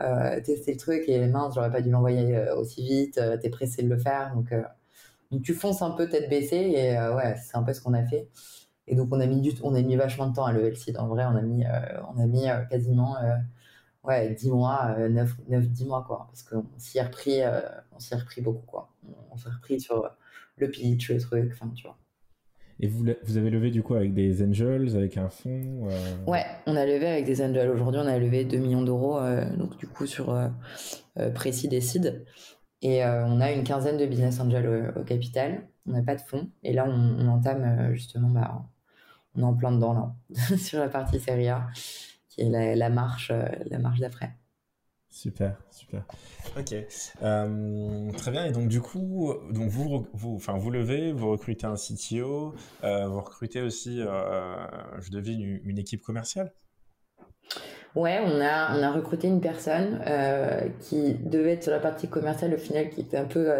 euh, 0.00 0.40
tester 0.40 0.72
le 0.72 0.78
truc 0.78 1.04
et 1.08 1.26
mince, 1.26 1.54
j'aurais 1.54 1.70
pas 1.72 1.82
dû 1.82 1.90
l'envoyer 1.90 2.50
aussi 2.56 2.82
vite, 2.82 3.20
t'es 3.40 3.50
pressé 3.50 3.82
de 3.82 3.88
le 3.88 3.98
faire, 3.98 4.34
donc, 4.34 4.52
donc 5.30 5.42
tu 5.42 5.54
fonces 5.54 5.82
un 5.82 5.90
peu 5.92 6.08
tête 6.08 6.28
baissée 6.30 6.56
et 6.76 6.98
ouais, 7.14 7.36
c'est 7.36 7.56
un 7.56 7.62
peu 7.62 7.72
ce 7.74 7.80
qu'on 7.82 7.94
a 7.94 8.04
fait. 8.04 8.28
Et 8.88 8.96
donc 8.96 9.08
on 9.12 9.20
a 9.20 9.26
mis 9.26 9.40
du, 9.42 9.52
on 9.62 9.74
a 9.74 9.82
mis 9.82 9.96
vachement 9.96 10.28
de 10.28 10.34
temps 10.34 10.46
à 10.46 10.52
lever 10.52 10.70
le. 10.70 11.00
En 11.00 11.08
vrai, 11.08 11.24
on 11.26 11.36
a 11.36 11.42
mis, 11.42 11.64
on 12.14 12.20
a 12.20 12.26
mis 12.26 12.46
quasiment 12.70 13.16
ouais 14.04 14.30
10 14.34 14.50
mois, 14.50 14.96
9, 15.08 15.36
9 15.48 15.68
10 15.68 15.86
mois 15.86 16.04
quoi, 16.06 16.26
parce 16.28 16.42
qu'on 16.42 16.64
s'y 16.78 16.98
est 16.98 17.02
repris, 17.02 17.40
on 17.92 18.00
s'y 18.00 18.14
repris 18.14 18.40
beaucoup 18.42 18.66
quoi. 18.66 18.90
On, 19.08 19.34
on 19.34 19.36
s'est 19.36 19.50
repris 19.50 19.80
sur 19.80 20.10
le 20.56 20.70
pitch, 20.70 21.10
le 21.10 21.20
truc, 21.20 21.50
enfin 21.52 21.70
tu 21.74 21.84
vois. 21.86 21.98
Et 22.80 22.86
vous, 22.86 23.04
vous 23.24 23.36
avez 23.36 23.50
levé 23.50 23.70
du 23.70 23.82
coup 23.82 23.94
avec 23.94 24.14
des 24.14 24.42
angels, 24.42 24.96
avec 24.96 25.16
un 25.16 25.28
fonds 25.28 25.88
euh... 25.88 26.14
Ouais, 26.26 26.44
on 26.66 26.76
a 26.76 26.86
levé 26.86 27.06
avec 27.06 27.24
des 27.24 27.42
angels. 27.42 27.68
Aujourd'hui, 27.70 28.00
on 28.02 28.06
a 28.06 28.18
levé 28.18 28.44
2 28.44 28.56
millions 28.58 28.82
d'euros, 28.82 29.18
euh, 29.18 29.44
donc 29.56 29.76
du 29.78 29.88
coup 29.88 30.06
sur 30.06 30.30
euh, 30.30 30.48
euh 31.18 31.30
Précis 31.30 31.68
Décide. 31.68 32.24
Et 32.80 33.04
on 33.04 33.40
a 33.40 33.50
une 33.50 33.64
quinzaine 33.64 33.96
de 33.96 34.06
business 34.06 34.38
angels 34.38 34.94
au, 34.96 35.02
capital. 35.02 35.66
On 35.86 35.92
n'a 35.92 36.02
pas 36.02 36.14
de 36.14 36.20
fonds. 36.20 36.48
Et 36.62 36.72
là, 36.72 36.86
on, 36.88 37.26
entame 37.26 37.92
justement, 37.92 38.28
bah, 38.28 38.62
on 39.34 39.40
est 39.40 39.44
en 39.44 39.54
plein 39.54 39.72
dedans 39.72 39.92
là, 40.30 40.56
sur 40.56 40.78
la 40.78 40.88
partie 40.88 41.18
série 41.18 41.48
A, 41.48 41.66
qui 42.28 42.42
est 42.42 42.76
la 42.76 42.88
marche, 42.88 43.32
la 43.66 43.78
marche 43.80 43.98
d'après. 43.98 44.37
Super, 45.10 45.56
super. 45.70 46.04
Ok, 46.56 46.74
euh, 47.22 48.12
très 48.12 48.30
bien. 48.30 48.44
Et 48.44 48.52
donc 48.52 48.68
du 48.68 48.80
coup, 48.80 49.32
donc 49.50 49.68
vous, 49.68 50.06
vous, 50.12 50.36
enfin 50.36 50.56
vous 50.58 50.70
levez, 50.70 51.12
vous 51.12 51.30
recrutez 51.30 51.66
un 51.66 51.74
CTO, 51.74 52.54
euh, 52.84 53.06
vous 53.08 53.20
recrutez 53.20 53.62
aussi, 53.62 54.00
euh, 54.00 54.54
je 55.00 55.10
devine, 55.10 55.60
une, 55.64 55.78
équipe 55.78 56.02
commerciale? 56.02 56.52
Ouais, 57.96 58.20
on 58.22 58.40
a 58.40 58.78
on 58.78 58.82
a 58.82 58.92
recruté 58.92 59.28
une 59.28 59.40
personne 59.40 59.98
qui 60.78 61.14
devait 61.14 61.54
être 61.54 61.62
sur 61.64 61.72
la 61.72 61.80
partie 61.80 62.06
commerciale 62.06 62.54
au 62.54 62.58
final, 62.58 62.90
qui 62.90 63.00
était 63.00 63.16
un 63.16 63.24
peu, 63.24 63.50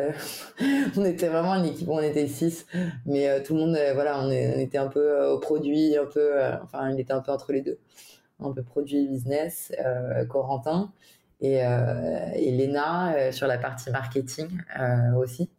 on 0.96 1.04
était 1.04 1.28
vraiment 1.28 1.54
une 1.54 1.64
équipe, 1.64 1.88
on 1.88 1.98
était 1.98 2.28
six, 2.28 2.66
mais 3.06 3.42
tout 3.42 3.54
le 3.54 3.60
monde, 3.60 3.78
voilà, 3.94 4.20
on, 4.20 4.26
on, 4.26 4.30
était 4.30 4.78
un 4.78 4.88
peu 4.88 5.24
au 5.24 5.38
produit, 5.38 5.96
un 5.96 6.04
peu, 6.04 6.40
enfin, 6.62 6.90
il 6.90 7.00
était 7.00 7.14
un 7.14 7.20
peu 7.20 7.32
entre 7.32 7.52
les 7.52 7.62
deux, 7.62 7.78
un 8.38 8.52
peu 8.52 8.62
produit 8.62 9.08
business, 9.08 9.72
Corentin 10.28 10.92
et, 11.40 11.64
euh, 11.64 12.30
et 12.34 12.50
Léna 12.50 13.14
euh, 13.14 13.32
sur 13.32 13.46
la 13.46 13.58
partie 13.58 13.90
marketing 13.90 14.48
euh, 14.78 15.14
aussi. 15.14 15.50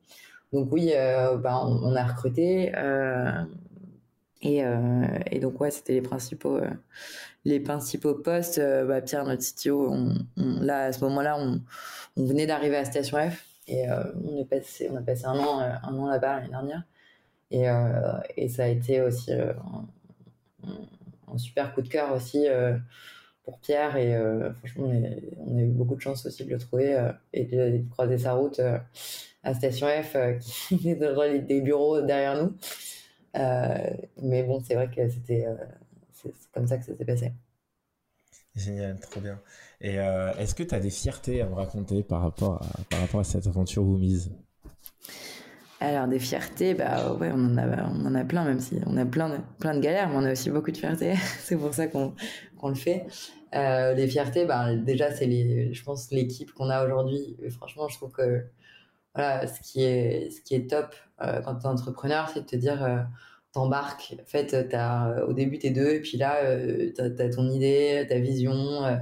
Donc 0.52 0.70
oui, 0.72 0.94
bah, 0.96 1.64
on, 1.64 1.96
a 1.96 2.04
recruté 2.04 2.72
et, 4.42 5.40
donc 5.40 5.62
ouais, 5.62 5.70
c'était 5.70 5.94
les 5.94 6.02
principaux 6.02 6.60
les 7.46 7.60
principaux 7.60 8.16
postes. 8.16 8.60
Bah, 8.60 9.00
Pierre, 9.02 9.26
notre 9.26 9.44
CTO, 9.44 9.96
là 10.38 10.86
à 10.86 10.92
ce 10.92 11.04
moment-là, 11.04 11.38
on, 11.38 11.62
venait 12.18 12.48
d'arriver 12.48 12.78
à 12.78 12.86
Station 12.86 13.20
F 13.30 13.46
et 13.68 13.84
on 14.26 14.38
est 14.38 14.46
passé 14.46 14.90
on 14.92 14.96
a 14.96 15.02
passé 15.02 15.26
un 15.26 15.38
an 15.38 15.60
un 15.60 15.98
an 16.00 16.08
là-bas 16.08 16.38
l'année 16.38 16.50
dernière 16.50 16.82
et, 17.52 17.68
ça 18.50 18.64
a 18.64 18.68
été 18.68 19.02
aussi 19.02 19.32
un, 19.32 19.86
super 21.38 21.76
coup 21.76 21.84
de 21.84 21.90
cœur 21.90 22.12
aussi 22.12 22.48
pour 23.44 23.60
Pierre. 23.60 23.96
Et 23.98 24.18
franchement, 24.60 24.92
on, 25.38 25.58
a 25.58 25.62
eu 25.62 25.72
beaucoup 25.72 25.96
de 25.96 26.02
chance 26.02 26.26
aussi 26.26 26.46
de 26.46 26.50
le 26.50 26.58
trouver 26.58 27.12
et 27.34 27.46
de, 27.46 27.84
croiser 27.92 28.18
sa 28.18 28.34
route 28.34 28.62
à 29.44 29.54
Station 29.54 29.88
F, 29.88 30.18
qui 30.40 30.90
est 30.90 30.96
dans 30.96 31.16
des 31.46 31.62
bureaux 31.62 32.02
derrière 32.02 32.42
nous. 32.44 32.56
mais 34.22 34.44
bon, 34.44 34.62
c'est 34.62 34.76
vrai 34.76 34.90
que 34.90 35.08
c'était 35.10 35.46
c'est 36.14 36.34
comme 36.52 36.68
ça 36.68 36.78
que 36.78 36.86
ça 36.86 36.96
s'est 36.96 37.06
passé. 37.06 37.32
Génial, 38.56 39.00
trop 39.00 39.22
bien. 39.22 39.40
Et 39.82 39.96
est-ce 39.96 40.56
que 40.56 40.64
tu 40.64 40.76
as 40.76 40.80
des 40.80 40.90
fiertés 40.90 41.42
à 41.42 41.46
me 41.48 41.54
raconter 41.54 42.04
par 42.04 42.22
rapport 42.22 42.62
à, 42.62 42.84
par 42.90 43.00
rapport 43.00 43.22
à 43.22 43.24
cette 43.24 43.48
aventure 43.48 43.84
Woomies 43.84 44.30
alors 45.80 46.08
des 46.08 46.20
fiertés, 46.20 46.74
bah 46.74 47.14
ouais, 47.14 47.32
on 47.34 47.46
en 47.46 47.58
a, 47.58 47.90
on 47.90 48.06
en 48.06 48.16
a 48.16 48.24
plein, 48.26 48.44
même 48.44 48.60
si 48.60 48.80
on 48.86 48.98
a 48.98 49.06
plein 49.06 49.30
de, 49.30 49.38
plein 49.60 49.74
de 49.74 49.80
galères, 49.80 50.10
mais 50.10 50.16
on 50.18 50.26
a 50.26 50.32
aussi 50.34 50.50
beaucoup 50.50 50.72
de 50.72 50.78
fiertés. 50.78 51.14
c'est 51.40 51.58
pour 51.58 51.74
ça 51.74 51.88
qu'on 51.88 52.14
le 52.64 52.76
fait. 52.76 53.06
Euh, 53.56 53.94
les 53.94 54.08
fiertés, 54.08 54.46
bah 54.46 54.76
déjà 54.76 55.12
c'est 55.12 55.26
les, 55.26 55.74
je 55.74 55.84
pense 55.84 56.12
l'équipe 56.12 56.52
qu'on 56.54 56.70
a 56.70 56.86
aujourd'hui. 56.86 57.38
Franchement, 57.50 57.88
je 57.88 57.96
trouve 57.98 58.12
que 58.12 58.46
voilà, 59.16 59.48
ce 59.48 59.60
qui 59.62 59.84
est, 59.84 60.30
ce 60.30 60.42
qui 60.42 60.56
est 60.56 60.70
top 60.70 60.96
euh, 61.22 61.42
quand 61.42 61.56
tu 61.56 61.66
es 61.66 61.70
entrepreneur, 61.70 62.30
c'est 62.34 62.42
de 62.42 62.46
te 62.46 62.56
dire 62.56 62.84
euh, 62.84 63.00
t'embarques. 63.54 64.16
En 64.22 64.28
fait, 64.28 64.56
au 65.28 65.34
début 65.34 65.60
t'es 65.60 65.72
deux, 65.72 65.90
et 65.96 66.02
puis 66.02 66.18
là 66.18 66.44
euh, 66.44 66.92
t'as 66.96 67.06
as 67.06 67.30
ton 67.30 67.50
idée, 67.50 68.06
ta 68.08 68.20
vision, 68.20 68.86
euh, 68.86 68.98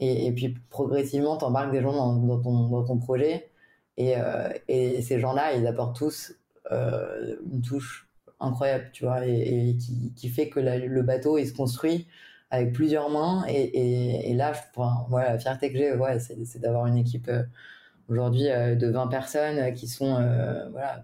et, 0.00 0.32
puis 0.32 0.54
progressivement 0.70 1.36
t'embarques 1.36 1.72
des 1.72 1.80
gens 1.82 1.92
dans, 1.92 2.40
ton, 2.40 2.68
dans 2.68 2.84
ton 2.84 2.98
projet. 2.98 3.50
Et, 3.96 4.16
euh, 4.16 4.48
et 4.68 5.02
ces 5.02 5.20
gens-là, 5.20 5.54
ils 5.54 5.66
apportent 5.66 5.96
tous 5.96 6.34
euh, 6.72 7.36
une 7.52 7.62
touche 7.62 8.08
incroyable, 8.40 8.90
tu 8.92 9.04
vois, 9.04 9.26
et, 9.26 9.76
qui, 10.16 10.28
fait 10.28 10.48
que 10.48 10.60
le 10.60 11.02
bateau, 11.02 11.38
il 11.38 11.46
se 11.46 11.52
construit 11.52 12.08
avec 12.50 12.72
plusieurs 12.72 13.08
mains. 13.10 13.44
Et, 13.48 14.34
là, 14.34 14.52
enfin, 14.76 15.06
voilà, 15.08 15.32
la 15.32 15.38
fierté 15.38 15.72
que 15.72 15.78
j'ai, 15.78 15.94
ouais, 15.94 16.18
c'est 16.18 16.58
d'avoir 16.58 16.86
une 16.86 16.96
équipe 16.96 17.28
euh, 17.28 17.42
aujourd'hui 18.08 18.44
de 18.44 18.86
20 18.88 19.06
personnes 19.08 19.72
qui 19.74 19.88
sont 19.88 20.18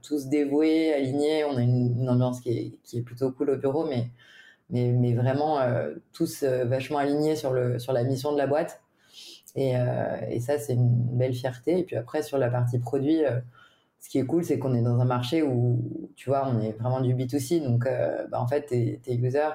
tous 0.02 0.26
dévoués, 0.26 0.92
alignés. 0.92 1.44
On 1.44 1.56
a 1.56 1.62
une, 1.62 2.08
ambiance 2.08 2.40
qui 2.40 2.50
est, 2.50 2.78
qui 2.84 2.98
est 2.98 3.02
plutôt 3.02 3.30
cool 3.32 3.50
au 3.50 3.56
bureau, 3.56 3.86
mais, 3.86 4.10
mais, 4.70 4.92
mais 4.92 5.14
vraiment 5.14 5.60
tous 6.12 6.42
vachement 6.44 6.98
alignés 6.98 7.36
sur, 7.36 7.52
le, 7.52 7.78
sur 7.78 7.92
la 7.92 8.04
mission 8.04 8.32
de 8.32 8.38
la 8.38 8.46
boîte. 8.46 8.82
Et, 9.56 9.76
euh, 9.76 10.16
et 10.28 10.40
ça, 10.40 10.58
c'est 10.58 10.74
une 10.74 10.88
belle 11.16 11.34
fierté. 11.34 11.78
Et 11.78 11.84
puis 11.84 11.96
après, 11.96 12.22
sur 12.22 12.38
la 12.38 12.50
partie 12.50 12.78
produit, 12.78 13.24
euh, 13.24 13.40
ce 14.00 14.08
qui 14.08 14.18
est 14.18 14.26
cool, 14.26 14.44
c'est 14.44 14.58
qu'on 14.58 14.74
est 14.74 14.82
dans 14.82 15.00
un 15.00 15.04
marché 15.04 15.42
où, 15.42 16.10
tu 16.16 16.30
vois, 16.30 16.48
on 16.48 16.60
est 16.60 16.72
vraiment 16.72 17.00
du 17.00 17.14
B2C. 17.14 17.62
Donc, 17.62 17.86
euh, 17.86 18.26
bah, 18.28 18.40
en 18.40 18.46
fait, 18.46 18.66
tes, 18.66 19.14
users, 19.14 19.50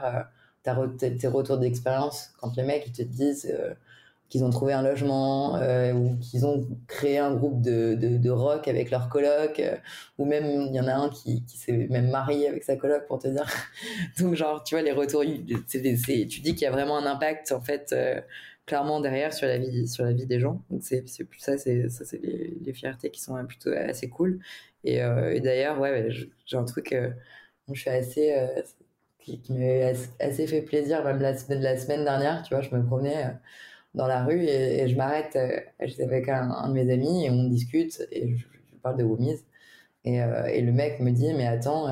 tes 0.64 1.28
retours 1.28 1.58
d'expérience, 1.58 2.32
quand 2.40 2.56
les 2.58 2.64
mecs 2.64 2.88
ils 2.88 2.94
te 2.94 3.04
disent 3.04 3.56
qu'ils 4.30 4.44
ont 4.44 4.50
trouvé 4.50 4.74
un 4.74 4.82
logement 4.82 5.60
ou 5.94 6.18
qu'ils 6.18 6.48
ont 6.48 6.68
créé 6.88 7.20
un 7.20 7.36
groupe 7.36 7.62
de, 7.62 7.94
de, 7.94 8.30
rock 8.32 8.68
avec 8.68 8.90
leur 8.90 9.08
coloc 9.08 9.62
ou 10.18 10.26
même 10.26 10.46
il 10.46 10.74
y 10.74 10.80
en 10.80 10.88
a 10.88 10.94
un 10.96 11.10
qui, 11.10 11.44
s'est 11.48 11.88
même 11.92 12.10
marié 12.10 12.48
avec 12.48 12.64
sa 12.64 12.76
coloc 12.76 13.06
pour 13.06 13.20
te 13.20 13.28
dire 13.28 13.46
donc 14.20 14.34
genre 14.34 14.64
tu 14.64 14.74
vois 14.74 14.82
les 14.82 14.92
retours 14.92 15.22
tu 15.22 15.80
dis 15.80 16.56
qu'il 16.56 16.62
y 16.62 16.66
a 16.66 16.72
vraiment 16.72 16.98
un 16.98 17.06
impact 17.06 17.52
en 17.52 17.62
fait 17.62 17.94
clairement 18.66 19.00
derrière 19.00 19.34
sur 19.34 19.48
la 19.48 19.58
vie 19.58 19.88
sur 19.88 20.06
la 20.06 20.14
vie 20.14 20.26
des 20.26 20.40
gens. 20.40 20.64
Donc 20.70 20.84
c'est 20.84 21.08
c'est 21.08 21.28
ça 21.38 21.58
c'est 21.58 21.90
ça 21.90 22.06
c'est 22.06 22.22
les, 22.22 22.58
les, 22.62 22.74
fiertés 22.74 23.12
qui 23.12 23.22
sont 23.22 23.44
plutôt 23.46 23.72
assez 23.72 24.10
cool. 24.10 24.40
Et, 24.84 25.02
euh, 25.04 25.40
d'ailleurs 25.40 25.80
ouais 25.80 26.10
j'ai 26.46 26.58
un 26.58 26.66
truc 26.66 26.94
euh, 26.94 27.12
je 27.72 27.80
suis 27.80 27.90
assez 27.90 28.34
euh, 28.36 28.62
qui, 29.20 29.42
m'a 29.50 29.94
assez 30.20 30.48
fait 30.48 30.62
plaisir 30.62 31.04
même 31.04 31.20
la 31.20 31.36
semaine 31.38 31.62
la 31.62 31.78
semaine 31.78 32.04
dernière 32.04 32.44
tu 32.44 32.54
vois 32.54 32.62
je 32.62 32.76
me 32.76 32.86
promenais 32.86 33.32
dans 33.96 34.08
la 34.08 34.24
rue 34.24 34.44
et, 34.44 34.88
je 34.88 34.96
m'arrête 34.96 35.38
j'étais 35.82 36.04
avec 36.04 36.30
un, 36.30 36.68
de 36.70 36.74
mes 36.74 36.92
amis 36.94 37.26
et 37.26 37.32
on 37.32 37.46
discute 37.46 38.04
et 38.12 38.36
je, 38.36 38.46
je 38.72 38.78
parle 38.84 38.98
de 38.98 39.04
Womies. 39.04 39.44
Et, 40.06 40.18
et 40.18 40.62
le 40.62 40.72
mec 40.72 41.00
me 41.00 41.12
dit 41.12 41.34
mais 41.34 41.48
attends 41.48 41.88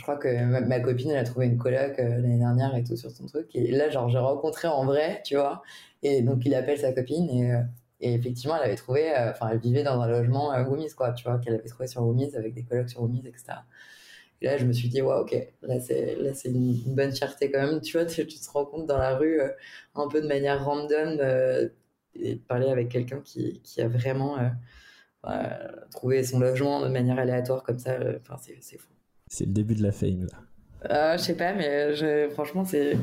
je 0.00 0.02
crois 0.02 0.16
que 0.16 0.44
ma, 0.66 0.80
copine 0.80 1.10
elle 1.10 1.18
a 1.18 1.24
trouvé 1.24 1.44
une 1.44 1.58
coloc 1.58 1.98
euh, 1.98 2.08
l'année 2.08 2.38
dernière 2.38 2.74
et 2.74 2.82
tout 2.82 2.96
sur 2.96 3.10
son 3.10 3.26
truc. 3.26 3.54
Et 3.54 3.70
là 3.70 3.90
genre 3.90 4.08
j'ai 4.08 4.18
rencontré 4.18 4.66
en 4.66 4.86
vrai 4.86 5.20
tu 5.26 5.36
vois. 5.36 5.62
Et 6.02 6.22
donc 6.22 6.46
il 6.46 6.54
appelle 6.54 6.78
sa 6.78 6.92
copine 6.92 7.28
et, 7.28 7.52
euh, 7.52 7.60
effectivement 8.00 8.56
elle 8.56 8.62
avait 8.62 8.76
trouvé 8.76 9.14
euh, 9.14 9.30
enfin 9.30 9.50
elle 9.52 9.58
vivait 9.58 9.82
dans 9.82 10.00
un 10.00 10.08
logement 10.08 10.56
Woomies 10.66 10.94
quoi 10.96 11.12
tu 11.12 11.24
vois 11.24 11.38
qu'elle 11.38 11.52
avait 11.52 11.68
trouvé 11.68 11.86
sur 11.86 12.00
Woomies 12.00 12.34
avec 12.34 12.54
des 12.54 12.62
colocs 12.62 12.88
sur 12.88 13.02
Woomies 13.02 13.20
etc 13.26 13.58
et 14.40 14.46
là 14.46 14.56
je 14.56 14.64
me 14.64 14.72
suis 14.72 14.88
dit 14.88 15.02
ouais 15.02 15.16
ok 15.16 15.36
là 15.60 15.80
c'est 15.80 16.16
là 16.16 16.32
c'est 16.32 16.48
une, 16.48 16.94
bonne 16.94 17.12
fierté 17.12 17.50
quand 17.50 17.60
même 17.60 17.82
tu 17.82 17.98
vois 17.98 18.06
tu, 18.06 18.26
te 18.26 18.50
rends 18.52 18.64
compte 18.64 18.86
dans 18.86 18.96
la 18.96 19.16
rue 19.18 19.42
un 19.94 20.08
peu 20.08 20.22
de 20.22 20.26
manière 20.26 20.64
random 20.64 21.20
et 22.14 22.36
de 22.36 22.40
parler 22.40 22.70
avec 22.70 22.88
quelqu'un 22.88 23.20
qui, 23.22 23.60
qui 23.62 23.82
a 23.82 23.88
vraiment 23.88 24.38
trouvé 25.90 26.24
son 26.24 26.38
logement 26.38 26.80
de 26.80 26.88
manière 26.88 27.18
aléatoire 27.18 27.62
comme 27.62 27.78
ça 27.78 27.98
enfin 28.22 28.38
c'est 28.38 28.78
fou 28.78 28.88
c'est 29.30 29.46
le 29.46 29.52
début 29.52 29.74
de 29.74 29.82
la 29.82 29.92
fame 29.92 30.26
là. 30.26 30.38
Euh, 30.90 31.18
je 31.18 31.22
sais 31.22 31.36
pas, 31.36 31.52
mais 31.52 31.94
je, 31.94 32.30
franchement, 32.30 32.64
c'est 32.64 32.96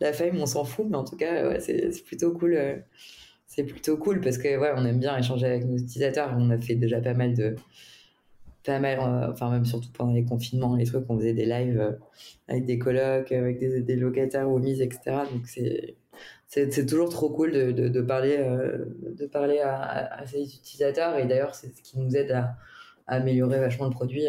la 0.00 0.12
fame, 0.12 0.40
on 0.40 0.46
s'en 0.46 0.64
fout, 0.64 0.86
mais 0.88 0.96
en 0.96 1.02
tout 1.02 1.16
cas, 1.16 1.48
ouais, 1.48 1.58
c'est 1.60 2.04
plutôt 2.04 2.32
cool. 2.32 2.54
Euh, 2.54 2.76
c'est 3.46 3.64
plutôt 3.64 3.96
cool 3.96 4.20
parce 4.20 4.38
que 4.38 4.56
ouais, 4.56 4.72
on 4.76 4.84
aime 4.84 4.98
bien 4.98 5.16
échanger 5.16 5.46
avec 5.46 5.64
nos 5.64 5.76
utilisateurs. 5.76 6.34
On 6.36 6.50
a 6.50 6.58
fait 6.58 6.74
déjà 6.74 7.00
pas 7.00 7.14
mal 7.14 7.34
de, 7.34 7.56
pas 8.64 8.78
mal, 8.80 8.98
euh, 8.98 9.30
enfin 9.30 9.50
même 9.50 9.64
surtout 9.64 9.90
pendant 9.92 10.12
les 10.12 10.24
confinements, 10.24 10.74
les 10.76 10.86
trucs, 10.86 11.04
on 11.08 11.18
faisait 11.18 11.34
des 11.34 11.44
lives 11.44 11.80
euh, 11.80 11.92
avec 12.48 12.64
des 12.64 12.78
colocs, 12.78 13.30
avec 13.30 13.58
des, 13.58 13.82
des 13.82 13.96
locataires 13.96 14.50
ou 14.50 14.58
mises, 14.58 14.80
etc. 14.80 15.18
Donc 15.32 15.46
c'est 15.46 15.96
c'est 16.46 16.86
toujours 16.86 17.08
trop 17.08 17.30
cool 17.30 17.50
de, 17.50 17.72
de, 17.72 18.00
parler, 18.00 18.36
euh, 18.38 18.84
de 19.18 19.26
parler 19.26 19.58
à, 19.58 20.14
à, 20.20 20.24
ces 20.24 20.40
utilisateurs 20.40 21.18
et 21.18 21.26
d'ailleurs 21.26 21.52
c'est 21.52 21.74
ce 21.74 21.82
qui 21.82 21.98
nous 21.98 22.16
aide 22.16 22.30
à, 22.30 22.56
améliorer 23.08 23.58
vachement 23.58 23.86
le 23.86 23.90
produit 23.90 24.26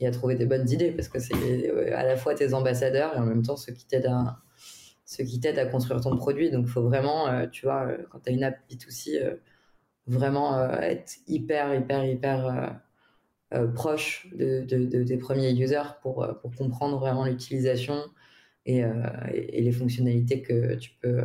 et 0.00 0.06
à 0.06 0.10
trouver 0.10 0.36
des 0.36 0.46
bonnes 0.46 0.68
idées 0.70 0.92
parce 0.92 1.08
que 1.08 1.18
c'est 1.18 1.92
à 1.92 2.04
la 2.04 2.16
fois 2.16 2.34
tes 2.34 2.54
ambassadeurs 2.54 3.16
et 3.16 3.18
en 3.18 3.26
même 3.26 3.42
temps 3.42 3.56
ceux 3.56 3.72
qui 3.72 3.86
t'aident 3.86 4.06
à 4.06 4.38
ceux 5.04 5.24
qui 5.24 5.40
t'aident 5.40 5.58
à 5.58 5.66
construire 5.66 6.00
ton 6.00 6.16
produit 6.16 6.50
donc 6.50 6.66
il 6.66 6.70
faut 6.70 6.82
vraiment 6.82 7.28
euh, 7.28 7.46
tu 7.46 7.66
vois 7.66 7.86
euh, 7.86 7.98
quand 8.10 8.20
tu 8.20 8.30
as 8.30 8.32
une 8.32 8.44
app 8.44 8.58
B2C 8.70 9.22
euh, 9.22 9.34
vraiment 10.08 10.56
euh, 10.58 10.80
être 10.80 11.18
hyper 11.26 11.74
hyper 11.74 12.04
hyper 12.04 12.46
euh, 12.46 12.66
euh, 13.54 13.68
proche 13.68 14.28
de, 14.34 14.64
tes 15.04 15.16
premiers 15.16 15.52
users 15.52 15.94
pour, 16.02 16.26
pour 16.42 16.54
comprendre 16.54 16.98
vraiment 16.98 17.24
l'utilisation 17.24 18.04
et, 18.66 18.82
et, 19.32 19.62
les 19.62 19.72
fonctionnalités 19.72 20.42
que 20.42 20.74
tu 20.74 20.90
peux 21.00 21.22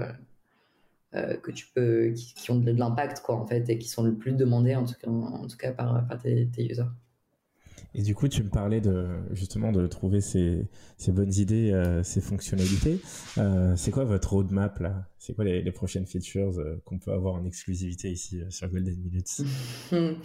que 1.12 1.52
tu 1.52 1.68
peux 1.76 2.14
qui, 2.14 2.50
ont 2.50 2.60
de, 2.60 2.72
l'impact 2.72 3.20
quoi 3.20 3.36
en 3.36 3.46
fait 3.46 3.70
et 3.70 3.78
qui 3.78 3.90
sont 3.90 4.04
le 4.04 4.16
plus 4.16 4.32
demandés 4.32 4.76
en 4.76 4.86
tout 4.86 4.94
cas, 4.94 5.10
en, 5.10 5.46
tout 5.48 5.58
cas 5.58 5.74
par, 5.74 6.08
par 6.08 6.22
tes 6.22 6.48
users. 6.58 6.84
Et 7.96 8.02
du 8.02 8.16
coup, 8.16 8.28
tu 8.28 8.42
me 8.44 8.50
parlais 8.50 8.82
de 8.82 9.06
justement 9.34 9.72
de 9.72 9.86
trouver 9.86 10.20
ces, 10.20 10.68
bonnes 11.10 11.34
idées, 11.34 11.72
euh, 11.72 12.02
ces 12.02 12.22
fonctionnalités. 12.22 13.00
Euh, 13.38 13.74
c'est 13.76 13.92
quoi 13.92 14.04
votre 14.04 14.34
roadmap 14.34 14.80
là? 14.80 15.06
C'est 15.20 15.36
quoi 15.36 15.46
les, 15.46 15.72
prochaines 15.72 16.08
features 16.08 16.60
euh, 16.60 16.82
qu'on 16.86 16.98
peut 16.98 17.12
avoir 17.12 17.36
en 17.36 17.46
exclusivité 17.46 18.10
ici 18.10 18.42
sur 18.50 18.68
Golden 18.70 18.98
Minutes? 18.98 19.42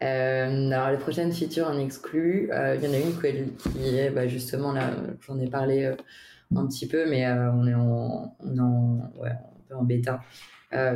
Alors 0.00 0.90
les 0.90 0.98
prochaines 0.98 1.32
features 1.32 1.68
en 1.68 1.78
exclu, 1.78 2.50
il 2.50 2.82
y 2.82 2.88
en 2.88 2.92
a 2.92 2.98
une 2.98 3.56
qui 3.56 3.96
est 3.96 4.10
bah, 4.10 4.26
justement 4.26 4.72
là, 4.72 4.96
j'en 5.20 5.38
ai 5.38 5.48
parlé 5.48 5.94
un 6.54 6.66
petit 6.66 6.88
peu, 6.88 7.08
mais 7.08 7.26
on 7.30 7.66
est 7.66 7.74
en, 7.74 8.36
on 8.40 8.58
un 8.60 9.60
peu 9.68 9.76
en 9.76 9.84
bêta 9.84 10.20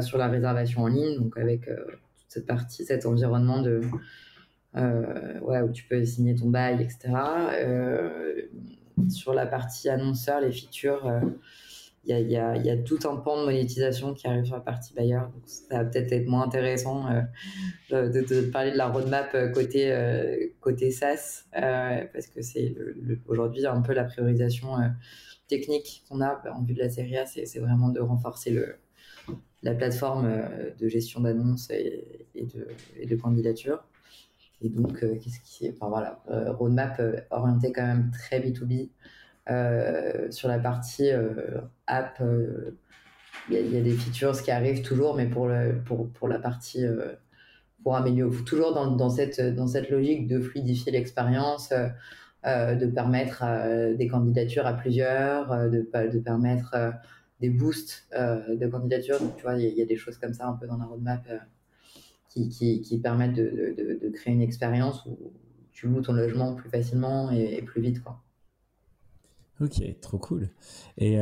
sur 0.00 0.18
la 0.18 0.26
réservation 0.26 0.82
en 0.82 0.88
ligne, 0.88 1.16
donc 1.16 1.38
avec 1.38 1.66
toute 1.66 2.26
cette 2.28 2.46
partie, 2.46 2.84
cet 2.84 3.06
environnement 3.06 3.62
de 3.62 3.80
euh, 4.76 5.40
ouais, 5.40 5.60
où 5.60 5.72
tu 5.72 5.84
peux 5.84 6.04
signer 6.04 6.34
ton 6.34 6.50
bail, 6.50 6.82
etc. 6.82 7.14
Euh, 7.52 8.42
sur 9.08 9.32
la 9.32 9.46
partie 9.46 9.88
annonceur, 9.88 10.40
les 10.40 10.52
features, 10.52 11.10
il 12.04 12.12
euh, 12.12 12.20
y, 12.20 12.36
a, 12.36 12.56
y, 12.56 12.66
y, 12.66 12.70
a, 12.70 12.76
tout 12.76 12.98
un 13.04 13.16
pan 13.16 13.40
de 13.40 13.46
monétisation 13.46 14.12
qui 14.12 14.26
arrive 14.26 14.44
sur 14.44 14.56
la 14.56 14.60
partie 14.60 14.92
bailleur. 14.94 15.30
Donc 15.30 15.42
ça 15.46 15.78
va 15.78 15.84
peut-être 15.84 16.12
être 16.12 16.26
moins 16.26 16.42
intéressant 16.42 17.06
euh, 17.92 18.08
de, 18.10 18.50
parler 18.50 18.72
de 18.72 18.76
la 18.76 18.88
roadmap 18.88 19.34
côté, 19.54 19.94
côté 20.60 20.90
SaaS, 20.90 21.44
parce 21.52 22.26
que 22.26 22.42
c'est 22.42 22.74
aujourd'hui 23.26 23.66
un 23.66 23.80
peu 23.80 23.94
la 23.94 24.04
priorisation 24.04 24.74
technique 25.48 26.04
qu'on 26.08 26.20
a 26.20 26.42
en 26.52 26.62
vue 26.62 26.74
de 26.74 26.80
la 26.80 26.90
série 26.90 27.16
A, 27.16 27.24
c'est 27.24 27.58
vraiment 27.58 27.88
de 27.88 28.00
renforcer 28.00 28.50
le, 28.50 28.76
la 29.62 29.74
plateforme 29.74 30.30
de 30.78 30.88
gestion 30.88 31.20
d'annonces 31.20 31.70
et, 31.70 32.26
et, 32.34 32.44
de, 32.44 32.68
et 32.98 33.06
de 33.06 33.16
candidature. 33.16 33.82
Et 34.62 34.68
donc, 34.68 35.02
euh, 35.02 35.14
qu'est-ce 35.22 35.40
qui. 35.40 35.70
Enfin 35.70 35.88
voilà, 35.88 36.20
euh, 36.30 36.52
roadmap 36.52 36.98
euh, 37.00 37.20
orienté 37.30 37.72
quand 37.72 37.86
même 37.86 38.10
très 38.10 38.40
B2B. 38.40 38.90
sur 40.30 40.48
la 40.48 40.58
partie 40.58 41.10
app, 41.86 42.22
il 43.50 43.74
y, 43.74 43.76
a 43.78 43.80
des 43.80 43.92
features 43.92 44.42
qui 44.42 44.50
arrivent 44.50 44.82
toujours, 44.82 45.14
mais 45.16 45.26
pour, 45.26 45.48
le, 45.48 45.80
pour, 45.86 46.08
pour 46.10 46.28
la 46.28 46.38
partie. 46.38 46.84
pour 47.82 47.96
améliorer, 47.96 48.36
toujours 48.44 48.74
dans, 48.74 48.90
dans, 48.94 49.10
cette, 49.10 49.40
dans 49.40 49.66
cette 49.66 49.90
logique 49.90 50.26
de 50.26 50.40
fluidifier 50.40 50.92
l'expérience, 50.92 51.72
de 52.44 52.86
permettre 52.86 53.44
des 53.96 54.08
candidatures 54.08 54.66
à 54.66 54.74
plusieurs, 54.74 55.70
de, 55.70 55.88
de 56.12 56.18
permettre 56.18 56.92
des 57.40 57.48
boosts 57.50 58.06
de 58.12 58.66
candidature. 58.66 59.18
Donc, 59.18 59.36
tu 59.36 59.44
vois, 59.44 59.54
il 59.54 59.78
y, 59.78 59.82
a 59.82 59.86
des 59.86 59.96
choses 59.96 60.18
comme 60.18 60.34
ça 60.34 60.46
un 60.46 60.54
peu 60.54 60.66
dans 60.66 60.76
la 60.76 60.84
roadmap 60.84 61.22
qui, 62.28 63.00
permettent 63.02 63.36
de, 63.36 64.10
créer 64.14 64.34
une 64.34 64.42
expérience 64.42 65.04
où 65.06 65.32
tu 65.72 65.86
loues 65.86 66.02
ton 66.02 66.12
logement 66.12 66.54
plus 66.54 66.70
facilement 66.70 67.30
et, 67.30 67.62
plus 67.62 67.80
vite. 67.80 68.02
Ok, 69.60 69.82
trop 70.00 70.18
cool. 70.18 70.50
Et 70.98 71.14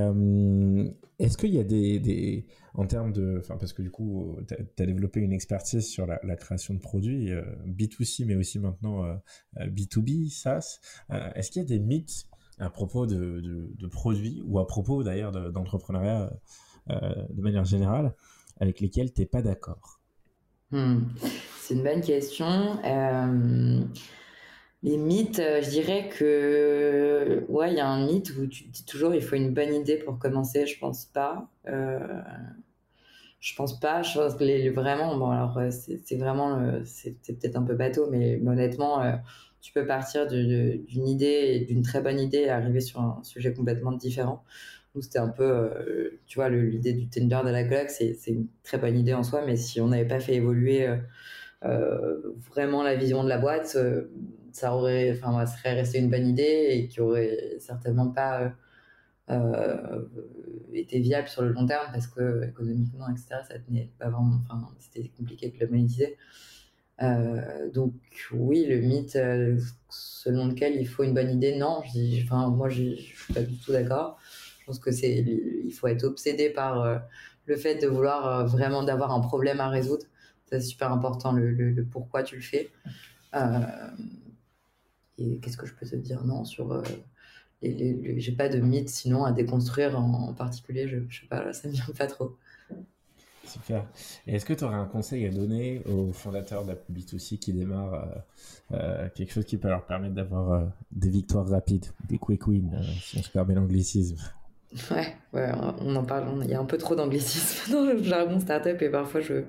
est-ce 1.18 1.38
qu'il 1.38 1.54
y 1.54 1.58
a 1.58 1.64
des, 1.64 2.46
en 2.74 2.86
termes 2.86 3.12
de, 3.12 3.42
parce 3.48 3.72
que 3.72 3.82
du 3.82 3.90
coup, 3.90 4.36
tu 4.46 4.82
as, 4.82 4.86
développé 4.86 5.20
une 5.20 5.32
expertise 5.32 5.86
sur 5.86 6.06
la, 6.06 6.36
création 6.36 6.74
de 6.74 6.80
produits 6.80 7.30
B2C, 7.66 8.26
mais 8.26 8.36
aussi 8.36 8.58
maintenant 8.58 9.04
B2B, 9.56 10.30
SaaS. 10.30 10.80
Est-ce 11.34 11.50
qu'il 11.50 11.62
y 11.62 11.64
a 11.64 11.68
des 11.68 11.78
mythes 11.78 12.26
à 12.58 12.70
propos 12.70 13.06
de, 13.06 13.40
de, 13.74 13.86
produits 13.86 14.42
ou 14.46 14.58
à 14.58 14.66
propos 14.66 15.02
d'ailleurs 15.02 15.32
d'entrepreneuriat 15.52 16.32
de 16.88 17.40
manière 17.40 17.64
générale 17.64 18.14
avec 18.58 18.80
lesquels 18.80 19.12
tu 19.12 19.20
n'es 19.20 19.26
pas 19.26 19.42
d'accord? 19.42 20.00
Hmm. 20.70 21.00
C'est 21.60 21.74
une 21.74 21.82
bonne 21.82 22.00
question. 22.00 22.78
Les 24.86 24.98
mythes, 24.98 25.40
euh, 25.40 25.62
je 25.62 25.70
dirais 25.70 26.08
que 26.08 27.44
ouais, 27.48 27.72
il 27.72 27.76
y 27.76 27.80
a 27.80 27.88
un 27.88 28.06
mythe 28.06 28.30
où 28.36 28.46
tu 28.46 28.68
dis 28.68 28.84
toujours 28.84 29.14
il 29.16 29.20
faut 29.20 29.34
une 29.34 29.52
bonne 29.52 29.74
idée 29.74 29.96
pour 29.96 30.16
commencer. 30.18 30.64
Je 30.64 30.78
pense 30.78 31.06
pas. 31.06 31.48
Euh, 31.66 31.98
je 33.40 33.54
pense 33.56 33.80
pas. 33.80 34.02
Je 34.02 34.16
pense 34.16 34.34
que 34.36 34.70
vraiment, 34.70 35.16
bon 35.16 35.30
alors 35.30 35.58
euh, 35.58 35.70
c'est 35.70 36.16
vraiment, 36.16 36.80
c'est 36.84 37.16
peut-être 37.20 37.56
un 37.56 37.64
peu 37.64 37.74
bateau, 37.74 38.08
mais, 38.10 38.40
honnêtement, 38.46 39.02
tu 39.60 39.72
peux 39.72 39.86
partir 39.86 40.28
d'une 40.28 41.08
idée, 41.08 41.60
d'une 41.68 41.82
très 41.82 42.00
bonne 42.00 42.20
idée, 42.20 42.42
et 42.42 42.50
arriver 42.50 42.80
sur 42.80 43.00
un 43.00 43.20
sujet 43.24 43.52
complètement 43.52 43.92
différent. 43.92 44.44
C'était 45.00 45.18
un 45.18 45.28
peu, 45.28 45.70
tu 46.26 46.38
vois, 46.38 46.48
l'idée 46.48 46.92
du 46.92 47.08
Tinder 47.08 47.40
de 47.44 47.50
la 47.50 47.64
cloque, 47.64 47.90
c'est 47.90 48.16
une 48.26 48.46
très 48.62 48.78
bonne 48.78 48.98
idée 48.98 49.14
en 49.14 49.22
soi, 49.22 49.42
mais 49.46 49.56
si 49.56 49.80
on 49.80 49.88
n'avait 49.88 50.08
pas 50.08 50.20
fait 50.20 50.34
évoluer 50.34 50.88
vraiment 52.50 52.82
la 52.82 52.94
vision 52.94 53.24
de 53.24 53.28
la 53.28 53.38
boîte 53.38 53.76
ça 54.56 54.74
aurait, 54.74 55.12
enfin, 55.12 55.44
serait 55.44 55.74
resté 55.74 55.98
une 55.98 56.08
bonne 56.08 56.26
idée 56.26 56.68
et 56.70 56.88
qui 56.88 57.02
aurait 57.02 57.56
certainement 57.58 58.08
pas 58.08 58.40
euh, 58.40 58.48
euh, 59.30 60.08
été 60.72 60.98
viable 60.98 61.28
sur 61.28 61.42
le 61.42 61.50
long 61.50 61.66
terme 61.66 61.88
parce 61.92 62.06
que 62.06 62.42
économiquement, 62.48 63.06
etc., 63.10 63.42
ça 63.46 63.58
tenait 63.58 63.90
pas 63.98 64.08
vraiment, 64.08 64.40
enfin, 64.48 64.66
c'était 64.78 65.10
compliqué 65.10 65.50
de 65.50 65.58
le 65.62 65.70
monétiser. 65.70 66.16
Euh, 67.02 67.70
donc 67.70 67.92
oui, 68.32 68.64
le 68.64 68.80
mythe 68.80 69.18
selon 69.90 70.46
lequel 70.46 70.76
il 70.76 70.88
faut 70.88 71.02
une 71.02 71.12
bonne 71.12 71.30
idée, 71.30 71.58
non, 71.58 71.82
je 71.84 72.22
enfin, 72.22 72.48
moi 72.48 72.70
je 72.70 72.94
suis 72.94 73.34
pas 73.34 73.42
du 73.42 73.58
tout 73.58 73.72
d'accord. 73.72 74.18
Je 74.66 74.72
pense 74.72 74.78
que 74.80 74.90
c'est, 74.90 75.18
il 75.18 75.72
faut 75.72 75.86
être 75.86 76.02
obsédé 76.02 76.50
par 76.50 77.00
le 77.46 77.56
fait 77.56 77.76
de 77.76 77.86
vouloir 77.86 78.46
vraiment 78.46 78.82
d'avoir 78.82 79.12
un 79.12 79.20
problème 79.20 79.60
à 79.60 79.68
résoudre. 79.68 80.04
C'est 80.46 80.60
super 80.60 80.90
important 80.90 81.30
le, 81.32 81.86
pourquoi 81.88 82.24
tu 82.24 82.34
le 82.34 82.42
fais. 82.42 82.70
Et 85.18 85.38
qu'est-ce 85.38 85.56
que 85.56 85.66
je 85.66 85.74
peux 85.74 85.86
te 85.86 85.96
dire? 85.96 86.24
Non, 86.24 86.44
sur. 86.44 86.72
Euh, 86.72 86.82
j'ai 87.62 88.32
pas 88.32 88.48
de 88.48 88.58
mythe 88.58 88.90
sinon 88.90 89.24
à 89.24 89.32
déconstruire 89.32 89.98
en, 89.98 90.34
particulier, 90.34 90.88
je, 90.88 90.98
je 91.08 91.20
sais 91.20 91.26
pas, 91.26 91.52
ça 91.52 91.68
me 91.68 91.72
vient 91.72 91.84
pas 91.96 92.06
trop. 92.06 92.36
Super. 93.44 93.86
Est-ce 94.26 94.44
que 94.44 94.52
tu 94.52 94.64
aurais 94.64 94.76
un 94.76 94.86
conseil 94.86 95.24
à 95.24 95.30
donner 95.30 95.80
aux 95.86 96.12
fondateurs 96.12 96.66
d'App2C 96.66 97.38
qui 97.38 97.52
démarrent 97.52 97.94
euh, 97.94 98.14
euh, 98.72 99.08
quelque 99.14 99.32
chose 99.32 99.44
qui 99.44 99.56
peut 99.56 99.68
leur 99.68 99.86
permettre 99.86 100.14
d'avoir 100.14 100.68
des 100.90 101.08
victoires 101.08 101.48
rapides, 101.48 101.86
des 102.08 102.18
quick 102.18 102.46
wins, 102.46 102.82
si 103.00 103.18
on 103.18 103.22
se 103.22 103.30
permet 103.30 103.54
l'anglicisme? 103.54 104.16
Ouais, 104.90 105.16
ouais, 105.32 105.50
on 105.80 105.94
en 105.94 106.04
parle. 106.04 106.26
Il 106.42 106.50
y 106.50 106.54
a 106.54 106.60
un 106.60 106.64
peu 106.64 106.76
trop 106.76 106.94
d'anglicisme 106.94 107.72
dans 107.72 107.84
le 107.84 108.02
jargon 108.02 108.40
startup 108.40 108.82
et 108.82 108.88
parfois 108.90 109.20
je, 109.20 109.44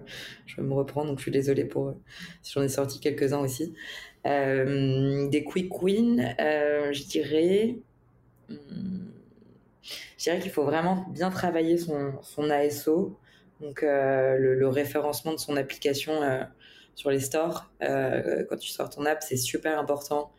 je 0.45 0.61
me 0.61 0.73
reprends, 0.73 1.05
donc 1.05 1.17
je 1.17 1.23
suis 1.23 1.31
désolée 1.31 1.65
pour 1.65 1.95
si 2.43 2.53
j'en 2.53 2.61
ai 2.61 2.69
sorti 2.69 2.99
quelques-uns 2.99 3.39
aussi. 3.39 3.73
Euh, 4.27 5.29
des 5.29 5.43
quick 5.43 5.81
wins, 5.81 6.35
euh, 6.39 6.91
je 6.91 7.03
dirais. 7.03 7.77
Hmm, 8.49 9.07
je 10.17 10.23
dirais 10.23 10.39
qu'il 10.39 10.51
faut 10.51 10.63
vraiment 10.63 11.05
bien 11.09 11.29
travailler 11.29 11.77
son, 11.77 12.13
son 12.21 12.49
ASO, 12.49 13.17
donc 13.61 13.83
euh, 13.83 14.35
le, 14.37 14.67
référencement 14.67 15.33
de 15.33 15.39
son 15.39 15.55
application 15.55 16.19
sur 16.95 17.09
les 17.11 17.19
stores. 17.19 17.71
quand 17.79 18.57
tu 18.59 18.69
sors 18.69 18.89
ton 18.89 19.05
app, 19.05 19.23
c'est 19.23 19.37
super 19.37 19.79
important 19.79 20.31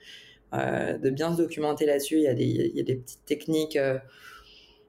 de 0.52 1.10
bien 1.10 1.32
se 1.32 1.38
documenter 1.38 1.86
là-dessus. 1.86 2.18
Il 2.18 2.40
il 2.40 2.76
y 2.76 2.80
a 2.80 2.84
des 2.84 2.96
petites 2.96 3.24
techniques 3.24 3.78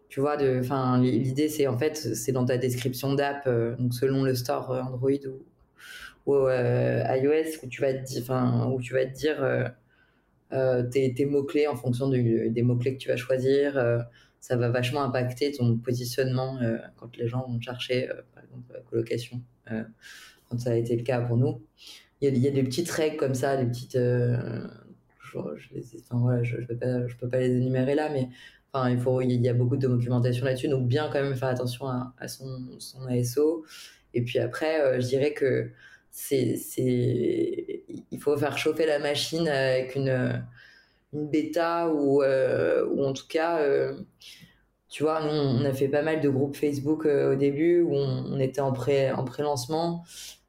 tu 0.10 0.20
vois 0.20 0.38
enfin 0.60 1.00
l'idée 1.00 1.50
c'est 1.50 1.68
en 1.68 1.78
fait 1.78 1.96
c'est 1.96 2.32
dans 2.32 2.46
ta 2.46 2.58
description 2.58 3.14
d'app 3.14 3.48
donc 3.78 3.94
selon 3.94 4.24
le 4.24 4.36
store 4.36 4.72
Android 4.72 5.12
ou, 6.30 6.48
euh, 6.48 7.04
iOS 7.10 7.64
où 7.64 7.68
tu 7.68 7.82
vas 7.82 7.94
te 7.94 8.20
enfin, 8.20 8.70
où 8.72 8.82
tu 8.82 8.94
vas 8.94 9.06
te 9.06 9.16
dire 9.16 9.42
euh, 9.44 9.68
euh, 10.54 10.84
tes, 10.84 11.26
mots-clés 11.26 11.68
en 11.68 11.76
fonction 11.76 12.10
des 12.10 12.62
mots-clés 12.62 12.94
que 12.94 13.00
tu 13.00 13.10
vas 13.10 13.16
choisir. 13.16 13.74
ça 14.40 14.56
va 14.56 14.70
vachement 14.70 15.02
impacter 15.04 15.52
ton 15.52 15.78
positionnement 15.78 16.60
quand 16.98 17.16
les 17.18 17.28
gens 17.28 17.46
vont 17.48 17.60
chercher, 17.60 18.10
par 18.34 18.44
exemple, 18.44 18.82
colocation, 18.90 19.42
quand 20.50 20.60
ça 20.60 20.72
a 20.72 20.76
été 20.76 20.96
le 20.96 21.04
cas 21.04 21.22
pour 21.22 21.38
nous. 21.38 21.62
Il 22.22 22.38
y, 22.38 22.48
a, 22.48 22.52
des 22.52 22.64
petites 22.64 22.90
règles 22.90 23.16
comme 23.16 23.36
ça, 23.36 23.56
des 23.58 23.66
petites. 23.66 23.96
je, 23.96 25.38
enfin, 25.38 26.18
voilà, 26.18 26.44
je, 26.44 26.58
je, 26.62 27.08
je 27.08 27.18
peux 27.18 27.30
pas 27.30 27.40
les 27.40 27.56
énumérer 27.56 27.96
là, 27.96 28.10
mais 28.12 28.30
Enfin, 28.74 28.90
il, 28.90 29.00
faut, 29.00 29.22
il 29.22 29.42
y 29.42 29.50
a 29.50 29.54
beaucoup 29.54 29.78
de 29.78 29.88
documentation 29.88 30.46
là-dessus, 30.46 30.68
donc 30.68 30.88
bien 30.88 31.10
quand 31.12 31.22
même 31.22 31.36
faire 31.36 31.50
attention 31.50 31.88
à, 31.88 32.28
son, 32.28 32.70
ASO. 33.10 33.66
Et 34.14 34.24
puis 34.24 34.40
après, 34.40 35.02
je 35.02 35.08
dirais 35.08 35.34
que 35.34 35.72
c'est, 36.12 36.56
c'est, 36.58 37.84
il 38.12 38.20
faut 38.20 38.38
faire 38.38 38.58
chauffer 38.58 38.86
la 38.86 39.00
machine 39.00 39.48
avec 39.48 39.96
une, 39.96 40.44
une 41.14 41.30
bêta 41.30 41.90
ou, 41.90 42.24
euh, 42.24 42.86
ou 42.88 43.04
en 43.04 43.14
tout 43.14 43.28
cas, 43.28 43.62
euh, 43.62 44.00
tu 44.90 45.04
vois, 45.04 45.22
nous, 45.22 45.30
on 45.32 45.66
a 45.66 45.74
fait 45.74 45.88
pas 45.88 46.02
mal 46.02 46.22
de 46.22 46.30
groupes 46.30 46.56
Facebook 46.56 47.06
euh, 47.06 47.34
au 47.34 47.36
début 47.36 47.82
où 47.82 47.96
on, 47.96 48.40
était 48.40 48.62
en, 48.62 48.72
pré, 48.74 49.12
en 49.12 49.24
pré-lancement. 49.24 50.04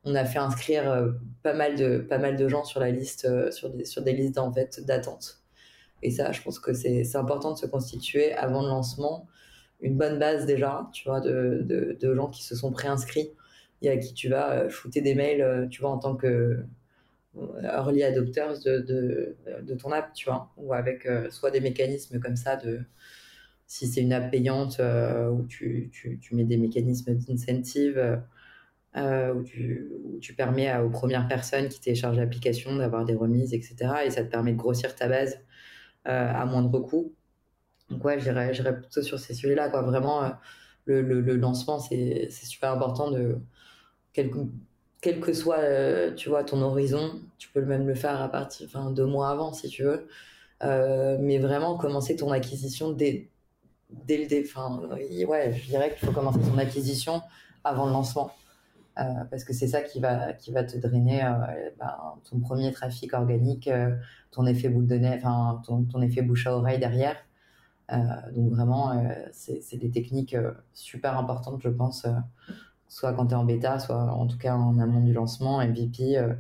On 0.05 0.15
a 0.15 0.25
fait 0.25 0.39
inscrire 0.39 1.13
pas, 1.43 1.53
mal 1.53 1.77
de, 1.77 1.99
pas 1.99 2.19
mal 2.19 2.37
de 2.37 2.49
gens 2.49 2.65
sur 2.65 2.81
la 2.81 2.91
liste, 2.91 3.29
sur, 3.53 3.71
des, 3.71 3.85
sur 3.85 4.03
des 4.03 4.13
listes 4.13 4.39
en 4.39 4.53
fait, 4.53 4.81
d'attente. 4.87 5.40
Et 6.03 6.11
ça, 6.11 6.33
je 6.33 6.43
pense 6.43 6.59
que 6.59 6.73
c'est, 6.73 7.17
important 7.17 7.53
de 7.53 7.59
se 7.59 7.67
constituer 7.67 8.33
avant 8.33 8.63
le 8.63 8.69
lancement 8.69 9.27
une 9.83 9.97
bonne 9.97 10.19
base 10.19 10.47
déjà, 10.47 10.91
tu 10.93 11.09
vois, 11.09 11.21
de, 11.21 11.63
de, 11.65 11.97
de 11.99 12.15
gens 12.15 12.29
qui 12.29 12.45
se 12.45 12.55
sont 12.55 12.71
préinscrits 12.71 13.31
et 13.83 13.91
à 13.91 13.97
qui 13.97 14.15
tu 14.15 14.29
vas 14.29 14.53
euh, 14.53 14.69
shooter 14.69 15.01
des 15.01 15.15
mails, 15.15 15.43
euh, 15.43 15.67
tu 15.67 15.81
vois, 15.81 15.91
en 15.91 15.99
tant 15.99 16.17
que 16.17 16.59
euh, 17.37 17.63
early 17.63 18.03
adopters 18.03 18.61
de, 18.61 18.79
de, 18.81 19.37
de, 19.63 19.75
ton 19.75 19.93
app, 19.93 20.13
tu 20.15 20.27
vois, 20.27 20.51
ou 20.57 20.75
avec 20.75 21.09
soit 21.31 21.51
des 21.51 21.61
mécanismes 21.61 22.19
comme 22.21 22.37
ça 22.37 22.57
de 22.57 22.81
si 23.67 23.87
c'est 23.87 24.01
une 24.01 24.13
app 24.13 24.33
payante 24.33 24.81
où 25.31 25.45
tu, 25.47 25.91
tu, 25.93 26.19
tu, 26.21 26.35
mets 26.35 26.43
des 26.43 26.57
mécanismes 26.57 27.15
d'incentive 27.15 28.21
où, 28.97 29.43
tu, 29.45 29.89
où 30.05 30.19
tu 30.19 30.35
permets 30.35 30.77
aux 30.79 30.91
premières 30.91 31.29
personnes 31.29 31.69
qui 31.69 31.81
téléchargent 31.81 32.17
l'application 32.17 32.75
d'avoir 32.75 33.05
des 33.05 33.15
remises, 33.15 33.55
etc. 33.55 33.77
Et 34.05 34.11
ça 34.11 34.25
te 34.25 34.31
permet 34.31 34.53
de 34.53 34.57
grossir 34.57 34.97
ta 34.97 35.07
base 35.07 35.39
à 36.05 36.45
moindre 36.47 36.81
coût. 36.81 37.13
Donc 37.91 38.05
ouais, 38.05 38.21
j'irais 38.21 38.81
plutôt 38.81 39.03
sur 39.03 39.19
ces 39.19 39.35
sujets-là, 39.35 39.69
quoi. 39.69 39.83
Vraiment, 39.83 40.33
le, 40.87 41.03
le, 41.03 41.21
le, 41.21 41.37
lancement, 41.37 41.79
c'est 41.79 42.31
super 42.31 42.73
important 42.73 43.11
de 43.11 43.39
quel, 44.13 45.21
que 45.21 45.33
soit 45.33 45.59
euh, 45.59 46.15
tu 46.15 46.29
vois 46.29 46.45
ton 46.45 46.61
horizon 46.63 47.21
tu 47.39 47.49
peux 47.51 47.63
même 47.63 47.87
le 47.87 47.95
faire 47.95 48.21
à 48.21 48.29
partir 48.29 48.67
enfin 48.67 48.91
deux 48.91 49.07
mois 49.07 49.31
avant 49.31 49.53
si 49.53 49.69
tu 49.69 49.83
veux 49.83 50.07
euh, 50.63 51.17
mais 51.21 51.39
vraiment 51.39 51.77
commencer 51.77 52.17
ton 52.17 52.31
acquisition 52.31 52.91
dès 52.91 53.29
dès 53.91 54.19
le 54.19 54.27
dé, 54.27 54.45
enfin 54.47 54.81
ouais 55.27 55.53
je 55.55 55.67
dirais 55.67 55.91
qu'il 55.91 56.07
faut 56.07 56.13
commencer 56.13 56.41
ton 56.41 56.59
acquisition 56.59 57.23
avant 57.65 57.87
le 57.87 57.93
lancement 57.93 58.27
euh, 58.27 58.40
parce 59.31 59.45
que 59.45 59.53
c'est 59.53 59.69
ça 59.69 59.83
qui 59.83 60.01
va 60.01 60.33
qui 60.33 60.53
va 60.53 60.65
te 60.65 60.77
drainer 60.77 61.21
ben, 61.79 61.97
ton 62.29 62.41
premier 62.41 62.73
trafic 62.73 63.15
organique 63.15 63.71
ton 64.31 64.47
effet 64.47 64.69
boule 64.69 64.87
de 64.87 64.97
neige 64.97 65.21
enfin 65.25 65.63
ton, 65.67 65.85
ton 65.85 66.03
effet 66.03 66.23
bouche 66.23 66.47
à 66.47 66.57
oreille 66.57 66.79
derrière 66.79 67.17
donc 67.91 68.51
vraiment 68.51 68.93
c'est 69.33 69.77
des 69.77 69.91
techniques 69.91 70.37
super 70.75 71.19
importantes 71.19 71.61
je 71.63 71.69
pense 71.69 72.07
soit 72.91 73.15
quand 73.15 73.29
tu 73.29 73.33
es 73.33 73.37
en 73.37 73.45
bêta, 73.45 73.79
soit 73.79 74.13
en 74.13 74.27
tout 74.27 74.37
cas 74.37 74.55
en 74.55 74.79
amont 74.79 75.01
du 75.01 75.15
lancement, 75.15 75.65
MVP, 75.65 76.19
euh, 76.19 76.35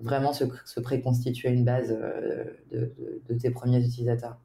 vraiment 0.00 0.32
se, 0.32 0.44
se, 0.66 0.78
préconstituer 0.80 1.48
une 1.50 1.64
base 1.64 1.90
euh, 1.90 2.44
de, 2.70 2.94
de, 3.28 3.34
tes 3.34 3.50
premiers 3.50 3.84
utilisateurs. 3.84 4.38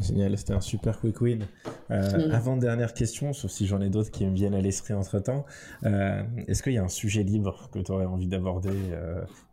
Génial, 0.00 0.38
c'était 0.38 0.52
un 0.52 0.60
super 0.60 1.00
quick 1.00 1.20
win. 1.20 1.44
Euh, 1.90 2.30
Avant 2.32 2.56
dernière 2.56 2.94
question, 2.94 3.32
sauf 3.32 3.50
si 3.50 3.66
j'en 3.66 3.80
ai 3.80 3.90
d'autres 3.90 4.10
qui 4.10 4.24
me 4.26 4.34
viennent 4.34 4.54
à 4.54 4.60
l'esprit 4.60 4.94
entre 4.94 5.18
temps, 5.18 5.44
euh, 5.84 6.22
est-ce 6.46 6.62
qu'il 6.62 6.72
y 6.72 6.78
a 6.78 6.84
un 6.84 6.88
sujet 6.88 7.24
libre 7.24 7.68
que 7.72 7.80
tu 7.80 7.90
aurais 7.90 8.06
envie 8.06 8.28
d'aborder 8.28 8.76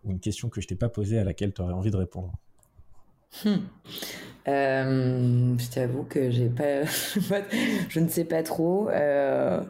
ou 0.03 0.11
une 0.11 0.19
question 0.19 0.49
que 0.49 0.61
je 0.61 0.67
t'ai 0.67 0.75
pas 0.75 0.89
posée 0.89 1.17
à 1.17 1.23
laquelle 1.23 1.53
tu 1.53 1.61
aurais 1.61 1.73
envie 1.73 1.91
de 1.91 1.97
répondre? 1.97 2.31
Hmm. 3.43 3.57
je 4.45 5.69
t'avoue 5.69 6.03
que 6.03 6.29
j'ai 6.29 6.49
pas, 6.49 6.83
je 7.89 7.99
ne 7.99 8.07
sais 8.07 8.25
pas 8.25 8.43
trop. 8.43 8.89
un 8.89 9.65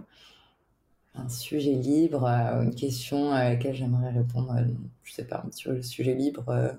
sujet 1.29 1.73
libre, 1.73 2.25
une 2.25 2.75
question 2.75 3.31
à 3.31 3.45
laquelle 3.49 3.75
j'aimerais 3.75 4.11
répondre, 4.11 4.53
je 5.03 5.13
sais 5.13 5.25
pas, 5.25 5.45
sur 5.51 5.71
le 5.71 5.81
sujet 5.81 6.15
libre. 6.15 6.77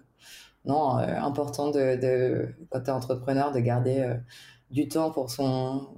Non, 0.67 0.97
important 0.97 1.71
de, 1.71 1.97
de 2.01 2.49
quand 2.71 2.81
tu 2.81 2.87
es 2.87 2.91
entrepreneur 2.91 3.53
de 3.53 3.61
garder 3.61 4.17
du 4.71 4.89
temps 4.89 5.11
pour 5.11 5.31
son 5.31 5.89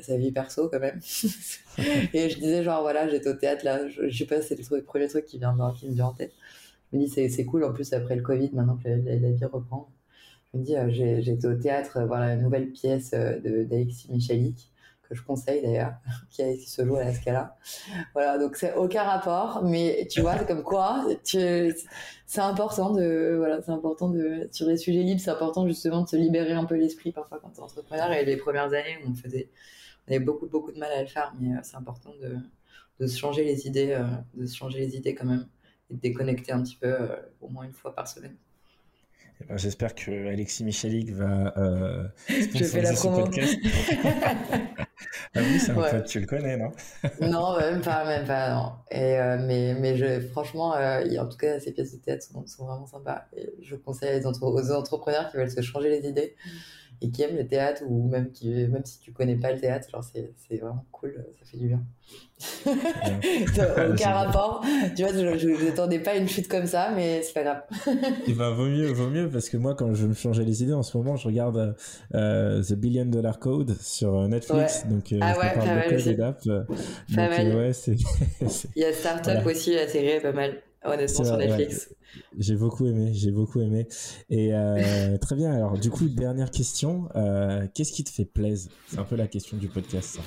sa 0.00 0.16
vie 0.16 0.32
perso 0.32 0.68
quand 0.68 0.80
même. 0.80 1.00
Et 2.14 2.30
je 2.30 2.38
disais 2.38 2.62
genre 2.62 2.82
voilà 2.82 3.08
j'étais 3.08 3.28
au 3.28 3.34
théâtre 3.34 3.64
là 3.64 3.88
je, 3.88 4.10
sais 4.10 4.26
pas 4.26 4.40
c'est 4.40 4.58
le, 4.58 4.82
premier 4.82 5.08
truc 5.08 5.26
qui 5.26 5.38
vient 5.38 5.54
qui 5.76 5.88
me 5.88 5.94
vient 5.94 6.06
en 6.06 6.12
tête. 6.14 6.32
Je 6.92 6.98
me 6.98 7.04
dis 7.04 7.30
c'est 7.30 7.44
cool 7.44 7.64
en 7.64 7.72
plus 7.72 7.92
après 7.92 8.16
le 8.16 8.22
covid 8.22 8.50
maintenant 8.52 8.76
que 8.76 8.88
la, 8.88 9.30
vie 9.30 9.44
reprend. 9.44 9.90
Je 10.52 10.58
me 10.58 10.64
dis 10.64 10.76
euh, 10.76 10.88
j'étais 11.20 11.46
au 11.46 11.54
théâtre 11.54 12.02
voir 12.04 12.20
la 12.20 12.36
nouvelle 12.36 12.70
pièce 12.70 13.10
euh, 13.14 13.38
d'Alexis 13.64 14.10
Michalik 14.10 14.70
que 15.08 15.14
je 15.14 15.22
conseille 15.22 15.62
d'ailleurs, 15.62 15.94
qui, 16.30 16.42
qui, 16.58 16.70
se 16.70 16.84
joue 16.84 16.96
à 16.96 17.04
la 17.04 17.12
Scala. 17.12 17.56
Voilà, 18.12 18.38
donc 18.38 18.56
c'est 18.56 18.74
aucun 18.74 19.02
rapport, 19.02 19.62
mais 19.64 20.06
tu 20.10 20.20
vois, 20.20 20.38
c'est 20.38 20.46
comme 20.46 20.62
quoi, 20.62 21.04
c'est 21.24 22.40
important 22.40 22.90
de, 22.90 23.34
voilà, 23.38 23.62
c'est 23.62 23.70
important 23.70 24.08
de, 24.08 24.48
sur 24.52 24.66
les 24.66 24.76
sujets 24.76 25.02
libres, 25.02 25.20
c'est 25.20 25.30
important 25.30 25.66
justement 25.66 26.02
de 26.02 26.08
se 26.08 26.16
libérer 26.16 26.52
un 26.52 26.64
peu 26.64 26.74
l'esprit 26.74 27.12
parfois 27.12 27.38
quand 27.40 27.50
tu 27.50 27.60
es 27.60 27.62
entrepreneur. 27.62 28.12
Et 28.12 28.24
les 28.24 28.36
premières 28.36 28.66
années, 28.66 28.98
on 29.06 29.14
faisait, 29.14 29.50
on 30.06 30.12
avait 30.12 30.24
beaucoup, 30.24 30.46
beaucoup 30.46 30.72
de 30.72 30.78
mal 30.78 30.92
à 30.92 31.02
le 31.02 31.08
faire, 31.08 31.34
mais 31.40 31.54
euh, 31.54 31.60
c'est 31.62 31.76
important 31.76 32.14
de, 32.20 32.36
de 33.00 33.06
se 33.06 33.18
changer 33.18 33.44
les 33.44 33.66
idées, 33.66 33.92
euh, 33.92 34.04
de 34.34 34.46
se 34.46 34.56
changer 34.56 34.80
les 34.80 34.96
idées 34.96 35.14
quand 35.14 35.26
même, 35.26 35.46
et 35.90 35.94
de 35.94 36.00
déconnecter 36.00 36.52
un 36.52 36.62
petit 36.62 36.76
peu 36.76 36.88
euh, 36.88 37.16
au 37.40 37.48
moins 37.48 37.64
une 37.64 37.72
fois 37.72 37.94
par 37.94 38.08
semaine. 38.08 38.36
Eh 39.40 39.44
ben, 39.44 39.58
j'espère 39.58 39.94
que 39.94 40.28
Alexis 40.28 40.64
Michalik 40.64 41.10
va 41.10 41.52
euh, 41.58 42.04
Je 42.28 42.64
fais 42.64 42.80
la 42.80 42.92
promo. 42.94 43.24
ah 43.28 43.28
oui, 45.36 45.60
c'est 45.60 45.72
un 45.72 45.74
pote, 45.74 46.06
tu 46.06 46.20
le 46.20 46.26
connais, 46.26 46.56
non? 46.56 46.72
Non, 47.20 47.58
même 47.58 47.82
pas, 47.82 48.04
même 48.06 48.26
pas, 48.26 48.54
non. 48.54 48.72
Et, 48.90 49.18
euh, 49.18 49.36
mais 49.38 49.74
mais 49.74 49.96
je, 49.96 50.20
franchement, 50.28 50.74
euh, 50.74 51.04
en 51.18 51.26
tout 51.26 51.36
cas, 51.36 51.60
ces 51.60 51.72
pièces 51.72 51.92
de 51.92 51.98
théâtre 51.98 52.24
sont, 52.24 52.46
sont 52.46 52.66
vraiment 52.66 52.86
sympas. 52.86 53.24
Et 53.36 53.52
je 53.60 53.76
conseille 53.76 54.24
aux 54.24 54.72
entrepreneurs 54.72 55.30
qui 55.30 55.36
veulent 55.36 55.50
se 55.50 55.60
changer 55.60 55.90
les 55.90 56.08
idées 56.08 56.34
et 57.00 57.10
qui 57.10 57.22
aiment 57.22 57.36
le 57.36 57.46
théâtre 57.46 57.82
ou 57.86 58.08
même 58.08 58.30
qui 58.30 58.48
même 58.48 58.84
si 58.84 59.00
tu 59.00 59.12
connais 59.12 59.36
pas 59.36 59.52
le 59.52 59.60
théâtre 59.60 59.88
genre 59.90 60.04
c'est, 60.04 60.56
vraiment 60.56 60.84
cool 60.92 61.24
ça 61.38 61.44
fait 61.44 61.58
du 61.58 61.68
bien. 61.68 61.82
Aucun 63.92 64.10
rapport. 64.10 64.64
Tu 64.94 65.02
vois 65.02 65.12
je 65.12 65.64
n'attendais 65.64 65.98
pas 65.98 66.16
une 66.16 66.28
chute 66.28 66.48
comme 66.48 66.66
ça 66.66 66.92
mais 66.94 67.22
c'est 67.22 67.32
pas 67.32 67.42
grave. 67.42 67.62
Et 68.26 68.32
ben 68.32 68.50
vaut 68.50 68.66
mieux 68.66 68.86
vaut 68.92 69.10
mieux 69.10 69.28
parce 69.28 69.48
que 69.48 69.56
moi 69.56 69.74
quand 69.74 69.94
je 69.94 70.06
me 70.06 70.14
changeais 70.14 70.44
les 70.44 70.62
idées 70.62 70.72
en 70.72 70.82
ce 70.82 70.96
moment 70.96 71.16
je 71.16 71.26
regarde 71.26 71.76
euh, 72.14 72.62
The 72.62 72.74
Billion 72.74 73.06
Dollar 73.06 73.38
Code 73.38 73.76
sur 73.80 74.16
euh, 74.16 74.28
Netflix. 74.28 74.86
Donc 74.86 75.12
euh, 75.12 75.18
ah 75.22 75.38
ouais, 75.38 75.56
mal 75.56 75.94
aussi. 75.94 76.14
Pas 76.16 77.28
mal. 77.28 77.56
ouais, 77.56 77.72
c'est, 77.72 77.96
il 78.74 78.82
y 78.82 78.84
a 78.84 78.92
Startup 78.92 79.44
aussi 79.44 79.74
la 79.74 79.88
série 79.88 80.08
est 80.08 80.20
pas 80.20 80.32
mal 80.32 80.62
honnêtement 80.88 81.24
sur 81.24 81.36
Netflix 81.36 81.90
j'ai 82.38 82.56
beaucoup 82.56 82.86
aimé, 82.86 83.10
j'ai 83.12 83.30
beaucoup 83.30 83.60
aimé. 83.60 83.86
Et 84.30 84.54
euh, 84.54 85.16
très 85.20 85.36
bien. 85.36 85.52
Alors, 85.52 85.78
du 85.78 85.90
coup, 85.90 86.08
dernière 86.08 86.50
question. 86.50 87.08
Euh, 87.16 87.66
qu'est-ce 87.74 87.92
qui 87.92 88.04
te 88.04 88.10
fait 88.10 88.24
plaisir? 88.24 88.70
C'est 88.88 88.98
un 88.98 89.04
peu 89.04 89.16
la 89.16 89.26
question 89.26 89.56
du 89.56 89.68
podcast. 89.68 90.18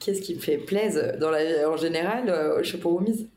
Qu'est-ce 0.00 0.20
qui 0.20 0.34
me 0.34 0.40
fait 0.40 0.58
plaisir 0.58 1.18
dans 1.18 1.30
la 1.30 1.68
en 1.68 1.76
général 1.76 2.28
euh, 2.28 2.62
Je 2.62 2.72
sais 2.72 2.78
pas 2.78 2.90
mise. 3.00 3.28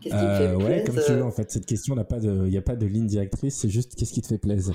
Qu'est-ce 0.00 0.14
qui 0.14 0.22
me 0.22 0.36
fait 0.36 0.54
plaisir 0.54 0.68
Ouais, 0.68 0.84
comme 0.84 1.02
tu 1.04 1.12
veux. 1.12 1.24
En 1.24 1.32
fait, 1.32 1.50
cette 1.50 1.66
question 1.66 1.94
n'a 1.94 2.04
pas 2.04 2.20
de, 2.20 2.46
il 2.46 2.50
n'y 2.50 2.58
a 2.58 2.62
pas 2.62 2.76
de 2.76 2.86
ligne 2.86 3.06
directrice. 3.06 3.56
C'est 3.56 3.70
juste 3.70 3.94
qu'est-ce 3.96 4.12
qui 4.12 4.22
te 4.22 4.28
fait 4.28 4.38
plaisir? 4.38 4.74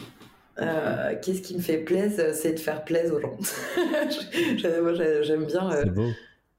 qu'est-ce 0.55 1.41
qui 1.41 1.55
me 1.55 1.61
fait 1.61 1.79
plaisir? 1.79 2.25
C'est 2.33 2.53
de 2.53 2.59
faire 2.59 2.83
plaisir 2.83 3.15
aux 3.15 3.19
gens. 3.19 3.37
Moi, 4.81 4.93
j'aime 5.23 5.45
bien. 5.45 5.71
C'est 5.71 5.89
beau 5.89 6.09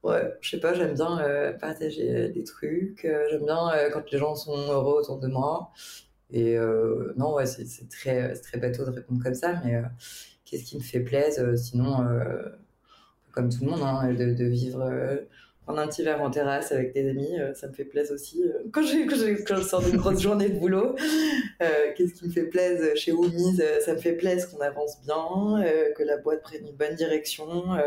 ouais, 0.05 0.37
je 0.39 0.51
sais 0.51 0.59
pas, 0.59 0.73
j'aime 0.73 0.93
bien 0.93 1.19
euh, 1.19 1.51
partager 1.53 2.29
des 2.29 2.43
trucs, 2.43 3.05
euh, 3.05 3.25
j'aime 3.31 3.45
bien 3.45 3.71
euh, 3.73 3.89
quand 3.91 4.09
les 4.11 4.17
gens 4.17 4.35
sont 4.35 4.55
heureux 4.55 5.01
autour 5.01 5.19
de 5.19 5.27
moi. 5.27 5.71
Et 6.31 6.57
non, 7.17 7.35
ouais, 7.35 7.45
c'est 7.45 7.87
très, 7.87 8.33
très 8.33 8.57
bateau 8.57 8.83
de 8.83 8.89
répondre 8.89 9.23
comme 9.23 9.35
ça, 9.35 9.61
mais 9.63 9.81
qu'est-ce 10.43 10.63
qui 10.63 10.75
me 10.75 10.81
fait 10.81 10.99
plaisir 10.99 11.57
Sinon, 11.57 12.03
comme 13.31 13.49
tout 13.49 13.63
le 13.63 13.71
monde, 13.71 13.81
hein, 13.83 14.11
de, 14.11 14.33
de, 14.33 14.45
vivre, 14.45 14.91
prendre 15.63 15.79
un 15.79 15.87
petit 15.87 16.03
verre 16.03 16.21
en 16.21 16.31
terrasse 16.31 16.71
avec 16.71 16.93
des 16.93 17.07
amis, 17.09 17.37
ça 17.53 17.67
me 17.67 17.73
fait 17.73 17.85
plaisir 17.85 18.15
aussi. 18.15 18.43
Quand, 18.73 18.81
quand, 18.81 19.15
quand, 19.47 19.55
je 19.55 19.61
sors 19.61 19.83
d'une 19.83 19.97
grosse 19.97 20.19
journée 20.23 20.49
de 20.49 20.59
boulot, 20.59 20.95
qu'est-ce 21.95 22.15
qui 22.15 22.25
me 22.25 22.31
fait 22.31 22.47
plaisir 22.47 22.97
chez 22.97 23.11
Omise 23.13 23.63
Ça 23.85 23.93
me 23.93 23.99
fait 23.99 24.13
plaisir 24.13 24.49
qu'on 24.49 24.61
avance 24.61 24.99
bien, 25.05 25.63
que 25.95 26.03
la 26.03 26.17
boîte 26.17 26.41
prenne 26.41 26.65
une 26.65 26.75
bonne 26.75 26.95
direction 26.95 27.77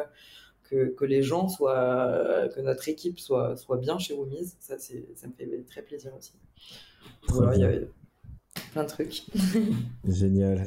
que, 0.69 1.05
les 1.05 1.23
gens 1.23 1.49
soient, 1.49 2.49
que 2.55 2.61
notre 2.61 2.89
équipe 2.89 3.19
soit, 3.19 3.57
soit 3.57 3.79
bien 3.79 3.99
chez 3.99 4.15
Womise, 4.15 4.57
ça, 4.61 4.79
ça 4.79 5.27
me 5.27 5.33
fait 5.33 5.65
très 5.69 5.83
plaisir 5.83 6.13
aussi. 6.17 6.33
Voilà, 7.29 7.55
il 7.55 7.61
y 7.61 7.65
avait 7.65 7.89
plein 8.79 8.85
de 8.85 8.89
trucs. 8.89 9.23
Génial. 10.09 10.67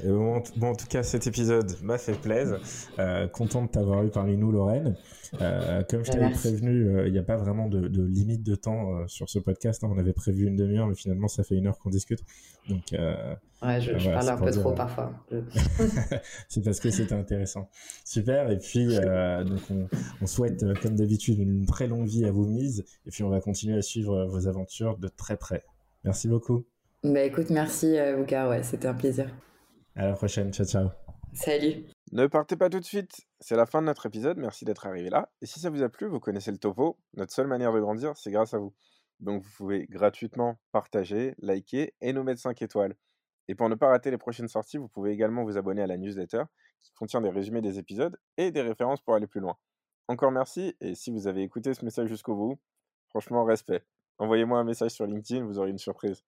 bon, 0.57 0.69
en 0.69 0.75
tout 0.75 0.87
cas, 0.87 1.03
cet 1.03 1.27
épisode 1.27 1.75
m'a 1.81 1.97
fait 1.97 2.13
plaisir. 2.13 2.59
Euh, 2.99 3.27
content 3.27 3.63
de 3.63 3.69
t'avoir 3.69 4.03
eu 4.03 4.09
parmi 4.09 4.37
nous, 4.37 4.51
Lorraine. 4.51 4.95
Euh, 5.39 5.83
comme 5.89 6.03
je 6.03 6.11
t'avais 6.11 6.31
prévenu, 6.31 6.89
euh, 6.89 7.07
il 7.07 7.13
n'y 7.13 7.19
a 7.19 7.23
pas 7.23 7.37
vraiment 7.37 7.67
de, 7.67 7.87
limite 8.03 8.43
de 8.43 8.55
temps 8.55 9.07
sur 9.07 9.29
ce 9.29 9.39
podcast. 9.39 9.83
Hein. 9.83 9.89
On 9.93 9.97
avait 9.97 10.13
prévu 10.13 10.47
une 10.47 10.55
demi-heure, 10.55 10.87
mais 10.87 10.95
finalement, 10.95 11.27
ça 11.27 11.43
fait 11.43 11.55
une 11.55 11.67
heure 11.67 11.79
qu'on 11.79 11.89
discute. 11.89 12.19
Donc, 12.69 12.93
Ouais, 13.61 13.79
je, 13.79 14.09
parle 14.09 14.29
un 14.29 14.37
peu 14.37 14.51
trop 14.51 14.73
parfois. 14.73 15.13
c'est 16.49 16.63
parce 16.63 16.79
que 16.79 16.89
c'était 16.89 17.13
intéressant. 17.13 17.69
Super. 18.03 18.49
Et 18.49 18.57
puis, 18.57 18.97
euh, 18.97 19.43
donc 19.43 19.59
on, 20.19 20.25
souhaite, 20.25 20.63
euh, 20.63 20.73
comme 20.81 20.95
d'habitude, 20.95 21.37
une 21.37 21.67
très 21.67 21.87
longue 21.87 22.07
vie 22.07 22.25
à 22.25 22.31
vous 22.31 22.47
mise. 22.47 22.83
Et 23.05 23.11
puis, 23.11 23.23
on 23.23 23.29
va 23.29 23.39
continuer 23.39 23.77
à 23.77 23.83
suivre 23.83 24.15
euh, 24.15 24.25
vos 24.25 24.47
aventures 24.47 24.97
de 24.97 25.07
très 25.07 25.37
près. 25.37 25.63
Merci 26.03 26.27
beaucoup. 26.27 26.65
Bah 27.03 27.23
écoute, 27.23 27.49
merci 27.49 27.97
Bouka. 28.15 28.47
Ouais, 28.49 28.63
c'était 28.63 28.87
un 28.87 28.93
plaisir. 28.93 29.29
À 29.95 30.07
la 30.07 30.13
prochaine. 30.13 30.53
Ciao, 30.53 30.65
ciao. 30.65 30.89
Salut. 31.33 31.85
Ne 32.11 32.27
partez 32.27 32.55
pas 32.55 32.69
tout 32.69 32.79
de 32.79 32.85
suite. 32.85 33.21
C'est 33.39 33.55
la 33.55 33.65
fin 33.65 33.81
de 33.81 33.87
notre 33.87 34.05
épisode. 34.05 34.37
Merci 34.37 34.65
d'être 34.65 34.85
arrivé 34.85 35.09
là. 35.09 35.31
Et 35.41 35.45
si 35.45 35.59
ça 35.59 35.69
vous 35.69 35.81
a 35.81 35.89
plu, 35.89 36.07
vous 36.07 36.19
connaissez 36.19 36.51
le 36.51 36.57
topo. 36.57 36.99
Notre 37.13 37.31
seule 37.33 37.47
manière 37.47 37.73
de 37.73 37.79
grandir, 37.79 38.15
c'est 38.17 38.31
grâce 38.31 38.53
à 38.53 38.59
vous. 38.59 38.73
Donc, 39.19 39.43
vous 39.43 39.49
pouvez 39.55 39.85
gratuitement 39.87 40.59
partager, 40.71 41.35
liker 41.39 41.93
et 42.01 42.11
nous 42.13 42.23
mettre 42.23 42.41
5 42.41 42.61
étoiles. 42.61 42.95
Et 43.47 43.55
pour 43.55 43.69
ne 43.69 43.75
pas 43.75 43.87
rater 43.87 44.11
les 44.11 44.17
prochaines 44.17 44.47
sorties, 44.47 44.77
vous 44.77 44.87
pouvez 44.87 45.11
également 45.11 45.43
vous 45.43 45.57
abonner 45.57 45.81
à 45.81 45.87
la 45.87 45.97
newsletter 45.97 46.43
qui 46.81 46.91
contient 46.93 47.21
des 47.21 47.29
résumés 47.29 47.61
des 47.61 47.79
épisodes 47.79 48.17
et 48.37 48.51
des 48.51 48.61
références 48.61 49.01
pour 49.01 49.15
aller 49.15 49.27
plus 49.27 49.39
loin. 49.39 49.57
Encore 50.07 50.31
merci 50.31 50.75
et 50.81 50.95
si 50.95 51.11
vous 51.11 51.27
avez 51.27 51.43
écouté 51.43 51.73
ce 51.73 51.85
message 51.85 52.09
jusqu'au 52.09 52.35
bout, 52.35 52.59
franchement 53.09 53.43
respect. 53.43 53.83
Envoyez-moi 54.17 54.59
un 54.59 54.63
message 54.63 54.91
sur 54.91 55.05
LinkedIn, 55.05 55.45
vous 55.45 55.59
aurez 55.59 55.69
une 55.69 55.77
surprise. 55.77 56.23